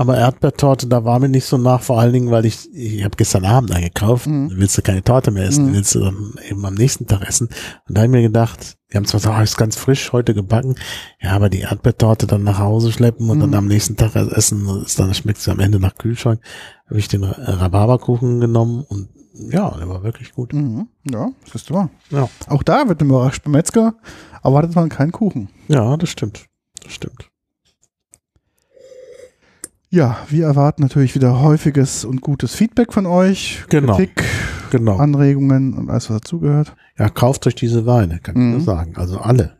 Aber 0.00 0.16
Erdbeertorte, 0.16 0.86
da 0.86 1.04
war 1.04 1.18
mir 1.18 1.28
nicht 1.28 1.44
so 1.44 1.58
nach, 1.58 1.82
vor 1.82 2.00
allen 2.00 2.14
Dingen, 2.14 2.30
weil 2.30 2.46
ich, 2.46 2.72
ich 2.72 3.04
habe 3.04 3.16
gestern 3.18 3.44
Abend 3.44 3.70
eingekauft, 3.70 4.26
Mhm. 4.26 4.50
willst 4.54 4.78
du 4.78 4.82
keine 4.82 5.04
Torte 5.04 5.30
mehr 5.30 5.44
essen, 5.46 5.66
Mhm. 5.66 5.72
willst 5.74 5.94
du 5.94 6.00
dann 6.00 6.34
eben 6.48 6.64
am 6.64 6.72
nächsten 6.72 7.06
Tag 7.06 7.20
essen. 7.28 7.48
Und 7.86 7.96
da 7.96 8.00
habe 8.00 8.06
ich 8.06 8.12
mir 8.12 8.22
gedacht, 8.22 8.78
die 8.90 8.96
haben 8.96 9.04
zwar 9.04 9.20
gesagt, 9.20 9.38
oh, 9.38 9.42
ist 9.42 9.56
ganz 9.58 9.76
frisch, 9.76 10.12
heute 10.12 10.32
gebacken, 10.32 10.76
ja, 11.20 11.32
aber 11.32 11.50
die 11.50 11.60
Erdbeertorte 11.60 12.26
dann 12.26 12.44
nach 12.44 12.58
Hause 12.58 12.92
schleppen 12.92 13.28
und 13.28 13.40
dann 13.40 13.50
Mhm. 13.50 13.56
am 13.56 13.66
nächsten 13.66 13.96
Tag 13.96 14.16
essen, 14.16 14.66
ist 14.86 14.98
dann 14.98 15.12
schmeckt 15.12 15.38
sie 15.42 15.50
am 15.50 15.60
Ende 15.60 15.78
nach 15.78 15.94
Kühlschrank. 15.96 16.40
Habe 16.88 16.98
ich 16.98 17.08
den 17.08 17.22
Rhabarberkuchen 17.24 18.40
genommen 18.40 18.82
und 18.88 19.10
ja, 19.52 19.70
der 19.78 19.88
war 19.88 20.02
wirklich 20.02 20.32
gut. 20.32 20.52
Mhm. 20.54 20.88
Ja, 21.10 21.28
das 21.44 21.56
ist 21.62 21.70
wahr. 21.70 21.90
Ja, 22.10 22.28
Auch 22.48 22.62
da 22.62 22.88
wird 22.88 23.02
überrascht 23.02 23.44
beim 23.44 23.52
Metzger, 23.52 23.94
erwartet 24.42 24.74
man 24.74 24.88
keinen 24.88 25.12
Kuchen. 25.12 25.50
ja, 25.68 25.96
das 25.98 26.08
stimmt. 26.10 26.46
Das 26.82 26.92
stimmt. 26.94 27.29
Ja, 29.92 30.18
wir 30.28 30.46
erwarten 30.46 30.82
natürlich 30.82 31.16
wieder 31.16 31.40
häufiges 31.40 32.04
und 32.04 32.20
gutes 32.20 32.54
Feedback 32.54 32.92
von 32.92 33.06
euch. 33.06 33.64
Genau. 33.68 33.96
Kritik, 33.96 34.24
Genau. 34.70 34.96
Anregungen 34.98 35.74
und 35.74 35.90
alles, 35.90 36.08
was 36.10 36.20
dazugehört. 36.22 36.76
Ja, 36.96 37.08
kauft 37.08 37.44
euch 37.48 37.56
diese 37.56 37.86
Weine, 37.86 38.20
kann 38.20 38.36
ich 38.36 38.40
Mhm. 38.40 38.50
nur 38.52 38.60
sagen. 38.60 38.96
Also 38.96 39.18
alle. 39.18 39.58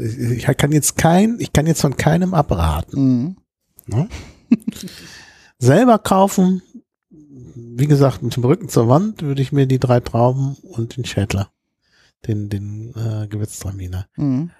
Ich 0.00 0.48
ich 0.48 0.56
kann 0.56 0.72
jetzt 0.72 0.96
kein, 0.96 1.36
ich 1.38 1.52
kann 1.52 1.66
jetzt 1.68 1.80
von 1.82 1.96
keinem 1.96 2.34
abraten. 2.34 3.00
Mhm. 3.04 3.36
Ne? 3.86 4.08
Selber 5.58 5.98
kaufen, 6.00 6.62
wie 7.10 7.86
gesagt, 7.86 8.22
mit 8.22 8.34
dem 8.34 8.44
Rücken 8.44 8.68
zur 8.68 8.88
Wand 8.88 9.22
würde 9.22 9.42
ich 9.42 9.52
mir 9.52 9.66
die 9.66 9.78
drei 9.78 10.00
Trauben 10.00 10.56
und 10.62 10.96
den 10.96 11.04
Schädler, 11.04 11.50
den, 12.26 12.48
den 12.48 12.94
äh, 12.96 13.28
Gewürztraminer. 13.28 14.06
Mhm. 14.16 14.50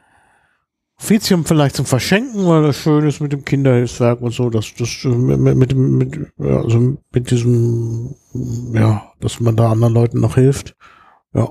Offizium 1.03 1.45
vielleicht 1.45 1.75
zum 1.75 1.85
Verschenken, 1.85 2.47
weil 2.47 2.63
das 2.63 2.77
schön 2.77 3.05
ist 3.09 3.21
mit 3.21 3.33
dem 3.33 3.45
Kinderhilfswerk 3.45 4.21
und 4.21 4.33
so, 4.33 4.51
dass 4.51 4.73
das 4.79 5.05
äh, 5.05 5.09
mit, 5.09 5.57
mit, 5.57 5.75
mit, 5.77 6.33
also 6.39 6.97
mit 7.13 7.31
diesem, 7.31 8.15
ja, 8.73 9.11
dass 9.19 9.41
man 9.41 9.57
da 9.57 9.73
anderen 9.73 9.93
Leuten 9.95 10.21
noch 10.21 10.37
hilft. 10.37 10.77
Ja. 11.35 11.51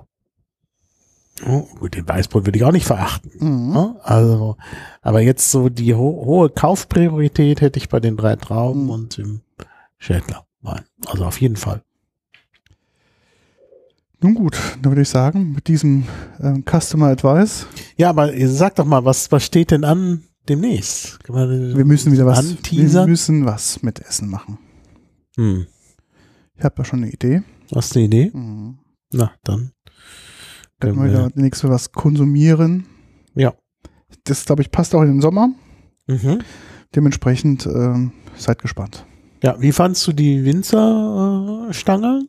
Oh, 1.46 1.68
gut, 1.80 1.96
den 1.96 2.08
Weißbrot 2.08 2.46
würde 2.46 2.58
ich 2.58 2.64
auch 2.64 2.72
nicht 2.72 2.86
verachten. 2.86 3.32
Mhm. 3.40 3.74
Ne? 3.74 3.96
Also, 4.04 4.56
aber 5.02 5.20
jetzt 5.20 5.52
so 5.52 5.68
die 5.68 5.96
ho 5.96 6.24
hohe 6.26 6.50
Kaufpriorität 6.50 7.60
hätte 7.60 7.78
ich 7.78 7.90
bei 7.90 8.00
den 8.00 8.16
drei 8.16 8.38
Trauben 8.38 8.84
Mhm. 8.86 8.90
und 8.90 9.18
dem 9.18 9.42
Schädler. 9.98 10.46
Nein, 10.62 10.84
also 11.08 11.26
auf 11.26 11.42
jeden 11.42 11.58
Fall. 11.58 11.82
Nun 14.22 14.36
gut, 14.36 14.58
dann 14.82 14.92
würde 14.92 15.02
ich 15.02 15.10
sagen, 15.10 15.54
mit 15.54 15.68
diesem 15.68 16.04
ähm, 16.40 16.64
Customer 16.70 17.08
Advice, 17.08 17.66
Ja, 17.98 18.10
aber 18.10 18.32
sagt 18.48 18.78
doch 18.80 18.86
mal, 18.86 19.04
was, 19.04 19.32
was 19.32 19.44
steht 19.44 19.72
denn 19.72 19.84
an 19.84 20.24
demnächst? 20.48 21.18
Man 21.28 21.76
wir 21.76 21.86
müssen 21.86 22.12
wieder 22.12 22.26
was, 22.26 22.44
wir 22.44 22.52
anteasern? 22.58 23.10
müssen 23.10 23.46
was 23.46 23.82
mit 23.82 24.00
Essen 24.00 24.30
machen. 24.30 24.60
Hm. 25.38 25.66
Ich 26.56 26.64
habe 26.64 26.76
da 26.78 26.86
schon 26.86 27.02
eine 27.04 27.12
Idee. 27.12 27.42
Hast 27.74 27.96
du 27.96 28.00
eine 28.00 28.06
Idee? 28.06 28.32
Mhm. 28.34 28.78
Na, 29.14 29.32
dann. 29.44 29.72
Können 30.80 30.98
wir 30.98 31.06
wir- 31.12 31.14
da 31.14 31.30
demnächst 31.30 31.64
was 31.68 31.92
konsumieren. 31.92 32.86
Ja. 33.34 33.54
Das, 34.26 34.46
glaube 34.46 34.62
ich, 34.62 34.70
passt 34.72 34.94
auch 34.94 35.02
in 35.02 35.08
den 35.08 35.22
Sommer. 35.22 35.50
Mhm. 36.08 36.40
Dementsprechend 36.96 37.66
ähm, 37.66 38.12
seid 38.36 38.62
gespannt. 38.62 39.06
Ja, 39.42 39.60
wie 39.60 39.72
fandst 39.72 40.06
du 40.06 40.12
die 40.14 40.44
Winzerstange? 40.46 42.28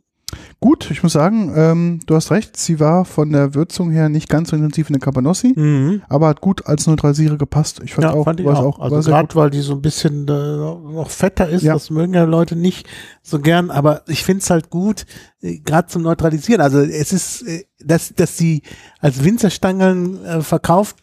Gut, 0.61 0.91
ich 0.91 1.03
muss 1.03 1.13
sagen, 1.13 1.53
ähm, 1.57 2.01
du 2.07 2.15
hast 2.15 2.31
recht, 2.31 2.57
sie 2.57 2.79
war 2.81 3.05
von 3.05 3.31
der 3.33 3.55
Würzung 3.55 3.91
her 3.91 4.09
nicht 4.09 4.29
ganz 4.29 4.51
so 4.51 4.57
intensiv 4.57 4.89
in 4.89 4.95
der 4.95 5.01
Cabanossi, 5.01 5.53
Mhm. 5.57 6.03
aber 6.09 6.29
hat 6.29 6.41
gut 6.41 6.67
als 6.67 6.87
Neutralisierer 6.87 7.37
gepasst. 7.37 7.81
Ich 7.85 7.95
fand 7.95 8.05
Ja, 8.05 8.13
auch, 8.15 8.25
fand 8.25 8.41
ich 8.41 8.47
es 8.47 8.53
auch. 8.57 8.79
war 8.79 8.93
Also 8.93 9.11
gerade 9.11 9.35
weil 9.35 9.51
die 9.51 9.61
so 9.61 9.73
ein 9.75 9.83
bisschen 9.83 10.27
äh, 10.29 10.33
noch 10.33 11.11
fetter 11.11 11.49
ist, 11.49 11.63
Ja. 11.63 11.75
das 11.75 11.91
mögen 11.91 12.15
ja 12.15 12.25
Leute 12.25 12.55
nicht 12.57 12.89
so 13.23 13.41
gern, 13.41 13.71
aber 13.71 14.03
ich 14.07 14.25
find's 14.25 14.51
halt 14.51 14.71
gut, 14.71 15.05
äh, 15.41 15.59
gerade 15.59 15.89
zum 15.89 16.03
Neutralisieren. 16.03 16.61
Also 16.61 16.81
es 16.81 17.13
ist, 17.13 17.43
äh, 17.43 17.65
dass, 17.85 18.15
dass 18.15 18.37
sie 18.39 18.63
als 19.01 19.25
Winzerstangeln 19.25 20.25
äh, 20.25 20.43
verkauft 20.43 20.97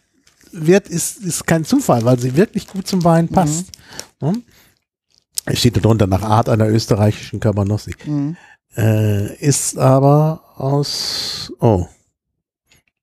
wird, 0.52 0.88
ist, 0.88 1.18
ist 1.22 1.46
kein 1.46 1.64
Zufall, 1.64 2.04
weil 2.04 2.18
sie 2.18 2.36
wirklich 2.36 2.66
gut 2.66 2.86
zum 2.88 3.04
Wein 3.04 3.28
passt. 3.28 3.66
Mhm. 4.20 4.42
Es 5.46 5.58
steht 5.60 5.76
darunter 5.76 6.06
nach 6.06 6.22
Art 6.22 6.48
einer 6.48 6.68
österreichischen 6.68 7.40
Cabanossi. 7.40 7.94
Mhm. 8.06 8.36
Äh, 8.76 9.34
ist 9.36 9.78
aber 9.78 10.42
aus, 10.56 11.52
oh, 11.58 11.86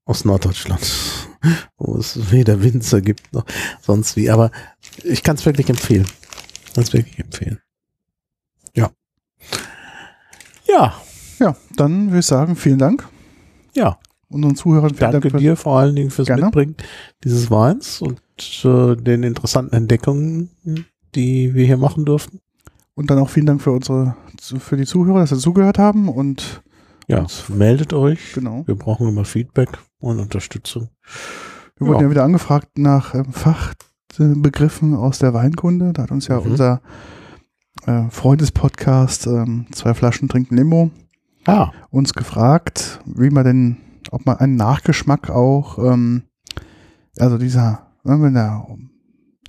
aus 0.05 0.24
Norddeutschland, 0.26 0.82
wo 1.78 1.97
es 1.97 2.32
weder 2.32 2.63
Winzer 2.63 3.01
gibt 3.01 3.34
noch 3.34 3.45
sonst 3.82 4.15
wie. 4.15 4.30
Aber 4.30 4.51
ich 5.03 5.24
kann 5.24 5.36
es 5.36 5.45
wirklich 5.45 5.70
empfehlen. 5.70 6.07
Kann 6.74 6.84
es 6.84 6.93
wirklich 6.93 7.20
empfehlen. 7.20 7.59
Ja. 8.76 8.91
Ja, 10.68 11.01
Ja, 11.39 11.55
dann 11.76 12.07
würde 12.07 12.20
ich 12.20 12.26
sagen, 12.26 12.55
vielen 12.55 12.80
Dank. 12.80 13.07
ja. 13.74 13.97
Unseren 14.30 14.57
Zuhörern 14.57 14.89
vielen 14.89 15.11
Danke 15.11 15.30
Dank 15.30 15.32
für 15.32 15.38
dir 15.38 15.55
vor 15.55 15.80
allen 15.80 15.95
Dingen 15.95 16.11
fürs 16.11 16.28
Gerne. 16.28 16.43
Mitbringen 16.47 16.76
dieses 17.24 17.49
Weins 17.49 18.01
und 18.01 18.20
äh, 18.65 18.97
den 18.97 19.24
interessanten 19.24 19.74
Entdeckungen, 19.74 20.49
die 21.15 21.53
wir 21.53 21.65
hier 21.65 21.78
machen 21.78 22.03
durften. 22.03 22.41
Und 22.98 23.10
dann 23.12 23.20
auch 23.20 23.30
vielen 23.30 23.45
Dank 23.45 23.62
für 23.62 23.72
unsere 23.72 24.16
für 24.41 24.76
die 24.76 24.86
Zuhörer, 24.86 25.20
dass 25.20 25.30
sie 25.30 25.38
zugehört 25.38 25.78
haben 25.78 26.10
und 26.10 26.62
Ja, 27.08 27.26
meldet 27.50 27.93
euch. 27.93 28.34
Genau. 28.34 28.64
Wir 28.68 28.76
brauchen 28.76 29.08
immer 29.08 29.24
Feedback 29.24 29.70
und 30.00 30.20
Unterstützung. 30.20 30.89
Wir 31.78 31.88
wurden 31.88 32.00
Ja. 32.00 32.06
ja 32.08 32.12
wieder 32.12 32.24
angefragt 32.24 32.78
nach 32.78 33.14
ähm, 33.16 33.32
Fachbegriffen 33.32 34.95
aus 34.95 35.20
der 35.20 35.34
Weinkunde. 35.34 35.93
Da 35.93 36.04
hat 36.04 36.12
uns 36.12 36.28
ja 36.28 36.39
Mhm. 36.39 36.52
unser 36.52 36.82
äh, 37.86 38.10
Freundespodcast 38.10 39.28
ähm, 39.28 39.68
Zwei 39.72 39.93
Flaschen 39.93 40.28
trinken 40.28 40.58
Limo 40.58 40.91
Ah, 41.45 41.72
uns 41.91 42.14
gefragt, 42.14 43.00
wie 43.06 43.30
man 43.30 43.45
denn, 43.45 43.78
ob 44.12 44.26
man 44.26 44.38
einen 44.38 44.56
Nachgeschmack 44.58 45.30
auch, 45.30 45.78
ähm, 45.80 46.24
also 47.18 47.38
dieser, 47.38 47.88
wenn 48.04 48.34
der, 48.34 48.66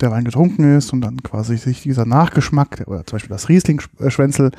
der 0.01 0.11
Wein 0.11 0.23
getrunken 0.25 0.77
ist 0.77 0.91
und 0.93 1.01
dann 1.01 1.21
quasi 1.23 1.57
sich 1.57 1.81
dieser 1.83 2.05
Nachgeschmack, 2.05 2.77
der- 2.77 2.87
oder 2.87 3.05
zum 3.05 3.17
Beispiel 3.17 3.29
das 3.29 3.49
Riesling-Schwänzel 3.49 4.51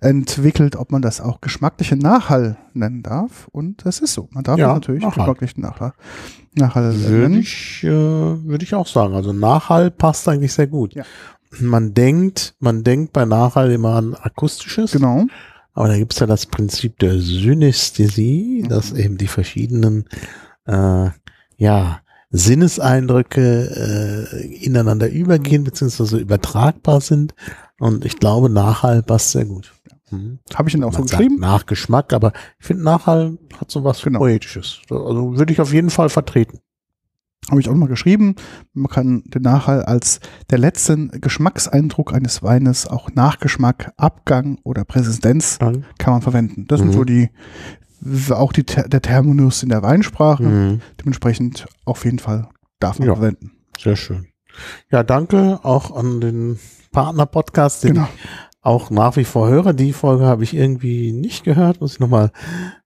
entwickelt, 0.00 0.76
ob 0.76 0.92
man 0.92 1.02
das 1.02 1.20
auch 1.20 1.40
geschmacklichen 1.40 1.98
Nachhall 1.98 2.56
nennen 2.74 3.02
darf. 3.02 3.48
Und 3.52 3.84
das 3.84 4.00
ist 4.00 4.12
so. 4.14 4.28
Man 4.32 4.44
darf 4.44 4.58
Ja, 4.58 4.74
natürlich 4.74 5.02
Nachhall. 5.02 5.24
geschmacklichen 5.24 5.62
Nachhall, 5.62 5.92
Nachhall 6.54 6.94
würde 7.00 7.18
nennen. 7.28 7.40
ich, 7.40 7.82
äh, 7.84 7.88
würde 7.90 8.64
ich 8.64 8.74
auch 8.74 8.86
sagen. 8.86 9.14
Also 9.14 9.32
Nachhall 9.32 9.90
passt 9.90 10.28
eigentlich 10.28 10.52
sehr 10.52 10.66
gut. 10.66 10.94
Ja. 10.94 11.04
Man 11.60 11.94
denkt, 11.94 12.54
man 12.58 12.84
denkt 12.84 13.12
bei 13.12 13.24
Nachhall 13.24 13.70
immer 13.72 13.94
an 13.94 14.14
akustisches. 14.14 14.92
Genau. 14.92 15.24
Aber 15.72 15.88
da 15.88 15.96
gibt 15.96 16.12
es 16.14 16.18
ja 16.18 16.26
das 16.26 16.46
Prinzip 16.46 16.98
der 16.98 17.18
Synästhesie, 17.18 18.64
dass 18.68 18.92
eben 18.92 19.16
die 19.16 19.26
verschiedenen 19.26 20.04
äh, 20.66 21.10
ja, 21.58 22.00
Sinneseindrücke 22.38 24.30
äh, 24.32 24.46
ineinander 24.64 25.08
übergehen 25.10 25.64
beziehungsweise 25.64 26.18
übertragbar 26.18 27.00
sind. 27.00 27.34
Und 27.78 28.04
ich 28.04 28.18
glaube, 28.18 28.48
Nachhall 28.50 29.02
passt 29.02 29.32
sehr 29.32 29.44
gut. 29.44 29.72
Mhm. 30.10 30.38
Habe 30.54 30.68
ich 30.68 30.74
ihn 30.74 30.84
auch 30.84 30.92
so 30.92 31.00
Man 31.00 31.08
sagt 31.08 31.20
geschrieben. 31.20 31.40
Nachgeschmack, 31.40 32.12
aber 32.12 32.32
ich 32.60 32.66
finde 32.66 32.84
Nachhall 32.84 33.38
hat 33.60 33.70
so 33.70 33.84
was 33.84 34.02
Genau. 34.02 34.20
Poetisches. 34.20 34.80
Also 34.90 35.36
würde 35.36 35.52
ich 35.52 35.60
auf 35.60 35.72
jeden 35.72 35.90
Fall 35.90 36.08
vertreten. 36.08 36.60
Habe 37.50 37.60
ich 37.60 37.68
auch 37.68 37.74
mal 37.74 37.88
geschrieben. 37.88 38.34
Man 38.72 38.90
kann 38.90 39.22
den 39.26 39.42
Nachhall 39.42 39.84
als 39.84 40.18
der 40.50 40.58
letzten 40.58 41.10
Geschmackseindruck 41.20 42.12
eines 42.12 42.42
Weines, 42.42 42.86
auch 42.88 43.10
Nachgeschmack, 43.14 43.92
Abgang 43.96 44.58
oder 44.64 44.84
Präsidenz 44.84 45.58
kann 45.58 45.84
man 46.06 46.22
verwenden. 46.22 46.64
Das 46.66 46.80
Mhm. 46.80 46.84
sind 46.84 46.92
so 46.94 47.04
die, 47.04 47.30
auch 48.30 48.52
die, 48.52 48.64
der 48.64 49.02
Terminus 49.02 49.62
in 49.62 49.68
der 49.70 49.82
Weinsprache. 49.82 50.42
Mhm. 50.42 50.80
Dementsprechend 51.00 51.66
auf 51.84 52.04
jeden 52.04 52.18
Fall 52.18 52.48
darf 52.80 52.98
man 52.98 53.08
Ja. 53.08 53.14
verwenden. 53.14 53.52
Sehr 53.78 53.96
schön. 53.96 54.26
Ja, 54.90 55.02
danke 55.02 55.60
auch 55.62 55.94
an 55.94 56.20
den 56.20 56.58
Partner-Podcast, 56.92 57.84
den 57.84 57.94
Genau. 57.94 58.08
ich 58.14 58.28
auch 58.62 58.90
nach 58.90 59.16
wie 59.16 59.24
vor 59.24 59.48
höre. 59.48 59.72
Die 59.74 59.92
Folge 59.92 60.24
habe 60.24 60.42
ich 60.44 60.54
irgendwie 60.54 61.12
nicht 61.12 61.44
gehört, 61.44 61.80
muss 61.80 61.94
ich 61.94 62.00
nochmal 62.00 62.32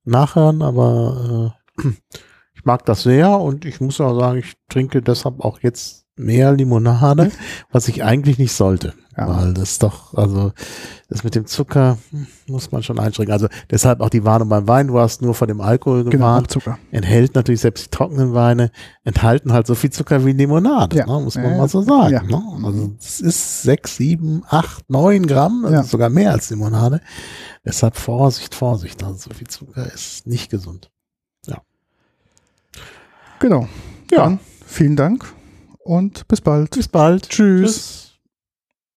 nachhören, 0.05 0.63
aber 0.63 1.55
äh, 1.79 1.89
ich 2.55 2.65
mag 2.65 2.85
das 2.85 3.03
sehr 3.05 3.31
und 3.39 3.65
ich 3.65 3.81
muss 3.81 4.01
auch 4.01 4.19
sagen, 4.19 4.39
ich 4.41 4.55
trinke 4.69 5.01
deshalb 5.01 5.41
auch 5.41 5.61
jetzt 5.61 6.00
mehr 6.21 6.53
Limonade, 6.53 7.31
was 7.73 7.89
ich 7.89 8.03
eigentlich 8.05 8.39
nicht 8.39 8.53
sollte. 8.53 8.95
Ja. 9.17 9.29
Weil 9.29 9.55
das 9.55 9.79
doch, 9.79 10.15
also 10.15 10.53
das 11.09 11.25
mit 11.25 11.35
dem 11.35 11.45
Zucker 11.45 11.99
hm, 12.11 12.27
muss 12.47 12.71
man 12.73 12.83
schon 12.83 12.99
einschränken. 12.99 13.33
Also 13.33 13.49
deshalb 13.71 14.01
auch 14.01 14.09
die 14.09 14.25
Warnung 14.25 14.49
beim 14.49 14.69
Wein, 14.69 14.87
du 14.87 14.99
hast 14.99 15.21
nur 15.21 15.35
vor 15.35 15.47
dem 15.49 15.61
Alkohol 15.61 16.05
Genau, 16.05 16.11
gewarnt 16.13 16.47
auch 16.47 16.53
Zucker. 16.53 16.79
enthält 16.93 17.35
natürlich 17.35 17.61
selbst 17.61 17.87
die 17.87 17.91
trockenen 17.91 18.33
Weine, 18.35 18.71
enthalten 19.05 19.53
halt 19.53 19.67
so 19.67 19.75
viel 19.75 19.91
Zucker 19.91 20.25
wie 20.25 20.33
Limonade, 20.33 20.97
Ja. 20.97 21.07
ne, 21.07 21.21
muss 21.25 21.35
man 21.35 21.45
Äh, 21.47 21.59
mal 21.59 21.69
so 21.69 21.83
sagen. 21.83 22.13
ja. 22.13 22.23
Ne? 22.23 22.43
Also 22.65 22.93
es 23.01 23.21
ist 23.21 23.63
sechs, 23.63 23.97
sieben, 23.97 24.43
acht, 24.49 24.89
neun 24.89 25.27
Gramm, 25.27 25.63
das 25.65 25.73
Ja. 25.73 25.81
ist 25.81 25.91
sogar 25.91 26.09
mehr 26.09 26.31
als 26.33 26.49
Limonade. 26.51 27.01
Deshalb 27.65 27.97
Vorsicht, 27.97 28.55
Vorsicht. 28.55 29.03
Also 29.03 29.29
so 29.29 29.35
viel 29.35 29.49
Zucker 29.49 29.93
ist 29.93 30.27
nicht 30.27 30.51
gesund. 30.51 30.91
Genau. 33.41 33.69
Ja. 34.11 34.19
Dann 34.25 34.39
vielen 34.67 34.97
Dank 34.97 35.25
und 35.85 36.27
bis 36.29 36.41
bald. 36.41 36.71
Bis 36.71 36.89
bald. 36.89 37.29
Tschüss. 37.29 37.75
Tschüss. 37.75 38.10